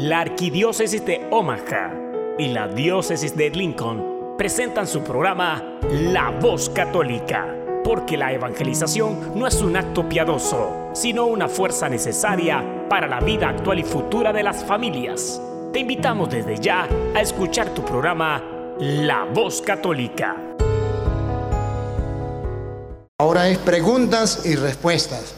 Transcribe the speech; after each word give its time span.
La 0.00 0.20
Arquidiócesis 0.20 1.04
de 1.04 1.26
Omaha 1.32 1.92
y 2.38 2.50
la 2.50 2.68
Diócesis 2.68 3.36
de 3.36 3.50
Lincoln 3.50 4.36
presentan 4.38 4.86
su 4.86 5.02
programa 5.02 5.80
La 5.90 6.30
Voz 6.30 6.70
Católica, 6.70 7.52
porque 7.82 8.16
la 8.16 8.32
evangelización 8.32 9.36
no 9.36 9.44
es 9.48 9.60
un 9.60 9.76
acto 9.76 10.08
piadoso, 10.08 10.90
sino 10.92 11.26
una 11.26 11.48
fuerza 11.48 11.88
necesaria 11.88 12.86
para 12.88 13.08
la 13.08 13.18
vida 13.18 13.48
actual 13.48 13.80
y 13.80 13.82
futura 13.82 14.32
de 14.32 14.44
las 14.44 14.62
familias. 14.62 15.42
Te 15.72 15.80
invitamos 15.80 16.30
desde 16.30 16.60
ya 16.60 16.88
a 17.16 17.20
escuchar 17.20 17.74
tu 17.74 17.84
programa 17.84 18.40
La 18.78 19.24
Voz 19.24 19.60
Católica. 19.60 20.36
Ahora 23.18 23.48
es 23.48 23.58
preguntas 23.58 24.46
y 24.46 24.54
respuestas. 24.54 25.34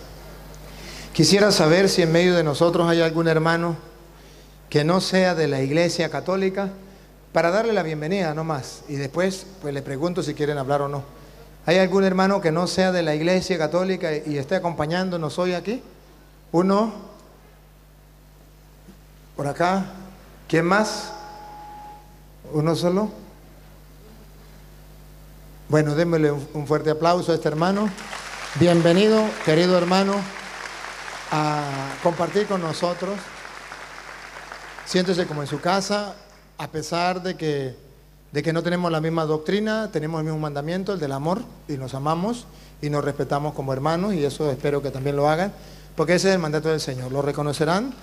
Quisiera 1.15 1.51
saber 1.51 1.89
si 1.89 2.03
en 2.03 2.13
medio 2.13 2.37
de 2.37 2.45
nosotros 2.45 2.87
hay 2.87 3.01
algún 3.01 3.27
hermano 3.27 3.89
que 4.71 4.85
no 4.85 5.01
sea 5.01 5.35
de 5.35 5.49
la 5.49 5.61
Iglesia 5.61 6.09
Católica 6.11 6.71
para 7.33 7.51
darle 7.51 7.73
la 7.73 7.83
bienvenida 7.83 8.33
nomás. 8.35 8.83
Y 8.89 8.95
después 8.95 9.45
pues 9.61 9.75
le 9.75 9.83
pregunto 9.83 10.23
si 10.23 10.33
quieren 10.33 10.59
hablar 10.59 10.81
o 10.83 10.89
no. 10.89 11.03
¿Hay 11.67 11.79
algún 11.79 12.05
hermano 12.05 12.41
que 12.41 12.53
no 12.53 12.69
sea 12.69 12.93
de 12.93 13.03
la 13.03 13.15
Iglesia 13.15 13.59
Católica 13.59 14.15
y 14.15 14.39
esté 14.39 14.55
acompañándonos 14.55 15.39
hoy 15.41 15.55
aquí? 15.55 15.83
Uno. 16.53 16.93
Por 19.37 19.49
acá. 19.49 19.87
¿Quién 20.49 20.65
más? 20.67 21.13
¿Uno 22.53 22.75
solo? 22.77 23.11
Bueno, 25.69 25.95
démosle 25.95 26.33
un 26.33 26.67
fuerte 26.67 26.91
aplauso 26.91 27.33
a 27.33 27.35
este 27.35 27.49
hermano. 27.49 27.89
Bienvenido, 28.59 29.23
querido 29.45 29.79
hermano, 29.79 30.15
a 31.31 31.63
compartir 32.03 32.47
con 32.47 32.61
nosotros. 32.61 33.17
Siéntese 34.91 35.25
como 35.25 35.41
en 35.41 35.47
su 35.47 35.61
casa, 35.61 36.17
a 36.59 36.67
pesar 36.67 37.23
de 37.23 37.37
que, 37.37 37.77
de 38.33 38.43
que 38.43 38.53
no 38.53 38.65
tenemos 38.65 38.91
la 38.91 39.01
misma 39.01 39.25
doctrina, 39.25 39.89
tenemos 39.93 40.19
el 40.19 40.25
mismo 40.25 40.41
mandamiento, 40.41 40.93
el 40.93 40.99
del 40.99 41.13
amor, 41.13 41.43
y 41.69 41.75
nos 41.75 41.95
amamos 41.95 42.47
y 42.83 42.91
nos 42.91 43.05
respetamos 43.05 43.55
como 43.55 43.73
hermanos, 43.73 44.15
y 44.15 44.25
eso 44.25 44.51
espero 44.51 44.83
que 44.83 44.91
también 44.91 45.15
lo 45.15 45.29
hagan, 45.29 45.53
porque 45.95 46.17
ese 46.17 46.31
es 46.31 46.35
el 46.35 46.41
mandato 46.41 46.71
del 46.71 46.81
Señor. 46.81 47.13
Lo 47.13 47.23
reconocerán 47.23 47.95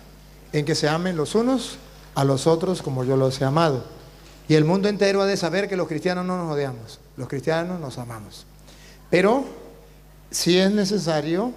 en 0.53 0.63
que 0.63 0.75
se 0.75 0.87
amen 0.87 1.17
los 1.17 1.35
unos 1.35 1.77
a 2.15 2.23
los 2.23 2.47
otros 2.47 2.81
como 2.81 3.03
yo 3.03 3.17
los 3.17 3.41
he 3.41 3.43
amado. 3.43 3.83
Y 4.47 4.55
el 4.55 4.63
mundo 4.63 4.87
entero 4.87 5.21
ha 5.21 5.25
de 5.25 5.35
saber 5.35 5.67
que 5.67 5.75
los 5.75 5.89
cristianos 5.89 6.25
no 6.25 6.37
nos 6.37 6.53
odiamos, 6.53 7.01
los 7.17 7.27
cristianos 7.27 7.81
nos 7.81 7.97
amamos. 7.97 8.45
Pero 9.09 9.43
si 10.31 10.57
es 10.57 10.71
necesario 10.71 11.51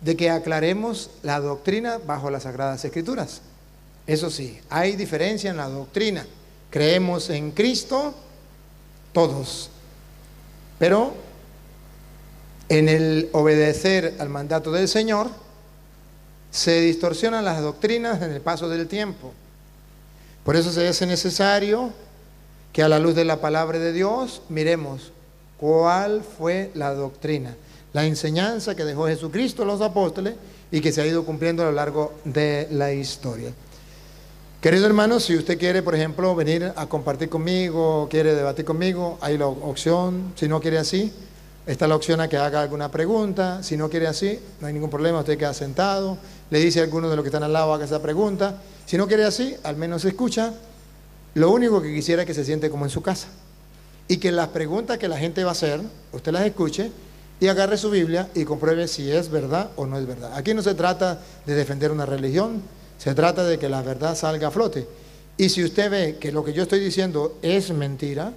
de 0.00 0.16
que 0.16 0.30
aclaremos 0.30 1.10
la 1.22 1.38
doctrina 1.38 2.00
bajo 2.04 2.28
las 2.28 2.42
Sagradas 2.42 2.84
Escrituras. 2.84 3.42
Eso 4.06 4.30
sí, 4.30 4.58
hay 4.70 4.96
diferencia 4.96 5.50
en 5.50 5.56
la 5.56 5.68
doctrina. 5.68 6.24
Creemos 6.70 7.30
en 7.30 7.50
Cristo 7.50 8.14
todos, 9.12 9.70
pero 10.78 11.14
en 12.68 12.88
el 12.88 13.28
obedecer 13.32 14.14
al 14.18 14.28
mandato 14.28 14.70
del 14.72 14.88
Señor 14.88 15.28
se 16.50 16.80
distorsionan 16.80 17.44
las 17.44 17.60
doctrinas 17.60 18.22
en 18.22 18.32
el 18.32 18.40
paso 18.40 18.68
del 18.68 18.86
tiempo. 18.86 19.32
Por 20.44 20.56
eso 20.56 20.70
se 20.70 20.86
hace 20.86 21.06
necesario 21.06 21.92
que 22.72 22.82
a 22.82 22.88
la 22.88 22.98
luz 22.98 23.14
de 23.14 23.24
la 23.24 23.40
palabra 23.40 23.78
de 23.78 23.92
Dios 23.92 24.42
miremos 24.48 25.12
cuál 25.58 26.22
fue 26.22 26.70
la 26.74 26.94
doctrina, 26.94 27.56
la 27.92 28.04
enseñanza 28.04 28.74
que 28.74 28.84
dejó 28.84 29.06
Jesucristo 29.06 29.62
a 29.62 29.66
los 29.66 29.80
apóstoles 29.80 30.34
y 30.70 30.80
que 30.80 30.92
se 30.92 31.00
ha 31.00 31.06
ido 31.06 31.24
cumpliendo 31.24 31.62
a 31.62 31.66
lo 31.66 31.72
largo 31.72 32.14
de 32.24 32.68
la 32.70 32.92
historia. 32.92 33.52
Querido 34.60 34.86
hermano, 34.86 35.20
si 35.20 35.36
usted 35.36 35.58
quiere, 35.58 35.82
por 35.82 35.94
ejemplo, 35.94 36.34
venir 36.34 36.72
a 36.74 36.86
compartir 36.86 37.28
conmigo, 37.28 38.08
quiere 38.10 38.34
debatir 38.34 38.64
conmigo, 38.64 39.18
hay 39.20 39.36
la 39.36 39.46
opción. 39.46 40.32
Si 40.34 40.48
no 40.48 40.60
quiere 40.60 40.78
así, 40.78 41.12
está 41.66 41.86
la 41.86 41.94
opción 41.94 42.20
a 42.22 42.28
que 42.28 42.38
haga 42.38 42.62
alguna 42.62 42.90
pregunta. 42.90 43.62
Si 43.62 43.76
no 43.76 43.90
quiere 43.90 44.06
así, 44.06 44.40
no 44.60 44.66
hay 44.66 44.72
ningún 44.72 44.88
problema, 44.88 45.20
usted 45.20 45.36
queda 45.36 45.52
sentado, 45.52 46.16
le 46.50 46.58
dice 46.58 46.80
a 46.80 46.84
alguno 46.84 47.10
de 47.10 47.16
los 47.16 47.22
que 47.22 47.28
están 47.28 47.42
al 47.42 47.52
lado 47.52 47.74
haga 47.74 47.84
esa 47.84 48.00
pregunta. 48.00 48.60
Si 48.86 48.96
no 48.96 49.06
quiere 49.06 49.24
así, 49.24 49.54
al 49.62 49.76
menos 49.76 50.04
escucha. 50.06 50.54
Lo 51.34 51.50
único 51.50 51.82
que 51.82 51.92
quisiera 51.92 52.22
es 52.22 52.26
que 52.26 52.34
se 52.34 52.44
siente 52.44 52.70
como 52.70 52.86
en 52.86 52.90
su 52.90 53.02
casa. 53.02 53.28
Y 54.08 54.16
que 54.16 54.32
las 54.32 54.48
preguntas 54.48 54.96
que 54.96 55.06
la 55.06 55.18
gente 55.18 55.44
va 55.44 55.50
a 55.50 55.52
hacer, 55.52 55.80
usted 56.12 56.32
las 56.32 56.46
escuche 56.46 56.90
y 57.38 57.48
agarre 57.48 57.76
su 57.76 57.90
Biblia 57.90 58.30
y 58.34 58.44
compruebe 58.44 58.88
si 58.88 59.10
es 59.12 59.28
verdad 59.28 59.70
o 59.76 59.84
no 59.84 59.98
es 59.98 60.06
verdad. 60.06 60.32
Aquí 60.34 60.54
no 60.54 60.62
se 60.62 60.74
trata 60.74 61.20
de 61.44 61.54
defender 61.54 61.92
una 61.92 62.06
religión, 62.06 62.62
se 62.98 63.14
trata 63.14 63.44
de 63.44 63.58
que 63.58 63.68
la 63.68 63.82
verdad 63.82 64.16
salga 64.16 64.48
a 64.48 64.50
flote. 64.50 64.86
Y 65.36 65.48
si 65.48 65.62
usted 65.62 65.90
ve 65.90 66.16
que 66.18 66.32
lo 66.32 66.44
que 66.44 66.52
yo 66.52 66.62
estoy 66.62 66.80
diciendo 66.80 67.38
es 67.42 67.70
mentira, 67.70 68.32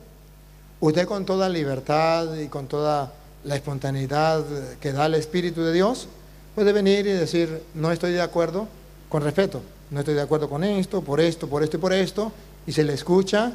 usted 0.80 1.08
con 1.08 1.26
toda 1.26 1.48
libertad 1.48 2.36
y 2.36 2.48
con 2.48 2.68
toda 2.68 3.14
la 3.46 3.56
espontaneidad 3.56 4.44
que 4.82 4.92
da 4.92 5.06
el 5.06 5.16
Espíritu 5.16 5.62
de 5.64 5.74
Dios, 5.74 6.08
puede 6.56 6.74
venir 6.74 7.08
y 7.08 7.12
decir, 7.12 7.64
no 7.74 7.92
estoy 7.92 8.12
de 8.12 8.22
acuerdo, 8.22 8.68
con 9.08 9.24
respeto, 9.24 9.62
no 9.92 10.00
estoy 10.00 10.14
de 10.14 10.22
acuerdo 10.22 10.50
con 10.50 10.64
esto, 10.64 11.02
por 11.02 11.22
esto, 11.22 11.48
por 11.48 11.64
esto 11.64 11.78
y 11.78 11.80
por 11.80 11.94
esto, 11.94 12.32
y 12.68 12.72
se 12.74 12.84
le 12.84 12.94
escucha 12.94 13.54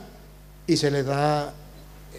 y 0.66 0.76
se 0.76 0.91
le 0.91 1.03
da 1.03 1.53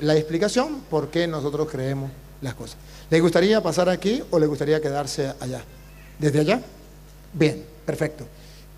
la 0.01 0.15
explicación 0.15 0.81
por 0.89 1.09
qué 1.09 1.27
nosotros 1.27 1.67
creemos 1.71 2.11
las 2.41 2.53
cosas. 2.53 2.77
¿Le 3.09 3.19
gustaría 3.19 3.61
pasar 3.61 3.89
aquí 3.89 4.21
o 4.29 4.39
le 4.39 4.45
gustaría 4.45 4.79
quedarse 4.79 5.33
allá? 5.39 5.63
¿Desde 6.19 6.39
allá? 6.39 6.61
Bien, 7.33 7.63
perfecto. 7.85 8.25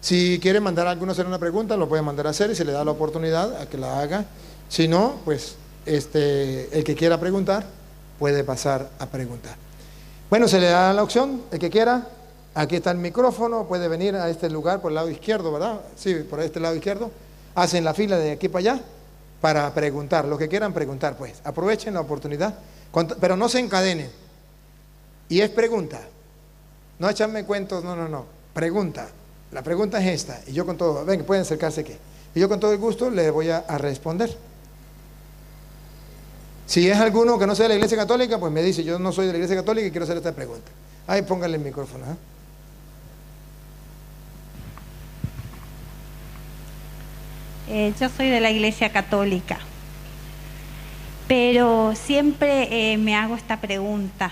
Si 0.01 0.39
quiere 0.39 0.59
mandar 0.59 0.87
a 0.87 0.91
alguno 0.91 1.11
hacer 1.11 1.25
una 1.25 1.39
pregunta, 1.39 1.75
lo 1.75 1.89
puede 1.89 2.01
mandar 2.01 2.27
a 2.27 2.29
hacer 2.29 2.51
y 2.51 2.55
se 2.55 2.65
le 2.65 2.71
da 2.71 2.85
la 2.85 2.91
oportunidad 2.91 3.59
a 3.61 3.67
que 3.67 3.77
la 3.77 3.99
haga. 3.99 4.25
Si 4.69 4.87
no, 4.87 5.15
pues 5.25 5.55
este, 5.85 6.77
el 6.77 6.83
que 6.83 6.95
quiera 6.95 7.19
preguntar 7.19 7.65
puede 8.19 8.43
pasar 8.43 8.89
a 8.99 9.05
preguntar. 9.07 9.55
Bueno, 10.29 10.47
se 10.47 10.59
le 10.59 10.67
da 10.67 10.93
la 10.93 11.03
opción, 11.03 11.41
el 11.51 11.59
que 11.59 11.69
quiera. 11.69 12.07
Aquí 12.53 12.77
está 12.77 12.91
el 12.91 12.97
micrófono, 12.97 13.67
puede 13.67 13.87
venir 13.87 14.15
a 14.15 14.29
este 14.29 14.49
lugar 14.49 14.81
por 14.81 14.91
el 14.91 14.95
lado 14.95 15.09
izquierdo, 15.09 15.51
¿verdad? 15.51 15.79
Sí, 15.95 16.15
por 16.29 16.39
este 16.41 16.59
lado 16.59 16.75
izquierdo. 16.75 17.11
Hacen 17.55 17.83
la 17.83 17.93
fila 17.93 18.17
de 18.17 18.31
aquí 18.31 18.49
para 18.49 18.73
allá 18.73 18.81
para 19.41 19.71
preguntar, 19.73 20.25
lo 20.25 20.37
que 20.37 20.47
quieran 20.47 20.73
preguntar, 20.73 21.15
pues. 21.17 21.41
Aprovechen 21.43 21.93
la 21.93 22.01
oportunidad, 22.01 22.55
pero 23.19 23.35
no 23.35 23.47
se 23.47 23.59
encadenen. 23.59 24.09
Y 25.29 25.41
es 25.41 25.49
pregunta. 25.49 26.01
No 26.99 27.09
echarme 27.09 27.45
cuentos, 27.45 27.83
no, 27.83 27.95
no, 27.95 28.07
no. 28.07 28.25
Pregunta. 28.53 29.07
La 29.57 29.63
pregunta 29.63 29.99
es 29.99 30.21
esta, 30.21 30.39
y 30.45 30.53
yo 30.53 30.67
con 30.67 30.77
todo, 30.77 31.03
ven, 31.03 31.23
pueden 31.23 31.41
acercarse 31.41 31.81
aquí, 31.81 31.93
y 32.35 32.39
yo 32.39 32.47
con 32.47 32.59
todo 32.59 32.73
el 32.73 32.77
gusto 32.77 33.09
le 33.09 33.31
voy 33.31 33.49
a, 33.49 33.63
responder. 33.79 34.37
Si 36.67 36.87
es 36.87 36.95
alguno 36.95 37.39
que 37.39 37.47
no 37.47 37.55
sea 37.55 37.63
de 37.63 37.69
la 37.69 37.75
iglesia 37.77 37.97
católica, 37.97 38.39
pues 38.39 38.51
me 38.51 38.61
dice, 38.61 38.83
yo 38.83 38.99
no 38.99 39.11
soy 39.11 39.25
de 39.25 39.31
la 39.31 39.39
iglesia 39.39 39.55
católica 39.55 39.87
y 39.87 39.89
quiero 39.89 40.03
hacer 40.03 40.17
esta 40.17 40.31
pregunta. 40.31 40.71
Ahí 41.07 41.23
póngale 41.23 41.57
el 41.57 41.63
micrófono. 41.63 42.05
¿eh? 42.05 42.15
Eh, 47.69 47.93
yo 47.99 48.09
soy 48.09 48.29
de 48.29 48.39
la 48.39 48.51
iglesia 48.51 48.91
católica, 48.91 49.57
pero 51.27 51.95
siempre 51.95 52.91
eh, 52.93 52.97
me 52.97 53.15
hago 53.15 53.35
esta 53.35 53.59
pregunta. 53.59 54.31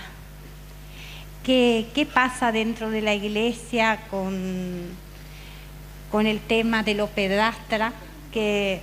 ¿Qué, 1.42 1.88
¿Qué 1.96 2.06
pasa 2.06 2.52
dentro 2.52 2.90
de 2.90 3.02
la 3.02 3.12
iglesia 3.12 4.02
con 4.08 5.04
con 6.10 6.26
el 6.26 6.40
tema 6.40 6.82
de 6.82 6.94
lo 6.94 7.08
pedastra 7.08 7.92
que 8.32 8.80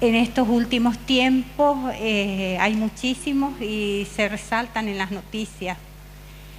en 0.00 0.14
estos 0.14 0.48
últimos 0.48 0.98
tiempos 0.98 1.76
eh, 1.94 2.56
hay 2.58 2.74
muchísimos 2.74 3.60
y 3.60 4.08
se 4.14 4.28
resaltan 4.28 4.88
en 4.88 4.98
las 4.98 5.10
noticias. 5.10 5.76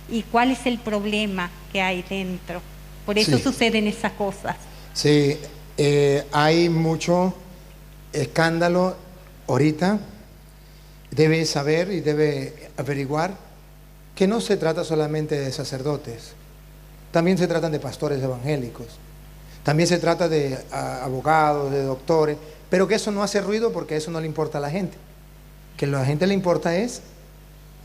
¿Y 0.09 0.23
cuál 0.23 0.51
es 0.51 0.65
el 0.65 0.77
problema 0.77 1.49
que 1.71 1.81
hay 1.81 2.03
dentro? 2.07 2.61
Por 3.05 3.17
eso 3.17 3.39
suceden 3.39 3.87
esas 3.87 4.11
cosas. 4.11 4.55
Sí, 4.93 5.37
eh, 5.77 6.23
hay 6.31 6.69
mucho 6.69 7.33
escándalo 8.13 8.95
ahorita. 9.47 9.99
Debe 11.09 11.45
saber 11.45 11.91
y 11.91 12.01
debe 12.01 12.69
averiguar 12.77 13.35
que 14.15 14.27
no 14.27 14.39
se 14.39 14.55
trata 14.57 14.83
solamente 14.83 15.39
de 15.39 15.51
sacerdotes 15.51 16.35
también 17.11 17.37
se 17.37 17.47
tratan 17.47 17.71
de 17.71 17.79
pastores 17.79 18.21
evangélicos. 18.23 18.87
También 19.63 19.87
se 19.87 19.99
trata 19.99 20.27
de 20.27 20.57
abogados, 20.71 21.71
de 21.71 21.83
doctores, 21.83 22.37
pero 22.69 22.87
que 22.87 22.95
eso 22.95 23.11
no 23.11 23.21
hace 23.21 23.41
ruido 23.41 23.71
porque 23.71 23.95
eso 23.95 24.09
no 24.09 24.19
le 24.19 24.25
importa 24.25 24.57
a 24.57 24.61
la 24.61 24.69
gente. 24.69 24.97
Que 25.77 25.85
a 25.85 25.89
la 25.89 26.05
gente 26.05 26.25
le 26.25 26.33
importa 26.33 26.75
es 26.75 27.01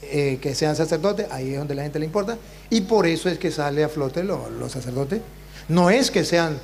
eh, 0.02 0.38
que 0.40 0.54
sean 0.54 0.76
sacerdotes, 0.76 1.26
ahí 1.30 1.52
es 1.52 1.58
donde 1.58 1.74
la 1.74 1.82
gente 1.82 1.98
le 1.98 2.06
importa, 2.06 2.38
y 2.70 2.82
por 2.82 3.06
eso 3.06 3.28
es 3.28 3.38
que 3.38 3.50
sale 3.50 3.84
a 3.84 3.88
flote 3.88 4.22
los 4.22 4.72
sacerdotes. 4.72 5.20
No 5.68 5.90
es 5.90 6.10
que 6.10 6.24
sean 6.24 6.58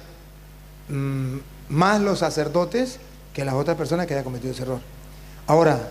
mm, 0.88 1.38
más 1.68 2.00
los 2.00 2.20
sacerdotes 2.20 2.98
que 3.34 3.44
las 3.44 3.54
otras 3.54 3.76
personas 3.76 4.06
que 4.06 4.14
hayan 4.14 4.24
cometido 4.24 4.52
ese 4.52 4.62
error. 4.62 4.80
Ahora, 5.46 5.88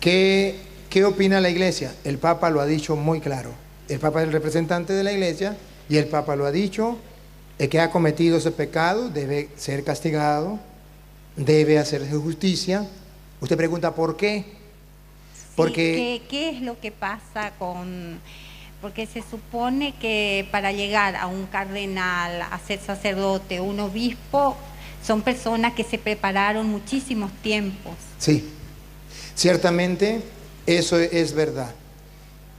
¿qué, 0.00 0.60
¿qué 0.88 1.04
opina 1.04 1.40
la 1.40 1.50
iglesia? 1.50 1.94
El 2.04 2.18
Papa 2.18 2.48
lo 2.50 2.60
ha 2.60 2.66
dicho 2.66 2.94
muy 2.96 3.20
claro 3.20 3.67
el 3.88 3.98
Papa 3.98 4.20
es 4.20 4.26
el 4.26 4.32
representante 4.32 4.92
de 4.92 5.02
la 5.02 5.12
iglesia 5.12 5.56
Y 5.88 5.96
el 5.96 6.06
Papa 6.06 6.36
lo 6.36 6.46
ha 6.46 6.52
dicho, 6.52 6.98
el 7.58 7.68
que 7.68 7.80
ha 7.80 7.90
cometido 7.90 8.38
ese 8.38 8.50
pecado 8.50 9.08
debe 9.08 9.48
ser 9.56 9.82
castigado, 9.82 10.60
debe 11.36 11.78
hacerse 11.78 12.12
justicia. 12.12 12.86
Usted 13.40 13.56
pregunta, 13.56 13.94
¿por 13.94 14.16
qué? 14.16 14.44
Porque... 15.56 16.22
¿qué, 16.28 16.50
es 16.50 16.60
lo 16.60 16.78
que 16.78 16.92
pasa 16.92 17.52
con...? 17.58 18.20
Porque 18.80 19.06
se 19.06 19.24
supone 19.28 19.96
que 19.96 20.46
para 20.52 20.70
llegar 20.70 21.16
a 21.16 21.26
un 21.26 21.46
cardenal, 21.46 22.42
a 22.42 22.60
ser 22.64 22.78
sacerdote, 22.78 23.60
un 23.60 23.80
obispo, 23.80 24.56
son 25.04 25.22
personas 25.22 25.72
que 25.72 25.82
se 25.82 25.98
prepararon 25.98 26.68
muchísimos 26.68 27.32
tiempos. 27.42 27.94
Sí, 28.18 28.48
ciertamente 29.34 30.22
eso 30.64 30.96
es 30.96 31.32
verdad. 31.32 31.74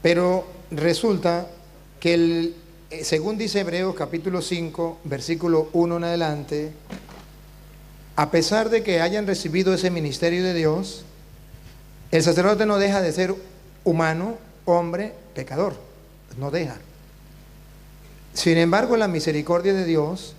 Pero 0.02 0.59
resulta 0.72 1.48
que 2.00 2.14
el, 2.14 2.56
eh, 2.90 3.04
según 3.04 3.38
dice 3.38 3.60
Hebreos 3.60 3.96
capítulo 3.96 4.42
5, 4.42 5.00
versículo 5.04 5.70
1 5.74 5.98
en 5.98 6.04
adelante, 6.04 6.72
a 8.16 8.32
pesar 8.32 8.70
de 8.70 8.84
que 8.84 9.02
hayan 9.02 9.28
recibido 9.28 9.74
ese 9.74 9.90
ministerio 9.90 10.44
de 10.44 10.54
Dios, 10.54 11.06
el 12.12 12.24
sacerdote 12.24 12.66
no 12.66 12.78
deja 12.78 13.02
de 13.02 13.12
ser 13.12 13.36
humano, 13.84 14.38
hombre, 14.66 15.14
pecador. 15.36 15.76
No 16.38 16.52
deja. 16.52 16.78
Sin 18.34 18.58
embargo, 18.58 18.98
la 18.98 19.08
misericordia 19.08 19.74
de 19.74 19.86
Dios 19.86 20.36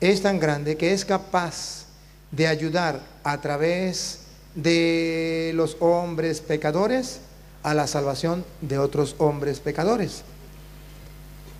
es 0.00 0.22
tan 0.22 0.38
grande 0.38 0.76
que 0.76 0.92
es 0.92 1.04
capaz 1.04 1.86
de 2.30 2.46
ayudar 2.46 3.00
a 3.24 3.40
través 3.40 4.20
de 4.54 5.52
los 5.54 5.76
hombres 5.80 6.40
pecadores 6.40 7.20
a 7.62 7.74
la 7.74 7.86
salvación 7.86 8.44
de 8.60 8.78
otros 8.78 9.16
hombres 9.18 9.60
pecadores. 9.60 10.22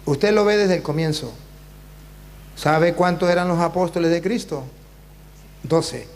Usted 0.07 0.33
lo 0.33 0.45
ve 0.45 0.57
desde 0.57 0.77
el 0.77 0.83
comienzo. 0.83 1.33
¿Sabe 2.57 2.95
cuántos 2.95 3.31
eran 3.31 3.49
los 3.49 3.61
apóstoles 3.61 4.11
de 4.11 4.23
Cristo? 4.23 4.65
Doce. 5.63 6.09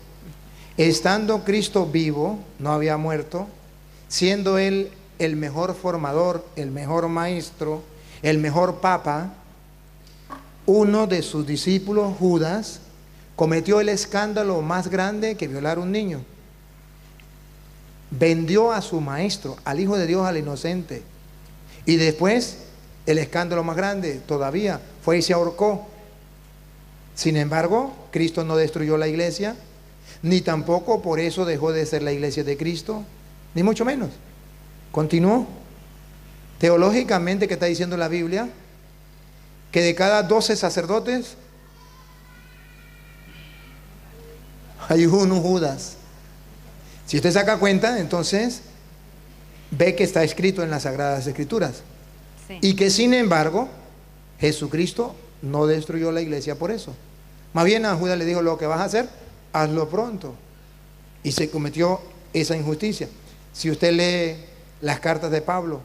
Estando 0.77 1.45
Cristo 1.45 1.87
vivo, 1.87 2.39
no 2.59 2.73
había 2.73 2.97
muerto, 2.97 3.47
siendo 4.09 4.59
Él 4.59 4.91
el 5.19 5.37
mejor 5.37 5.75
formador, 5.75 6.45
el 6.57 6.71
mejor 6.71 7.09
maestro, 7.09 7.83
el 8.23 8.39
mejor 8.39 8.81
papa, 8.81 9.35
uno 10.67 11.07
de 11.07 11.23
sus 11.23 11.47
discípulos, 11.47 12.17
Judas, 12.19 12.81
cometió 13.37 13.81
el 13.81 13.89
escándalo 13.89 14.63
más 14.63 14.89
grande 14.89 15.37
que 15.37 15.49
violar 15.49 15.79
un 15.79 15.93
niño. 15.93 16.25
Vendió 18.19 18.73
a 18.73 18.83
su 18.83 19.01
maestro, 19.01 19.57
al 19.65 19.81
Hijo 19.81 19.97
de 19.97 20.07
Dios, 20.07 20.27
al 20.27 20.37
inocente. 20.37 21.03
Y 21.87 21.97
después, 21.97 22.59
el 23.07 23.19
escándalo 23.19 23.65
más 23.65 23.77
grande 23.77 24.21
todavía 24.27 24.81
fue 25.03 25.19
y 25.19 25.23
se 25.23 25.33
ahorcó. 25.33 25.87
Sin 27.15 27.37
embargo, 27.37 27.93
Cristo 28.11 28.45
no 28.45 28.57
destruyó 28.57 28.97
la 28.97 29.09
iglesia, 29.09 29.57
ni 30.23 30.41
tampoco 30.41 31.03
por 31.03 31.21
eso 31.21 31.45
dejó 31.45 31.73
de 31.73 31.87
ser 31.87 32.03
la 32.03 32.13
iglesia 32.13 32.45
de 32.45 32.57
Cristo, 32.57 33.03
ni 33.55 33.63
mucho 33.63 33.85
menos. 33.85 34.11
Continuó. 34.93 35.47
Teológicamente, 36.59 37.49
¿qué 37.49 37.55
está 37.55 37.67
diciendo 37.67 37.97
la 37.97 38.09
Biblia? 38.09 38.49
Que 39.73 39.81
de 39.81 39.95
cada 39.95 40.23
doce 40.23 40.55
sacerdotes 40.55 41.37
hay 44.89 45.07
uno 45.07 45.41
Judas. 45.41 45.97
Si 47.07 47.17
usted 47.17 47.33
saca 47.33 47.59
cuenta, 47.59 47.99
entonces 47.99 48.63
ve 49.71 49.95
que 49.95 50.05
está 50.05 50.23
escrito 50.23 50.63
en 50.63 50.71
las 50.71 50.85
Sagradas 50.85 51.27
Escrituras. 51.27 51.83
Y 52.61 52.75
que 52.75 52.91
sin 52.91 53.15
embargo, 53.15 53.69
Jesucristo 54.39 55.15
no 55.41 55.67
destruyó 55.67 56.13
la 56.13 56.21
iglesia 56.21 56.57
por 56.57 56.71
eso. 56.71 56.95
Más 57.53 57.65
bien 57.65 57.87
a 57.87 57.97
Judas 57.97 58.19
le 58.19 58.25
dijo, 58.25 58.43
lo 58.43 58.59
que 58.59 58.67
vas 58.67 58.81
a 58.81 58.85
hacer, 58.85 59.09
hazlo 59.53 59.89
pronto. 59.89 60.35
Y 61.23 61.33
se 61.33 61.51
cometió 61.51 62.01
esa 62.33 62.57
injusticia. 62.57 63.09
Si 63.53 63.71
usted 63.71 63.93
lee 63.93 64.45
las 64.81 65.01
cartas 65.01 65.31
de 65.31 65.43
Pablo, 65.43 65.81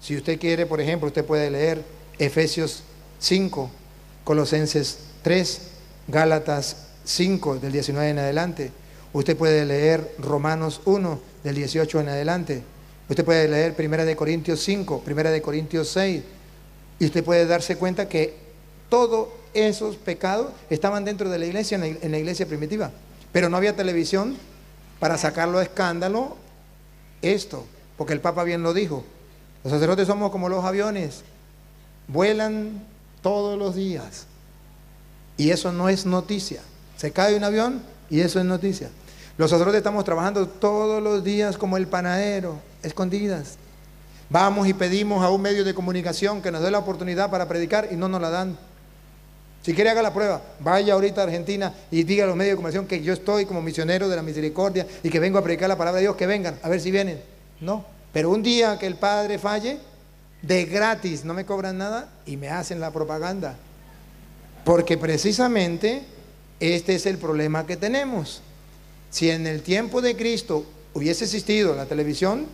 si 0.00 0.16
usted 0.16 0.38
quiere, 0.38 0.66
por 0.66 0.80
ejemplo, 0.80 1.08
usted 1.08 1.24
puede 1.24 1.50
leer 1.50 1.82
Efesios 2.18 2.82
5, 3.18 3.70
Colosenses 4.24 4.98
3, 5.22 5.60
Gálatas 6.08 6.88
5, 7.04 7.56
del 7.56 7.72
19 7.72 8.10
en 8.10 8.18
adelante. 8.18 8.72
Usted 9.18 9.36
puede 9.36 9.66
leer 9.66 10.14
Romanos 10.20 10.80
1, 10.84 11.18
del 11.42 11.56
18 11.56 12.02
en 12.02 12.08
adelante. 12.08 12.62
Usted 13.08 13.24
puede 13.24 13.48
leer 13.48 13.74
Primera 13.74 14.04
de 14.04 14.14
Corintios 14.14 14.60
5, 14.60 15.00
Primera 15.00 15.32
de 15.32 15.42
Corintios 15.42 15.88
6. 15.88 16.22
Y 17.00 17.04
usted 17.04 17.24
puede 17.24 17.44
darse 17.44 17.74
cuenta 17.74 18.08
que 18.08 18.36
todos 18.88 19.30
esos 19.54 19.96
pecados 19.96 20.52
estaban 20.70 21.04
dentro 21.04 21.30
de 21.30 21.38
la 21.40 21.46
iglesia, 21.46 21.84
en 21.84 22.12
la, 22.12 22.18
iglesia 22.18 22.46
primitiva. 22.46 22.92
Pero 23.32 23.48
no 23.48 23.56
había 23.56 23.74
televisión 23.74 24.36
para 25.00 25.18
sacarlo 25.18 25.58
a 25.58 25.64
escándalo 25.64 26.36
esto, 27.20 27.66
porque 27.96 28.12
el 28.12 28.20
Papa 28.20 28.44
bien 28.44 28.62
lo 28.62 28.72
dijo. 28.72 29.02
Los 29.64 29.72
sacerdotes 29.72 30.06
somos 30.06 30.30
como 30.30 30.48
los 30.48 30.64
aviones, 30.64 31.24
vuelan 32.06 32.86
todos 33.20 33.58
los 33.58 33.74
días. 33.74 34.26
Y 35.36 35.50
eso 35.50 35.72
no 35.72 35.88
es 35.88 36.06
noticia. 36.06 36.60
Se 36.96 37.10
cae 37.10 37.34
un 37.34 37.42
avión 37.42 37.82
y 38.10 38.20
eso 38.20 38.38
es 38.38 38.44
noticia. 38.44 38.90
Los 39.38 39.50
sacerdotes 39.50 39.78
estamos 39.78 40.04
trabajando 40.04 40.48
todos 40.48 41.00
los 41.00 41.22
días 41.22 41.56
como 41.56 41.76
el 41.76 41.86
panadero, 41.86 42.58
escondidas. 42.82 43.56
Vamos 44.28 44.66
y 44.66 44.74
pedimos 44.74 45.24
a 45.24 45.30
un 45.30 45.40
medio 45.40 45.64
de 45.64 45.74
comunicación 45.74 46.42
que 46.42 46.50
nos 46.50 46.60
dé 46.60 46.72
la 46.72 46.80
oportunidad 46.80 47.30
para 47.30 47.46
predicar 47.46 47.86
y 47.92 47.94
no 47.94 48.08
nos 48.08 48.20
la 48.20 48.30
dan. 48.30 48.58
Si 49.62 49.74
quiere 49.74 49.90
haga 49.90 50.02
la 50.02 50.12
prueba, 50.12 50.42
vaya 50.58 50.94
ahorita 50.94 51.20
a 51.20 51.24
Argentina 51.24 51.72
y 51.88 52.02
diga 52.02 52.24
a 52.24 52.26
los 52.26 52.34
medios 52.34 52.54
de 52.54 52.56
comunicación 52.56 52.88
que 52.88 53.00
yo 53.00 53.12
estoy 53.12 53.46
como 53.46 53.62
misionero 53.62 54.08
de 54.08 54.16
la 54.16 54.22
misericordia 54.22 54.88
y 55.04 55.08
que 55.08 55.20
vengo 55.20 55.38
a 55.38 55.44
predicar 55.44 55.68
la 55.68 55.78
palabra 55.78 55.98
de 55.98 56.06
Dios, 56.06 56.16
que 56.16 56.26
vengan, 56.26 56.58
a 56.60 56.68
ver 56.68 56.80
si 56.80 56.90
vienen. 56.90 57.22
No, 57.60 57.84
pero 58.12 58.30
un 58.30 58.42
día 58.42 58.76
que 58.76 58.88
el 58.88 58.96
padre 58.96 59.38
falle, 59.38 59.78
de 60.42 60.64
gratis, 60.64 61.24
no 61.24 61.32
me 61.32 61.46
cobran 61.46 61.78
nada 61.78 62.08
y 62.26 62.36
me 62.36 62.48
hacen 62.48 62.80
la 62.80 62.90
propaganda. 62.90 63.54
Porque 64.64 64.98
precisamente 64.98 66.02
este 66.58 66.96
es 66.96 67.06
el 67.06 67.18
problema 67.18 67.66
que 67.66 67.76
tenemos. 67.76 68.42
Si 69.10 69.30
en 69.30 69.46
el 69.46 69.62
tiempo 69.62 70.00
de 70.00 70.16
Cristo 70.16 70.64
hubiese 70.94 71.24
existido 71.24 71.74
la 71.74 71.86
televisión, 71.86 72.46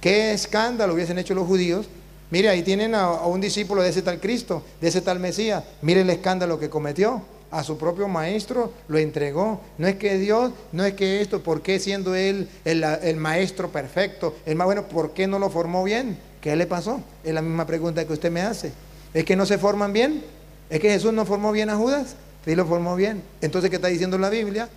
qué 0.00 0.32
escándalo 0.32 0.94
hubiesen 0.94 1.18
hecho 1.18 1.34
los 1.34 1.46
judíos. 1.46 1.86
Mire, 2.30 2.48
ahí 2.48 2.62
tienen 2.62 2.94
a, 2.94 3.10
un 3.26 3.40
discípulo 3.40 3.82
de 3.82 3.90
ese 3.90 4.02
tal 4.02 4.20
Cristo, 4.20 4.62
de 4.80 4.88
ese 4.88 5.00
tal 5.00 5.20
Mesías. 5.20 5.64
Mire 5.82 6.00
el 6.00 6.10
escándalo 6.10 6.58
que 6.58 6.70
cometió. 6.70 7.22
A 7.50 7.62
su 7.62 7.76
propio 7.76 8.08
maestro 8.08 8.72
lo 8.88 8.96
entregó. 8.96 9.60
No 9.76 9.86
es 9.86 9.96
que 9.96 10.16
Dios, 10.16 10.52
no 10.72 10.86
es 10.86 10.94
que 10.94 11.20
esto, 11.20 11.42
¿por 11.42 11.60
qué 11.60 11.78
siendo 11.78 12.14
él 12.14 12.48
el, 12.64 12.82
el 12.82 13.16
maestro 13.16 13.70
perfecto, 13.70 14.34
el 14.46 14.56
más 14.56 14.64
bueno, 14.64 14.88
¿por 14.88 15.12
qué 15.12 15.26
no 15.26 15.38
lo 15.38 15.50
formó 15.50 15.84
bien? 15.84 16.16
¿Qué 16.40 16.56
le 16.56 16.66
pasó? 16.66 17.02
Es 17.22 17.34
la 17.34 17.42
misma 17.42 17.66
pregunta 17.66 18.06
que 18.06 18.12
usted 18.14 18.30
me 18.30 18.40
hace. 18.40 18.72
¿Es 19.12 19.26
que 19.26 19.36
no 19.36 19.44
se 19.44 19.58
forman 19.58 19.92
bien? 19.92 20.24
¿Es 20.70 20.80
que 20.80 20.88
Jesús 20.88 21.12
no 21.12 21.26
formó 21.26 21.52
bien 21.52 21.68
a 21.68 21.76
Judas? 21.76 22.16
Sí 22.46 22.54
lo 22.54 22.64
formó 22.64 22.96
bien. 22.96 23.22
Entonces, 23.42 23.68
¿qué 23.68 23.76
está 23.76 23.88
diciendo 23.88 24.16
la 24.16 24.30
Biblia? 24.30 24.70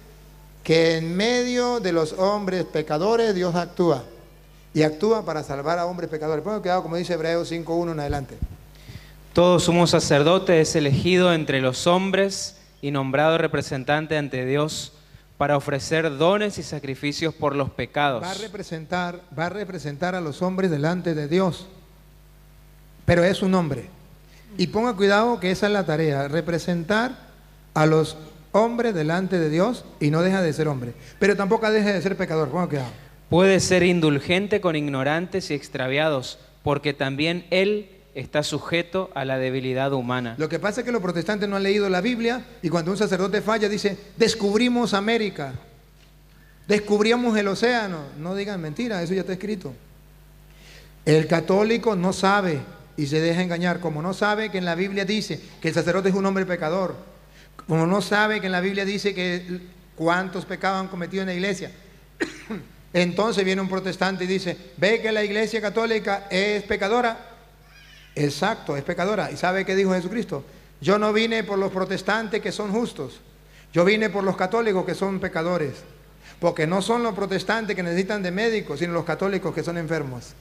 Que 0.66 0.98
en 0.98 1.16
medio 1.16 1.80
de 1.80 1.94
los 1.94 2.12
hombres 2.14 2.66
pecadores 2.66 3.34
Dios 3.34 3.56
actúa. 3.56 4.04
Y 4.74 4.84
actúa 4.84 5.24
para 5.24 5.44
salvar 5.44 5.80
a 5.80 5.86
hombres 5.86 6.10
pecadores. 6.10 6.44
Pongo 6.44 6.62
quedado 6.62 6.84
como 6.84 6.98
dice 6.98 7.14
Hebreos 7.14 7.50
5.1 7.50 7.94
en 7.94 8.00
adelante. 8.02 8.38
Todo 9.32 9.60
sumo 9.60 9.86
sacerdote 9.86 10.60
es 10.60 10.76
elegido 10.76 11.34
entre 11.34 11.62
los 11.62 11.88
hombres 11.88 12.58
y 12.82 12.92
nombrado 12.92 13.38
representante 13.38 14.18
ante 14.18 14.46
Dios 14.46 14.94
para 15.38 15.58
ofrecer 15.58 16.18
dones 16.18 16.58
y 16.58 16.64
sacrificios 16.64 17.34
por 17.34 17.56
los 17.56 17.70
pecados. 17.70 18.24
Va 18.24 18.32
a 18.32 18.36
representar, 18.36 19.22
va 19.38 19.46
a 19.48 19.50
representar 19.50 20.16
a 20.16 20.22
los 20.22 20.42
hombres 20.42 20.72
delante 20.72 21.14
de 21.14 21.28
Dios. 21.28 21.68
Pero 23.06 23.24
es 23.24 23.42
un 23.42 23.54
hombre. 23.54 23.88
Y 24.58 24.68
ponga 24.68 24.96
cuidado 24.96 25.40
que 25.40 25.52
esa 25.52 25.68
es 25.68 25.74
la 25.74 25.86
tarea, 25.86 26.28
representar 26.28 27.12
a 27.74 27.86
los 27.86 28.18
hombres 28.56 28.96
delante 28.96 29.38
de 29.38 29.50
Dios 29.50 29.84
y 30.00 30.12
no 30.12 30.22
deja 30.22 30.42
de 30.42 30.54
ser 30.54 30.70
hombre. 30.70 30.94
Pero 31.20 31.36
tampoco 31.36 31.70
deja 31.70 31.92
de 31.92 32.02
ser 32.02 32.16
pecador. 32.16 32.50
¿Cómo 32.50 32.70
queda? 32.70 32.88
Puede 33.30 33.60
ser 33.60 33.84
indulgente 33.84 34.62
con 34.62 34.76
ignorantes 34.76 35.52
y 35.52 35.56
extraviados, 35.56 36.40
porque 36.64 36.94
también 36.94 37.46
él 37.50 37.90
está 38.14 38.44
sujeto 38.44 39.10
a 39.14 39.26
la 39.26 39.38
debilidad 39.38 39.92
humana. 39.92 40.36
Lo 40.38 40.48
que 40.48 40.58
pasa 40.60 40.82
es 40.82 40.86
que 40.86 40.94
los 40.94 41.02
protestantes 41.02 41.50
no 41.50 41.58
han 41.58 41.64
leído 41.64 41.90
la 41.90 42.00
Biblia 42.00 42.46
y 42.62 42.70
cuando 42.70 42.92
un 42.92 42.98
sacerdote 42.98 43.42
falla 43.42 43.68
dice, 43.68 43.98
descubrimos 44.16 44.94
América, 44.94 45.54
descubrimos 46.66 47.38
el 47.38 47.50
océano. 47.50 48.04
No 48.18 48.36
digan 48.36 48.62
mentira, 48.62 49.04
eso 49.04 49.14
ya 49.14 49.22
está 49.22 49.34
escrito. 49.34 49.74
El 51.04 51.28
católico 51.28 51.96
no 51.98 52.14
sabe 52.14 52.62
y 52.96 53.08
se 53.08 53.20
deja 53.20 53.42
engañar, 53.42 53.82
como 53.82 54.02
no 54.02 54.14
sabe 54.14 54.50
que 54.50 54.60
en 54.60 54.66
la 54.66 54.76
Biblia 54.76 55.04
dice 55.04 55.42
que 55.62 55.68
el 55.68 55.74
sacerdote 55.74 56.08
es 56.08 56.16
un 56.16 56.26
hombre 56.26 56.46
pecador, 56.46 56.96
como 57.68 57.88
no 57.88 58.02
sabe 58.02 58.40
que 58.40 58.46
en 58.46 58.52
la 58.52 58.62
Biblia 58.62 58.86
dice 58.86 59.14
que 59.14 59.62
cuántos 59.96 60.46
pecados 60.46 60.82
han 60.82 60.88
cometido 60.88 61.22
en 61.22 61.28
la 61.28 61.34
iglesia. 61.34 61.72
Entonces 62.94 63.44
viene 63.44 63.62
un 63.62 63.70
protestante 63.70 64.24
y 64.24 64.28
dice, 64.28 64.58
ve 64.78 65.02
que 65.02 65.12
la 65.12 65.24
iglesia 65.24 65.62
católica 65.62 66.28
es 66.30 66.64
pecadora. 66.64 67.18
Exacto, 68.16 68.78
es 68.78 68.84
pecadora. 68.84 69.32
¿Y 69.32 69.38
sabe 69.38 69.66
qué 69.66 69.76
dijo 69.76 69.94
Jesucristo? 69.94 70.46
Yo 70.80 70.98
no 70.98 71.12
vine 71.12 71.44
por 71.44 71.58
los 71.58 71.72
protestantes 71.72 72.42
que 72.42 72.52
son 72.52 72.72
justos. 72.72 73.20
Yo 73.74 73.84
vine 73.84 74.10
por 74.10 74.24
los 74.24 74.38
católicos 74.38 74.86
que 74.86 74.96
son 74.96 75.20
pecadores. 75.20 75.74
Porque 76.40 76.68
no 76.68 76.82
son 76.82 77.04
los 77.04 77.14
protestantes 77.14 77.76
que 77.76 77.84
necesitan 77.84 78.22
de 78.24 78.32
médicos, 78.32 78.80
sino 78.80 78.94
los 78.94 79.06
católicos 79.06 79.54
que 79.54 79.64
son 79.64 79.78
enfermos. 79.78 80.34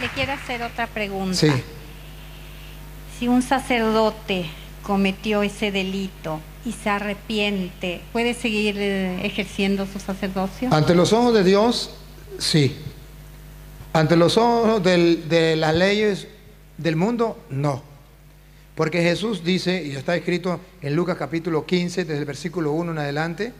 Le 0.00 0.08
quiero 0.14 0.32
hacer 0.32 0.62
otra 0.62 0.86
pregunta. 0.86 1.34
Sí. 1.36 1.50
Si 3.18 3.26
un 3.28 3.42
sacerdote 3.42 4.46
cometió 4.82 5.42
ese 5.42 5.70
delito 5.72 6.40
y 6.64 6.72
se 6.72 6.88
arrepiente, 6.88 8.00
¿puede 8.12 8.34
seguir 8.34 8.76
eh, 8.78 9.20
ejerciendo 9.26 9.86
su 9.86 9.98
sacerdocio? 9.98 10.72
Ante 10.72 10.94
los 10.94 11.12
ojos 11.12 11.34
de 11.34 11.42
Dios, 11.44 11.90
sí. 12.38 12.76
Ante 13.92 14.16
los 14.16 14.36
ojos 14.36 14.82
del- 14.82 15.28
de 15.28 15.56
las 15.56 15.74
leyes 15.74 16.28
del 16.76 16.94
mundo, 16.96 17.38
no. 17.50 17.82
Porque 18.76 19.02
Jesús 19.02 19.42
dice, 19.42 19.82
y 19.84 19.96
está 19.96 20.14
escrito 20.14 20.60
en 20.80 20.94
Lucas 20.94 21.16
capítulo 21.18 21.66
15, 21.66 22.04
desde 22.04 22.20
el 22.20 22.24
versículo 22.24 22.70
1 22.72 22.92
en 22.92 22.98
adelante, 22.98 23.52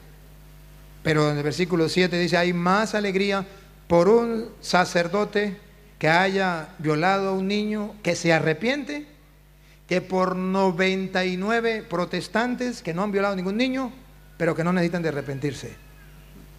pero 1.03 1.31
en 1.33 1.37
el 1.39 1.43
versículo 1.43 1.89
7 1.89 2.17
dice, 2.17 2.37
hay 2.37 2.53
más 2.53 2.95
alegría 2.95 3.45
por 3.89 4.09
un 4.09 4.47
sacerdote 4.61 5.57
que 5.99 6.09
haya 6.09 6.69
violado 6.79 7.31
a 7.31 7.33
un 7.33 7.49
niño 7.49 7.95
que 8.03 8.15
se 8.15 8.33
arrepiente 8.33 9.07
que 9.89 10.01
por 10.01 10.37
99 10.37 11.85
protestantes 11.89 12.83
que 12.83 12.93
no 12.93 13.03
han 13.03 13.13
violado 13.13 13.33
a 13.33 13.37
ningún 13.37 13.57
niño, 13.57 13.91
pero 14.37 14.55
que 14.55 14.63
no 14.63 14.73
necesitan 14.73 15.03
de 15.03 15.09
arrepentirse, 15.09 15.75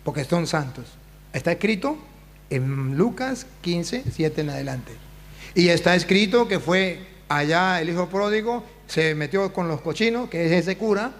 porque 0.03 0.23
son 0.25 0.47
santos. 0.47 0.85
Está 1.31 1.51
escrito 1.51 1.97
en 2.49 2.97
Lucas 2.97 3.45
15, 3.61 4.03
7 4.11 4.41
en 4.41 4.49
adelante. 4.49 4.91
Y 5.53 5.69
está 5.69 5.95
escrito 5.95 6.47
que 6.47 6.59
fue 6.59 7.05
allá 7.29 7.79
el 7.79 7.89
hijo 7.89 8.09
pródigo, 8.09 8.65
se 8.87 9.13
metió 9.13 9.53
con 9.53 9.67
los 9.67 9.81
cochinos, 9.81 10.29
que 10.29 10.47
es 10.47 10.51
ese 10.51 10.75
cura, 10.75 11.11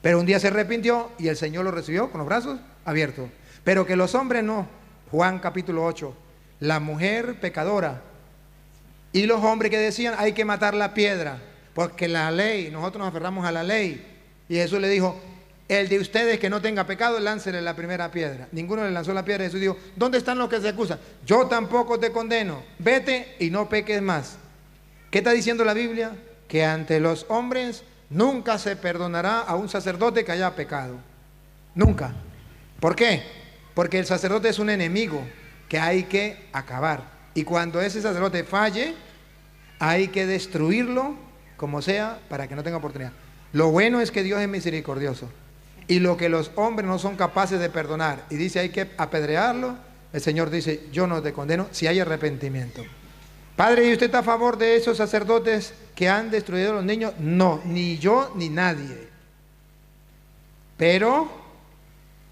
pero 0.00 0.18
un 0.18 0.26
día 0.26 0.40
se 0.40 0.48
arrepintió 0.48 1.10
y 1.18 1.28
el 1.28 1.36
Señor 1.36 1.64
lo 1.64 1.70
recibió 1.70 2.10
con 2.10 2.20
los 2.20 2.26
brazos 2.26 2.58
abiertos. 2.86 3.28
Pero 3.64 3.84
que 3.84 3.96
los 3.96 4.14
hombres 4.14 4.42
no. 4.42 4.66
Juan 5.10 5.38
capítulo 5.40 5.84
8. 5.84 6.14
La 6.60 6.80
mujer 6.80 7.40
pecadora. 7.40 8.02
Y 9.12 9.26
los 9.26 9.42
hombres 9.42 9.70
que 9.70 9.78
decían 9.78 10.14
hay 10.18 10.32
que 10.32 10.44
matar 10.44 10.74
la 10.74 10.94
piedra. 10.94 11.38
Porque 11.74 12.08
la 12.08 12.30
ley, 12.30 12.70
nosotros 12.70 13.00
nos 13.00 13.08
aferramos 13.08 13.46
a 13.46 13.52
la 13.52 13.62
ley. 13.62 14.04
Y 14.48 14.56
Jesús 14.56 14.80
le 14.80 14.88
dijo, 14.88 15.20
el 15.68 15.88
de 15.88 15.98
ustedes 15.98 16.38
que 16.38 16.48
no 16.48 16.62
tenga 16.62 16.86
pecado, 16.86 17.20
láncele 17.20 17.60
la 17.60 17.76
primera 17.76 18.10
piedra. 18.10 18.48
Ninguno 18.52 18.84
le 18.84 18.90
lanzó 18.90 19.12
la 19.12 19.24
piedra. 19.24 19.44
Jesús 19.44 19.60
dijo, 19.60 19.76
¿dónde 19.94 20.18
están 20.18 20.38
los 20.38 20.48
que 20.48 20.60
se 20.60 20.68
acusan? 20.68 20.98
Yo 21.26 21.46
tampoco 21.46 22.00
te 22.00 22.10
condeno. 22.10 22.62
Vete 22.78 23.36
y 23.38 23.50
no 23.50 23.68
peques 23.68 24.00
más. 24.00 24.38
¿Qué 25.10 25.18
está 25.18 25.32
diciendo 25.32 25.64
la 25.64 25.74
Biblia? 25.74 26.16
Que 26.48 26.64
ante 26.64 27.00
los 27.00 27.26
hombres 27.28 27.84
nunca 28.08 28.58
se 28.58 28.76
perdonará 28.76 29.40
a 29.40 29.54
un 29.56 29.68
sacerdote 29.68 30.24
que 30.24 30.32
haya 30.32 30.56
pecado. 30.56 30.96
Nunca. 31.74 32.14
¿Por 32.80 32.96
qué? 32.96 33.22
Porque 33.74 33.98
el 33.98 34.06
sacerdote 34.06 34.48
es 34.48 34.58
un 34.58 34.70
enemigo 34.70 35.22
que 35.68 35.78
hay 35.78 36.04
que 36.04 36.48
acabar. 36.52 37.02
Y 37.34 37.44
cuando 37.44 37.80
ese 37.80 38.02
sacerdote 38.02 38.44
falle, 38.44 38.94
hay 39.78 40.08
que 40.08 40.26
destruirlo 40.26 41.14
como 41.56 41.82
sea 41.82 42.18
para 42.28 42.48
que 42.48 42.56
no 42.56 42.62
tenga 42.62 42.78
oportunidad. 42.78 43.12
Lo 43.52 43.70
bueno 43.70 44.00
es 44.00 44.10
que 44.10 44.22
Dios 44.22 44.40
es 44.40 44.48
misericordioso. 44.48 45.28
Y 45.86 46.00
lo 46.00 46.16
que 46.16 46.28
los 46.28 46.50
hombres 46.56 46.86
no 46.86 46.98
son 46.98 47.16
capaces 47.16 47.60
de 47.60 47.70
perdonar 47.70 48.24
y 48.28 48.36
dice 48.36 48.60
hay 48.60 48.68
que 48.68 48.90
apedrearlo, 48.98 49.76
el 50.12 50.20
Señor 50.20 50.50
dice 50.50 50.86
yo 50.92 51.06
no 51.06 51.22
te 51.22 51.32
condeno 51.32 51.68
si 51.70 51.86
hay 51.86 51.98
arrepentimiento. 52.00 52.84
Padre, 53.56 53.88
¿y 53.88 53.92
usted 53.92 54.06
está 54.06 54.20
a 54.20 54.22
favor 54.22 54.58
de 54.58 54.76
esos 54.76 54.96
sacerdotes 54.96 55.74
que 55.94 56.08
han 56.08 56.30
destruido 56.30 56.72
a 56.72 56.74
los 56.76 56.84
niños? 56.84 57.14
No, 57.18 57.60
ni 57.64 57.98
yo 57.98 58.32
ni 58.36 58.48
nadie. 58.48 59.08
Pero 60.76 61.28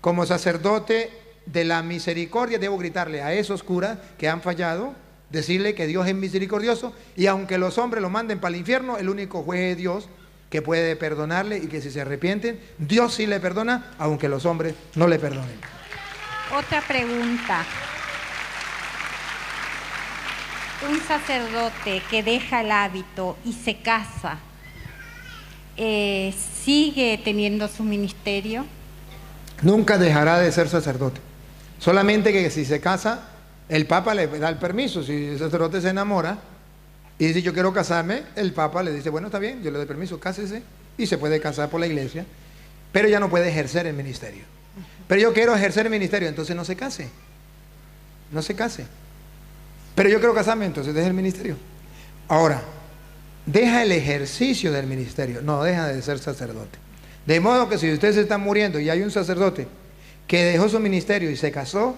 como 0.00 0.24
sacerdote 0.24 1.10
de 1.46 1.64
la 1.64 1.82
misericordia 1.82 2.58
debo 2.58 2.76
gritarle 2.76 3.22
a 3.22 3.32
esos 3.32 3.62
curas 3.62 3.98
que 4.18 4.28
han 4.28 4.42
fallado, 4.42 4.94
decirle 5.30 5.74
que 5.74 5.86
Dios 5.86 6.06
es 6.06 6.14
misericordioso 6.14 6.92
y 7.16 7.26
aunque 7.26 7.58
los 7.58 7.78
hombres 7.78 8.02
lo 8.02 8.10
manden 8.10 8.38
para 8.38 8.54
el 8.54 8.60
infierno, 8.60 8.98
el 8.98 9.08
único 9.08 9.42
juez 9.42 9.72
es 9.72 9.76
Dios 9.76 10.08
que 10.50 10.62
puede 10.62 10.94
perdonarle 10.96 11.58
y 11.58 11.66
que 11.66 11.80
si 11.80 11.90
se 11.90 12.00
arrepienten, 12.00 12.60
Dios 12.78 13.14
sí 13.14 13.26
le 13.26 13.40
perdona, 13.40 13.92
aunque 13.98 14.28
los 14.28 14.46
hombres 14.46 14.74
no 14.94 15.08
le 15.08 15.18
perdonen. 15.18 15.58
Otra 16.56 16.80
pregunta. 16.82 17.64
Un 20.88 21.00
sacerdote 21.00 22.02
que 22.10 22.22
deja 22.22 22.60
el 22.60 22.70
hábito 22.70 23.36
y 23.44 23.54
se 23.54 23.78
casa, 23.78 24.38
eh, 25.76 26.34
¿sigue 26.62 27.20
teniendo 27.24 27.66
su 27.66 27.82
ministerio? 27.82 28.66
Nunca 29.62 29.98
dejará 29.98 30.38
de 30.38 30.52
ser 30.52 30.68
sacerdote. 30.68 31.25
Solamente 31.86 32.32
que 32.32 32.50
si 32.50 32.64
se 32.64 32.80
casa, 32.80 33.28
el 33.68 33.86
Papa 33.86 34.12
le 34.12 34.26
da 34.26 34.48
el 34.48 34.56
permiso. 34.56 35.04
Si 35.04 35.26
el 35.26 35.38
sacerdote 35.38 35.80
se 35.80 35.90
enamora 35.90 36.36
y 37.16 37.26
dice 37.28 37.42
yo 37.42 37.52
quiero 37.52 37.72
casarme, 37.72 38.24
el 38.34 38.52
Papa 38.52 38.82
le 38.82 38.92
dice, 38.92 39.08
bueno, 39.08 39.28
está 39.28 39.38
bien, 39.38 39.62
yo 39.62 39.70
le 39.70 39.78
doy 39.78 39.86
permiso, 39.86 40.18
cásese 40.18 40.64
y 40.98 41.06
se 41.06 41.16
puede 41.16 41.38
casar 41.38 41.70
por 41.70 41.78
la 41.78 41.86
iglesia, 41.86 42.26
pero 42.90 43.08
ya 43.08 43.20
no 43.20 43.30
puede 43.30 43.50
ejercer 43.50 43.86
el 43.86 43.94
ministerio. 43.94 44.42
Pero 45.06 45.20
yo 45.20 45.32
quiero 45.32 45.54
ejercer 45.54 45.86
el 45.86 45.92
ministerio, 45.92 46.28
entonces 46.28 46.56
no 46.56 46.64
se 46.64 46.74
case. 46.74 47.08
No 48.32 48.42
se 48.42 48.56
case. 48.56 48.84
Pero 49.94 50.08
yo 50.08 50.18
quiero 50.18 50.34
casarme, 50.34 50.66
entonces 50.66 50.92
deja 50.92 51.06
el 51.06 51.14
ministerio. 51.14 51.56
Ahora, 52.26 52.62
deja 53.46 53.84
el 53.84 53.92
ejercicio 53.92 54.72
del 54.72 54.88
ministerio, 54.88 55.40
no 55.40 55.62
deja 55.62 55.86
de 55.86 56.02
ser 56.02 56.18
sacerdote. 56.18 56.80
De 57.26 57.38
modo 57.38 57.68
que 57.68 57.78
si 57.78 57.92
usted 57.92 58.12
se 58.12 58.22
está 58.22 58.38
muriendo 58.38 58.80
y 58.80 58.90
hay 58.90 59.02
un 59.02 59.12
sacerdote 59.12 59.68
que 60.26 60.44
dejó 60.44 60.68
su 60.68 60.80
ministerio 60.80 61.30
y 61.30 61.36
se 61.36 61.52
casó 61.52 61.96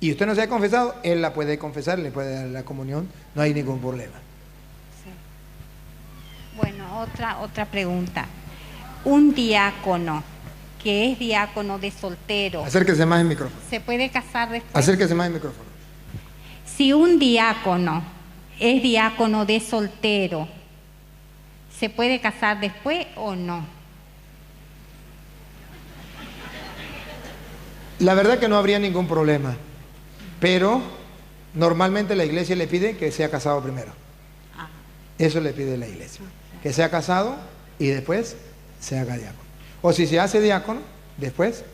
y 0.00 0.10
usted 0.12 0.26
no 0.26 0.34
se 0.34 0.42
ha 0.42 0.48
confesado, 0.48 0.94
él 1.02 1.22
la 1.22 1.32
puede 1.32 1.58
confesar, 1.58 1.98
le 1.98 2.10
puede 2.10 2.34
dar 2.34 2.46
la 2.46 2.62
comunión, 2.62 3.08
no 3.34 3.42
hay 3.42 3.54
ningún 3.54 3.80
problema. 3.80 4.12
Bueno, 6.56 7.00
otra, 7.00 7.38
otra 7.38 7.64
pregunta. 7.66 8.26
Un 9.04 9.34
diácono 9.34 10.22
que 10.82 11.10
es 11.10 11.18
diácono 11.18 11.78
de 11.78 11.90
soltero, 11.90 12.62
Acérquese 12.64 13.06
más 13.06 13.20
el 13.22 13.26
micrófono. 13.26 13.58
¿se 13.70 13.80
puede 13.80 14.10
casar 14.10 14.50
después? 14.50 14.74
Acérquese 14.74 15.14
más 15.14 15.28
el 15.28 15.34
micrófono. 15.34 15.64
Si 16.66 16.92
un 16.92 17.18
diácono 17.18 18.04
es 18.60 18.82
diácono 18.82 19.46
de 19.46 19.60
soltero, 19.60 20.46
¿se 21.78 21.88
puede 21.88 22.20
casar 22.20 22.60
después 22.60 23.06
o 23.16 23.34
no? 23.34 23.64
La 28.00 28.14
verdad 28.14 28.38
que 28.38 28.48
no 28.48 28.56
habría 28.56 28.78
ningún 28.78 29.06
problema, 29.06 29.56
pero 30.40 30.82
normalmente 31.54 32.16
la 32.16 32.24
iglesia 32.24 32.56
le 32.56 32.66
pide 32.66 32.96
que 32.96 33.12
sea 33.12 33.30
casado 33.30 33.62
primero. 33.62 33.92
Ah, 34.56 34.68
Eso 35.18 35.40
le 35.40 35.52
pide 35.52 35.76
la 35.76 35.86
iglesia. 35.86 36.24
Que 36.62 36.72
sea 36.72 36.90
casado 36.90 37.36
y 37.78 37.88
después 37.88 38.36
se 38.80 38.98
haga 38.98 39.16
diácono. 39.16 39.44
O 39.82 39.92
si 39.92 40.06
se 40.06 40.18
hace 40.18 40.40
diácono, 40.40 40.80
después 41.18 41.64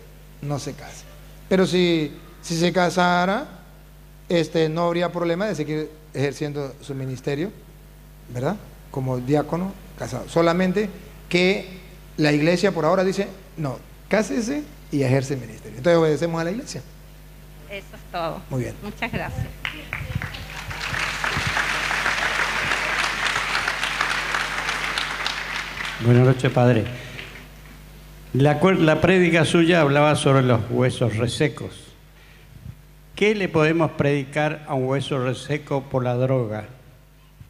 no 0.43 0.59
se 0.59 0.75
casa. 0.75 1.05
Pero 1.49 1.67
si, 1.67 2.13
si 2.43 2.57
se 2.57 2.73
casara, 2.73 3.47
este, 4.29 4.69
no 4.69 4.87
habría 4.87 5.11
problema 5.13 5.47
de 5.47 5.55
seguir 5.55 5.91
ejerciendo 6.13 6.75
su 6.81 6.95
ministerio, 6.95 7.51
¿verdad? 8.33 8.57
Como 8.91 9.19
diácono 9.19 9.73
casado. 9.99 10.29
Solamente 10.29 10.89
que 11.29 11.67
la 12.17 12.33
iglesia 12.33 12.73
por 12.73 12.85
ahora 12.85 13.05
dice, 13.05 13.29
no, 13.57 13.79
cásese 14.09 14.63
y 14.93 15.03
ejerce 15.03 15.35
el 15.35 15.41
ministerio. 15.41 15.79
Entonces 15.79 15.99
obedecemos 15.99 16.41
a 16.41 16.45
la 16.45 16.51
iglesia. 16.51 16.83
Eso 17.71 17.87
es 17.97 18.03
todo. 18.13 18.41
Muy 18.51 18.63
bien. 18.63 18.75
Muchas 18.83 19.13
gracias. 19.13 19.47
Buenas 26.05 26.27
noches, 26.27 26.51
Padre. 26.53 26.85
La, 28.33 28.55
la 28.79 29.01
prédica 29.01 29.45
suya 29.45 29.81
hablaba 29.81 30.15
sobre 30.17 30.43
los 30.43 30.61
huesos 30.71 31.17
resecos. 31.17 31.73
¿Qué 33.15 33.35
le 33.35 33.49
podemos 33.49 33.91
predicar 33.93 34.65
a 34.67 34.75
un 34.75 34.87
hueso 34.87 35.23
reseco 35.23 35.83
por 35.83 36.05
la 36.05 36.15
droga? 36.15 36.65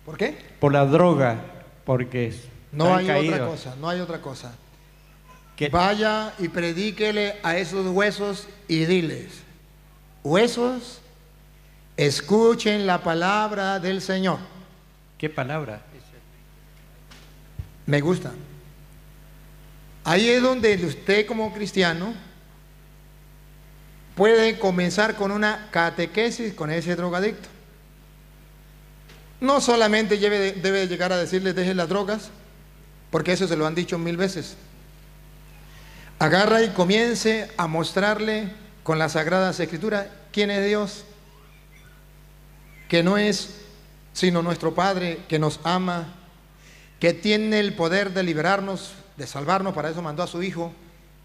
¿Por 0.04 0.16
qué? 0.16 0.37
Por 0.59 0.73
la 0.73 0.85
droga, 0.87 1.37
porque 1.85 2.28
es- 2.28 2.49
No 2.73 2.94
hay 2.97 3.06
caído. 3.06 3.35
otra 3.35 3.47
cosa, 3.47 3.75
no 3.80 3.88
hay 3.88 4.00
otra 4.00 4.20
cosa. 4.20 4.52
¿Qué- 5.60 5.68
Vaya 5.68 6.32
y 6.38 6.48
predíquele 6.48 7.38
a 7.42 7.58
esos 7.58 7.86
huesos 7.88 8.46
y 8.66 8.86
diles, 8.86 9.26
huesos, 10.24 11.02
escuchen 11.98 12.86
la 12.86 13.02
palabra 13.02 13.78
del 13.78 14.00
Señor. 14.00 14.38
¿Qué 15.18 15.28
palabra? 15.28 15.82
Me 17.84 18.00
gusta. 18.00 18.32
Ahí 20.04 20.30
es 20.30 20.40
donde 20.40 20.76
usted 20.82 21.26
como 21.26 21.52
cristiano 21.52 22.14
puede 24.14 24.58
comenzar 24.58 25.14
con 25.14 25.30
una 25.30 25.68
catequesis 25.70 26.54
con 26.54 26.70
ese 26.70 26.96
drogadicto. 26.96 27.50
No 29.42 29.60
solamente 29.60 30.16
debe, 30.16 30.52
debe 30.52 30.88
llegar 30.88 31.12
a 31.12 31.18
decirle 31.18 31.52
deje 31.52 31.74
las 31.74 31.90
drogas, 31.90 32.30
porque 33.10 33.32
eso 33.32 33.46
se 33.46 33.58
lo 33.58 33.66
han 33.66 33.74
dicho 33.74 33.98
mil 33.98 34.16
veces. 34.16 34.56
Agarra 36.20 36.62
y 36.62 36.68
comience 36.68 37.50
a 37.56 37.66
mostrarle 37.66 38.52
con 38.82 38.98
las 38.98 39.12
sagradas 39.12 39.58
escrituras 39.58 40.06
quién 40.30 40.50
es 40.50 40.66
Dios, 40.66 41.04
que 42.90 43.02
no 43.02 43.16
es 43.16 43.56
sino 44.12 44.42
nuestro 44.42 44.74
Padre 44.74 45.20
que 45.28 45.38
nos 45.38 45.60
ama, 45.64 46.08
que 46.98 47.14
tiene 47.14 47.58
el 47.58 47.72
poder 47.72 48.12
de 48.12 48.22
liberarnos, 48.22 48.92
de 49.16 49.26
salvarnos, 49.26 49.72
para 49.72 49.88
eso 49.88 50.02
mandó 50.02 50.22
a 50.22 50.26
su 50.26 50.42
Hijo. 50.42 50.72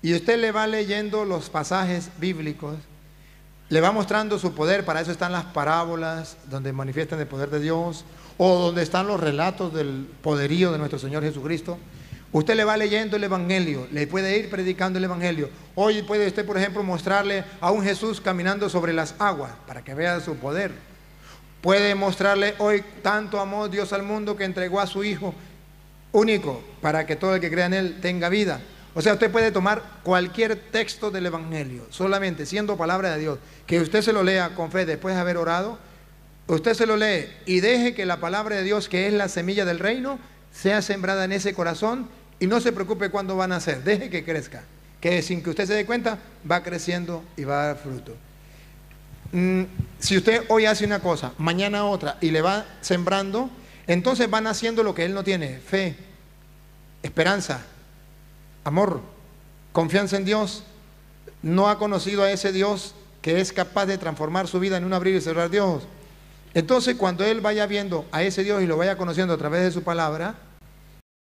Y 0.02 0.14
usted 0.14 0.40
le 0.40 0.54
va 0.54 0.66
leyendo 0.66 1.26
los 1.26 1.50
pasajes 1.50 2.10
bíblicos, 2.18 2.78
le 3.68 3.82
va 3.82 3.92
mostrando 3.92 4.40
su 4.40 4.56
poder, 4.56 4.86
para 4.86 5.02
eso 5.02 5.12
están 5.12 5.34
las 5.34 5.44
parábolas 5.44 6.38
donde 6.50 6.72
manifiestan 6.72 7.20
el 7.20 7.28
poder 7.28 7.50
de 7.50 7.60
Dios, 7.60 8.06
o 8.38 8.60
donde 8.60 8.84
están 8.84 9.08
los 9.08 9.20
relatos 9.20 9.74
del 9.74 10.08
poderío 10.22 10.72
de 10.72 10.78
nuestro 10.78 11.00
Señor 11.00 11.22
Jesucristo. 11.22 11.78
Usted 12.36 12.56
le 12.56 12.66
va 12.66 12.76
leyendo 12.76 13.16
el 13.16 13.24
Evangelio, 13.24 13.88
le 13.94 14.08
puede 14.08 14.38
ir 14.38 14.50
predicando 14.50 15.00
el 15.00 15.06
Evangelio. 15.06 15.50
Hoy 15.74 16.02
puede 16.02 16.28
usted, 16.28 16.46
por 16.46 16.58
ejemplo, 16.58 16.84
mostrarle 16.84 17.46
a 17.62 17.72
un 17.72 17.82
Jesús 17.82 18.20
caminando 18.20 18.68
sobre 18.68 18.92
las 18.92 19.16
aguas 19.20 19.54
para 19.66 19.86
que 19.86 19.94
vea 19.94 20.20
su 20.20 20.36
poder. 20.36 20.74
Puede 21.62 21.96
mostrarle 21.96 22.54
hoy 22.58 22.84
tanto 23.02 23.40
amor 23.40 23.70
Dios 23.70 23.94
al 23.94 24.04
mundo 24.04 24.36
que 24.36 24.44
entregó 24.44 24.82
a 24.82 24.86
su 24.86 25.06
Hijo 25.06 25.34
único 26.12 26.62
para 26.82 27.06
que 27.06 27.16
todo 27.16 27.36
el 27.36 27.40
que 27.40 27.50
crea 27.50 27.68
en 27.68 27.74
Él 27.74 28.00
tenga 28.02 28.28
vida. 28.28 28.60
O 28.96 29.02
sea, 29.02 29.14
usted 29.14 29.32
puede 29.32 29.54
tomar 29.54 29.82
cualquier 30.04 30.58
texto 30.58 31.12
del 31.12 31.28
Evangelio, 31.28 31.86
solamente 31.90 32.46
siendo 32.46 32.76
palabra 32.76 33.14
de 33.14 33.22
Dios, 33.22 33.40
que 33.66 33.80
usted 33.80 34.02
se 34.02 34.12
lo 34.12 34.24
lea 34.24 34.56
con 34.56 34.74
fe 34.74 34.86
después 34.86 35.16
de 35.16 35.22
haber 35.22 35.38
orado, 35.38 35.80
usted 36.48 36.74
se 36.74 36.86
lo 36.86 36.98
lee 36.98 37.30
y 37.46 37.62
deje 37.62 37.96
que 37.96 38.06
la 38.06 38.20
palabra 38.20 38.58
de 38.58 38.64
Dios, 38.64 38.90
que 38.90 39.08
es 39.08 39.14
la 39.14 39.30
semilla 39.30 39.64
del 39.64 39.80
reino, 39.80 40.20
sea 40.52 40.82
sembrada 40.82 41.24
en 41.24 41.32
ese 41.32 41.54
corazón 41.54 42.10
y 42.40 42.48
no 42.48 42.60
se 42.60 42.72
preocupe 42.72 43.10
cuándo 43.10 43.36
van 43.36 43.52
a 43.52 43.56
nacer, 43.56 43.84
deje 43.84 44.10
que 44.10 44.24
crezca, 44.24 44.64
que 45.00 45.22
sin 45.22 45.42
que 45.42 45.50
usted 45.50 45.66
se 45.66 45.74
dé 45.74 45.86
cuenta 45.86 46.20
va 46.50 46.64
creciendo 46.64 47.24
y 47.38 47.44
va 47.44 47.64
a 47.64 47.68
dar 47.68 47.78
fruto. 47.78 48.16
Mm, 49.32 49.64
si 50.00 50.18
usted 50.18 50.44
hoy 50.50 50.66
hace 50.66 50.86
una 50.86 51.00
cosa, 51.00 51.34
mañana 51.38 51.86
otra 51.86 52.18
y 52.22 52.32
le 52.32 52.42
va 52.42 52.66
sembrando, 52.82 53.50
entonces 53.88 54.30
van 54.30 54.48
haciendo 54.48 54.84
lo 54.84 54.96
que 54.96 55.06
él 55.06 55.14
no 55.14 55.24
tiene, 55.24 55.60
fe, 55.60 55.96
esperanza, 57.04 57.62
amor, 58.64 59.02
confianza 59.72 60.18
en 60.18 60.26
Dios. 60.26 60.64
No 61.42 61.70
ha 61.70 61.78
conocido 61.78 62.24
a 62.24 62.32
ese 62.32 62.52
Dios 62.52 62.96
que 63.22 63.40
es 63.42 63.54
capaz 63.54 63.86
de 63.86 63.98
transformar 63.98 64.48
su 64.48 64.60
vida 64.60 64.78
en 64.78 64.86
un 64.86 64.94
abrir 64.94 65.16
y 65.16 65.22
cerrar 65.22 65.50
Dios. 65.50 65.84
Entonces 66.54 66.96
cuando 66.96 67.26
él 67.26 67.42
vaya 67.42 67.68
viendo 67.68 68.06
a 68.12 68.24
ese 68.24 68.44
Dios 68.44 68.64
y 68.64 68.68
lo 68.68 68.78
vaya 68.78 68.98
conociendo 68.98 69.34
a 69.34 69.38
través 69.38 69.64
de 69.64 69.72
su 69.72 69.84
palabra, 69.84 70.36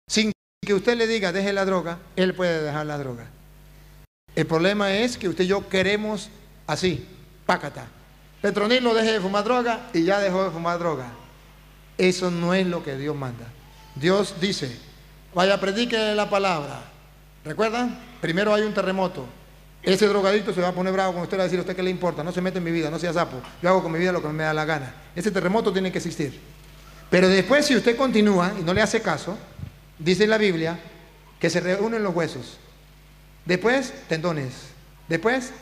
sin 0.09 0.33
que 0.67 0.75
usted 0.75 0.99
le 0.99 1.07
diga 1.07 1.33
deje 1.33 1.53
la 1.55 1.65
droga, 1.65 1.99
él 2.17 2.35
puede 2.35 2.61
dejar 2.61 2.85
la 2.85 2.99
droga. 2.99 3.25
El 4.35 4.47
problema 4.47 4.93
es 4.93 5.17
que 5.17 5.29
usted 5.29 5.45
y 5.45 5.47
yo 5.47 5.67
queremos 5.69 6.29
así, 6.67 7.07
pácata. 7.47 7.87
Petronilo 8.43 8.93
deje 8.93 9.13
de 9.13 9.21
fumar 9.21 9.45
droga 9.45 9.89
y 9.95 10.03
ya 10.03 10.19
dejó 10.19 10.45
de 10.45 10.51
fumar 10.51 10.79
droga. 10.79 11.07
Eso 11.97 12.31
no 12.31 12.53
es 12.53 12.67
lo 12.67 12.83
que 12.83 12.97
Dios 12.97 13.17
manda. 13.17 13.47
Dios 13.95 14.35
dice, 14.41 14.77
vaya, 15.33 15.59
predique 15.59 15.97
la 16.15 16.29
palabra. 16.29 16.83
¿Recuerdan? 17.45 17.99
Primero 18.21 18.53
hay 18.53 18.63
un 18.63 18.75
terremoto. 18.75 19.25
Ese 19.83 20.09
drogadito 20.09 20.53
se 20.53 20.61
va 20.61 20.69
a 20.69 20.73
poner 20.73 20.93
bravo 20.93 21.15
con 21.15 21.23
usted, 21.23 21.39
a 21.39 21.45
decir, 21.45 21.61
¿a 21.61 21.63
usted 21.63 21.77
qué 21.77 21.83
le 21.83 21.91
importa? 21.91 22.25
No 22.25 22.33
se 22.33 22.43
mete 22.43 22.59
en 22.59 22.65
mi 22.65 22.73
vida, 22.73 22.91
no 22.91 22.99
sea 22.99 23.13
sapo. 23.13 23.41
Yo 23.63 23.69
hago 23.69 23.85
con 23.85 23.93
mi 23.93 24.01
vida 24.01 24.11
lo 24.11 24.21
que 24.21 24.29
me 24.29 24.43
da 24.43 24.53
la 24.53 24.65
gana. 24.65 24.93
Ese 25.15 25.31
terremoto 25.31 25.73
tiene 25.73 25.93
que 25.93 25.99
existir. 25.99 26.39
Pero 27.09 27.29
después, 27.29 27.65
si 27.65 27.77
usted 27.77 27.97
continúa 27.97 28.53
y 28.59 28.65
no 28.65 28.75
le 28.75 28.83
hace 28.83 29.01
caso, 29.01 29.39
dice 29.99 30.27
la 30.27 30.39
Biblia 30.39 30.79
que 31.39 31.51
se 31.51 31.61
reúnen 31.61 32.03
los 32.03 32.15
huesos. 32.15 32.59
Después, 33.45 33.93
tendones. 34.09 34.53
Después, 35.09 35.53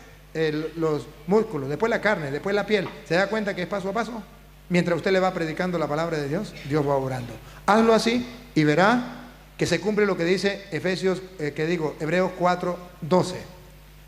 los 0.77 1.07
músculos, 1.27 1.69
después 1.69 1.91
la 1.91 2.01
carne, 2.01 2.31
después 2.31 2.55
la 2.55 2.67
piel. 2.67 2.89
¿Se 3.07 3.15
da 3.15 3.29
cuenta 3.29 3.55
que 3.55 3.63
es 3.63 3.69
paso 3.69 3.91
a 3.91 3.93
paso? 3.93 4.23
Mientras 4.69 4.97
usted 4.97 5.13
le 5.13 5.21
va 5.21 5.35
predicando 5.35 5.79
la 5.79 5.87
palabra 5.87 6.19
de 6.19 6.29
Dios, 6.29 6.55
Dios 6.69 6.87
va 6.87 6.97
orando. 6.97 7.35
Hazlo 7.67 7.93
así 7.93 8.27
y 8.55 8.65
verá 8.65 9.25
que 9.59 9.67
se 9.67 9.81
cumple 9.81 10.07
lo 10.07 10.17
que 10.17 10.25
dice 10.25 10.65
Efesios, 10.73 11.23
eh, 11.39 11.53
que 11.55 11.67
digo, 11.67 11.95
Hebreos 12.01 12.33
4, 12.39 12.77
12. 13.03 13.37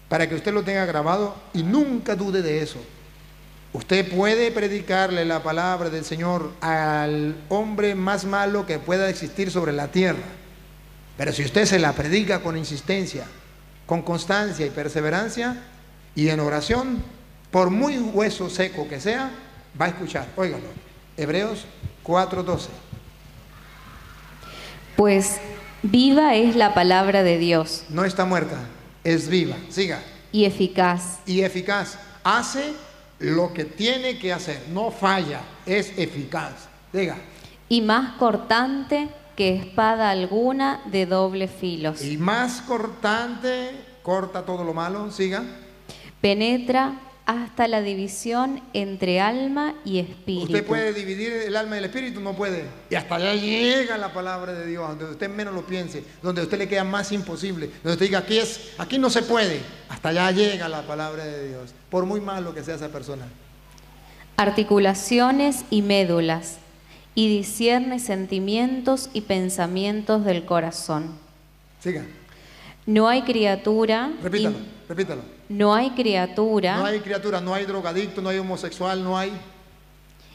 Para 0.09 0.29
que 0.29 0.35
usted 0.35 0.53
lo 0.53 0.63
tenga 0.63 0.87
grabado 0.87 1.37
y 1.53 1.63
nunca 1.63 2.17
dude 2.17 2.43
de 2.43 2.63
eso. 2.63 2.79
Usted 3.73 4.11
puede 4.11 4.51
predicarle 4.53 5.25
la 5.25 5.43
palabra 5.43 5.91
del 5.91 6.05
Señor 6.05 6.53
al 6.61 7.37
hombre 7.49 7.95
más 7.95 8.25
malo 8.25 8.65
que 8.65 8.79
pueda 8.79 9.09
existir 9.09 9.51
sobre 9.51 9.73
la 9.73 9.89
tierra. 9.89 10.25
Pero 11.17 11.33
si 11.33 11.45
usted 11.45 11.65
se 11.67 11.79
la 11.79 11.93
predica 11.93 12.43
con 12.43 12.57
insistencia, 12.57 13.27
con 13.87 14.03
constancia 14.03 14.67
y 14.67 14.71
perseverancia, 14.71 15.63
y 16.15 16.29
en 16.29 16.41
oración, 16.41 17.03
por 17.51 17.71
muy 17.71 17.99
hueso 17.99 18.51
seco 18.51 18.89
que 18.89 19.01
sea, 19.01 19.31
va 19.81 19.87
a 19.87 19.89
escuchar. 19.89 20.27
Óigalo. 20.37 20.65
Hebreos 21.17 21.65
4:12. 22.03 22.69
Pues 24.97 25.37
viva 25.83 26.35
es 26.35 26.57
la 26.57 26.75
palabra 26.75 27.23
de 27.23 27.39
Dios. 27.39 27.85
No 27.91 28.05
está 28.05 28.25
muerta, 28.25 28.57
es 29.05 29.29
viva. 29.29 29.57
Siga. 29.69 30.03
Y 30.33 30.45
eficaz. 30.45 31.21
Y 31.27 31.43
eficaz. 31.43 31.99
Hace 32.25 32.73
lo 33.19 33.53
que 33.53 33.65
tiene 33.65 34.19
que 34.19 34.33
hacer. 34.33 34.67
No 34.73 34.91
falla, 34.91 35.41
es 35.65 35.97
eficaz. 35.99 36.69
Diga. 36.93 37.17
Y 37.69 37.81
más 37.81 38.17
cortante 38.17 39.09
que 39.35 39.55
espada 39.55 40.11
alguna 40.11 40.83
de 40.87 41.07
doble 41.07 41.49
filo. 41.49 41.95
Y 42.01 42.17
más 42.17 42.63
cortante, 42.63 43.73
corta 44.03 44.45
todo 44.45 44.65
lo 44.65 44.73
malo. 44.73 45.11
Siga 45.11 45.45
penetra 46.21 46.93
hasta 47.27 47.67
la 47.67 47.83
división 47.83 48.63
entre 48.73 49.21
alma 49.21 49.75
y 49.85 49.99
espíritu. 49.99 50.47
Usted 50.47 50.65
puede 50.65 50.93
dividir 50.93 51.33
el 51.33 51.57
alma 51.57 51.75
y 51.75 51.79
el 51.81 51.87
espíritu, 51.87 52.21
no 52.21 52.35
puede. 52.35 52.65
Y 52.89 52.95
hasta 52.95 53.17
allá 53.17 53.35
llega 53.35 53.99
la 53.99 54.13
palabra 54.13 54.53
de 54.53 54.65
Dios, 54.65 54.89
donde 54.91 55.11
usted 55.11 55.29
menos 55.29 55.53
lo 55.53 55.67
piense, 55.67 56.05
donde 56.23 56.43
usted 56.43 56.57
le 56.57 56.69
queda 56.69 56.85
más 56.85 57.11
imposible, 57.11 57.67
donde 57.83 57.95
usted 57.95 58.07
diga, 58.07 58.21
aquí, 58.21 58.39
es, 58.39 58.71
aquí 58.79 58.99
no 58.99 59.11
se 59.11 59.23
puede. 59.23 59.61
Hasta 59.89 60.11
allá 60.11 60.31
llega 60.31 60.69
la 60.69 60.87
palabra 60.87 61.25
de 61.25 61.49
Dios, 61.49 61.75
por 61.91 62.07
muy 62.07 62.21
malo 62.21 62.55
que 62.55 62.63
sea 62.63 62.77
esa 62.77 62.89
persona. 62.91 63.27
Articulaciones 64.37 65.65
y 65.69 65.83
médulas, 65.83 66.59
y 67.17 67.29
discierne 67.29 67.99
sentimientos 67.99 69.11
y 69.13 69.23
pensamientos 69.23 70.25
del 70.25 70.45
corazón. 70.45 71.19
Siga. 71.83 72.05
No 72.85 73.09
hay 73.09 73.23
criatura. 73.23 74.13
Repítalo, 74.23 74.59
repítalo. 74.89 75.36
No 75.49 75.75
hay 75.75 75.91
criatura. 75.91 76.77
No 76.77 76.87
hay 76.87 77.01
criatura, 77.01 77.41
no 77.41 77.55
hay 77.55 77.65
drogadicto, 77.65 78.21
no 78.21 78.29
hay 78.29 78.39
homosexual, 78.39 79.03
no 79.03 79.17
hay. 79.17 79.33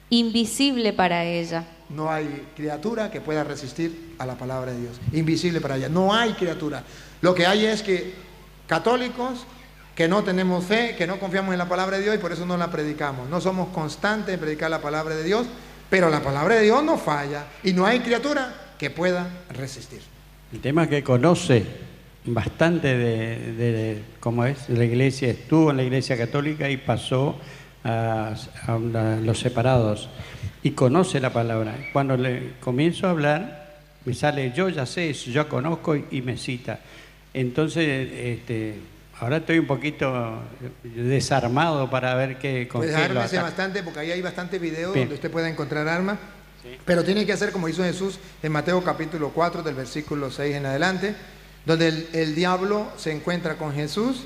Invisible 0.10 0.93
para 0.93 1.24
ella. 1.24 1.65
No 1.89 2.10
hay 2.10 2.47
criatura 2.56 3.12
que 3.12 3.21
pueda 3.21 3.43
resistir 3.43 4.15
a 4.17 4.26
la 4.26 4.36
palabra 4.36 4.71
de 4.71 4.82
Dios. 4.82 5.00
Invisible 5.13 5.60
para 5.60 5.78
ella. 5.78 5.89
No 5.89 6.13
hay 6.13 6.34
criatura. 6.34 6.84
Lo 7.21 7.36
que 7.36 7.45
hay 7.45 7.65
es 7.65 7.82
que 7.82 8.13
católicos 8.67 9.45
que 9.95 10.08
no 10.08 10.24
tenemos 10.24 10.63
fe, 10.63 10.95
que 10.97 11.06
no 11.06 11.19
confiamos 11.19 11.52
en 11.52 11.58
la 11.58 11.67
palabra 11.67 11.97
de 11.97 12.04
Dios 12.04 12.15
y 12.15 12.17
por 12.17 12.32
eso 12.32 12.45
no 12.45 12.58
la 12.58 12.71
predicamos. 12.71 13.30
No 13.30 13.41
somos 13.41 13.69
constantes 13.69 14.34
en 14.34 14.39
predicar 14.39 14.69
la 14.71 14.82
palabra 14.82 15.15
de 15.15 15.24
Dios, 15.24 15.45
pero 15.89 16.10
la 16.10 16.24
palabra 16.24 16.56
de 16.56 16.63
Dios 16.63 16.82
no 16.84 16.97
falla 16.97 17.45
y 17.63 17.74
no 17.74 17.86
hay 17.86 18.00
criatura 18.00 18.74
que 18.78 18.89
pueda 18.89 19.30
resistir. 19.50 20.02
El 20.54 20.62
tema 20.62 20.88
que 20.88 21.04
conoce 21.04 21.90
bastante 22.25 22.97
de, 22.97 24.01
cómo 24.19 24.45
es, 24.45 24.69
la 24.69 24.84
iglesia, 24.84 25.29
estuvo 25.29 25.71
en 25.71 25.77
la 25.77 25.84
iglesia 25.84 26.17
católica 26.17 26.69
y 26.69 26.77
pasó 26.77 27.38
a, 27.84 28.36
los 29.23 29.39
separados 29.39 30.10
y 30.63 30.71
conoce 30.71 31.19
la 31.19 31.34
palabra. 31.34 31.75
Cuando 31.93 32.17
le 32.17 32.53
comienzo 32.60 33.07
a 33.07 33.12
hablar, 33.12 33.79
me 34.05 34.13
sale 34.13 34.51
yo 34.55 34.69
ya 34.69 34.86
sé, 34.86 35.13
yo 35.13 35.49
conozco 35.49 35.95
y, 35.95 36.21
me 36.21 36.38
cita. 36.38 36.79
Entonces, 37.34 38.12
este, 38.13 38.75
ahora 39.19 39.38
estoy 39.38 39.60
un 39.60 39.67
poquito 39.67 40.41
desarmado 40.84 41.89
para 41.89 42.13
ver 42.15 42.38
qué 42.38 42.67
con 42.67 42.81
pues 42.81 42.93
bastante, 43.34 43.84
porque 43.84 44.01
ahí 44.01 44.12
hay 44.12 44.21
bastante 44.21 44.60
videos 44.60 44.93
donde 44.95 45.15
usted 45.15 45.31
pueda 45.31 45.49
encontrar 45.49 45.88
armas. 45.88 46.17
Pero 46.86 47.03
tiene 47.03 47.25
que 47.25 47.34
hacer 47.34 47.51
como 47.51 47.67
hizo 47.67 47.84
Jesús 47.84 48.19
en 48.43 48.51
Mateo 48.51 48.84
capítulo 48.84 49.29
4, 49.29 49.63
del 49.63 49.73
versículo 49.73 50.29
6 50.29 50.57
en 50.57 50.67
adelante 50.67 51.15
donde 51.65 52.08
el, 52.13 52.36
diablo 52.36 52.91
se 52.97 53.12
encuentra 53.12 53.58
con 53.58 53.74
Jesús 53.74 54.24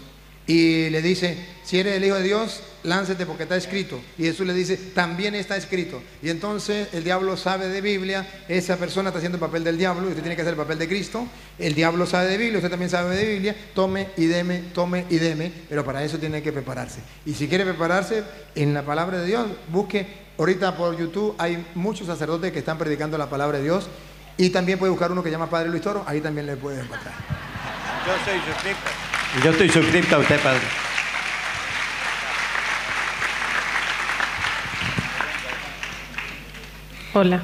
y 0.47 0.89
le 0.89 1.01
dice, 1.01 1.37
si 1.63 1.79
eres 1.79 1.95
el 1.95 2.05
Hijo 2.05 2.15
de 2.15 2.23
Dios, 2.23 2.61
láncete 2.83 3.25
porque 3.25 3.43
está 3.43 3.55
escrito. 3.55 3.99
Y 4.17 4.23
Jesús 4.23 4.45
le 4.45 4.53
dice, 4.53 4.77
también 4.77 5.33
está 5.33 5.57
escrito. 5.57 6.01
Y 6.21 6.29
entonces 6.29 6.87
el 6.93 7.03
diablo 7.03 7.35
sabe 7.35 7.67
de 7.67 7.81
Biblia, 7.81 8.27
esa 8.47 8.77
persona 8.77 9.09
está 9.09 9.17
haciendo 9.17 9.37
el 9.37 9.41
papel 9.41 9.63
del 9.63 9.77
diablo 9.77 10.05
y 10.05 10.09
usted 10.09 10.21
tiene 10.21 10.35
que 10.35 10.43
hacer 10.43 10.53
el 10.53 10.59
papel 10.59 10.77
de 10.77 10.87
Cristo. 10.87 11.27
El 11.57 11.73
diablo 11.73 12.05
sabe 12.05 12.29
de 12.29 12.37
Biblia, 12.37 12.57
usted 12.57 12.69
también 12.69 12.91
sabe 12.91 13.15
de 13.15 13.25
Biblia, 13.25 13.55
tome 13.73 14.09
y 14.17 14.25
deme, 14.25 14.61
tome 14.73 15.05
y 15.09 15.17
deme, 15.17 15.51
pero 15.67 15.83
para 15.83 16.03
eso 16.03 16.19
tiene 16.19 16.43
que 16.43 16.53
prepararse. 16.53 16.99
Y 17.25 17.33
si 17.33 17.47
quiere 17.47 17.65
prepararse 17.65 18.23
en 18.53 18.73
la 18.73 18.85
palabra 18.85 19.19
de 19.19 19.25
Dios, 19.25 19.47
busque, 19.71 20.05
ahorita 20.37 20.77
por 20.77 20.95
YouTube 20.95 21.33
hay 21.39 21.65
muchos 21.73 22.05
sacerdotes 22.05 22.51
que 22.51 22.59
están 22.59 22.77
predicando 22.77 23.17
la 23.17 23.29
palabra 23.29 23.57
de 23.57 23.63
Dios 23.63 23.89
y 24.37 24.49
también 24.49 24.77
puede 24.77 24.91
buscar 24.91 25.11
uno 25.11 25.23
que 25.23 25.31
llama 25.31 25.49
Padre 25.49 25.69
Luis 25.69 25.81
Toro, 25.81 26.03
ahí 26.07 26.19
también 26.21 26.45
le 26.45 26.55
puede 26.57 26.81
encontrar. 26.81 27.13
Yo 28.05 28.13
soy 28.25 28.39
suscripto. 28.39 28.89
Yo 29.43 29.51
estoy 29.51 29.69
suscripto 29.69 30.15
a 30.15 30.19
usted, 30.19 30.39
padre. 30.41 30.61
Hola. 37.13 37.41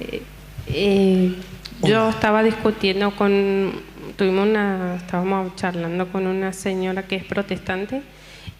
Eh, 0.00 0.22
eh, 0.68 1.34
yo 1.82 2.08
estaba 2.08 2.42
discutiendo 2.42 3.10
con, 3.16 3.72
tuvimos 4.16 4.48
una, 4.48 4.96
estábamos 4.96 5.56
charlando 5.56 6.10
con 6.12 6.26
una 6.26 6.52
señora 6.52 7.02
que 7.02 7.16
es 7.16 7.24
protestante 7.24 8.02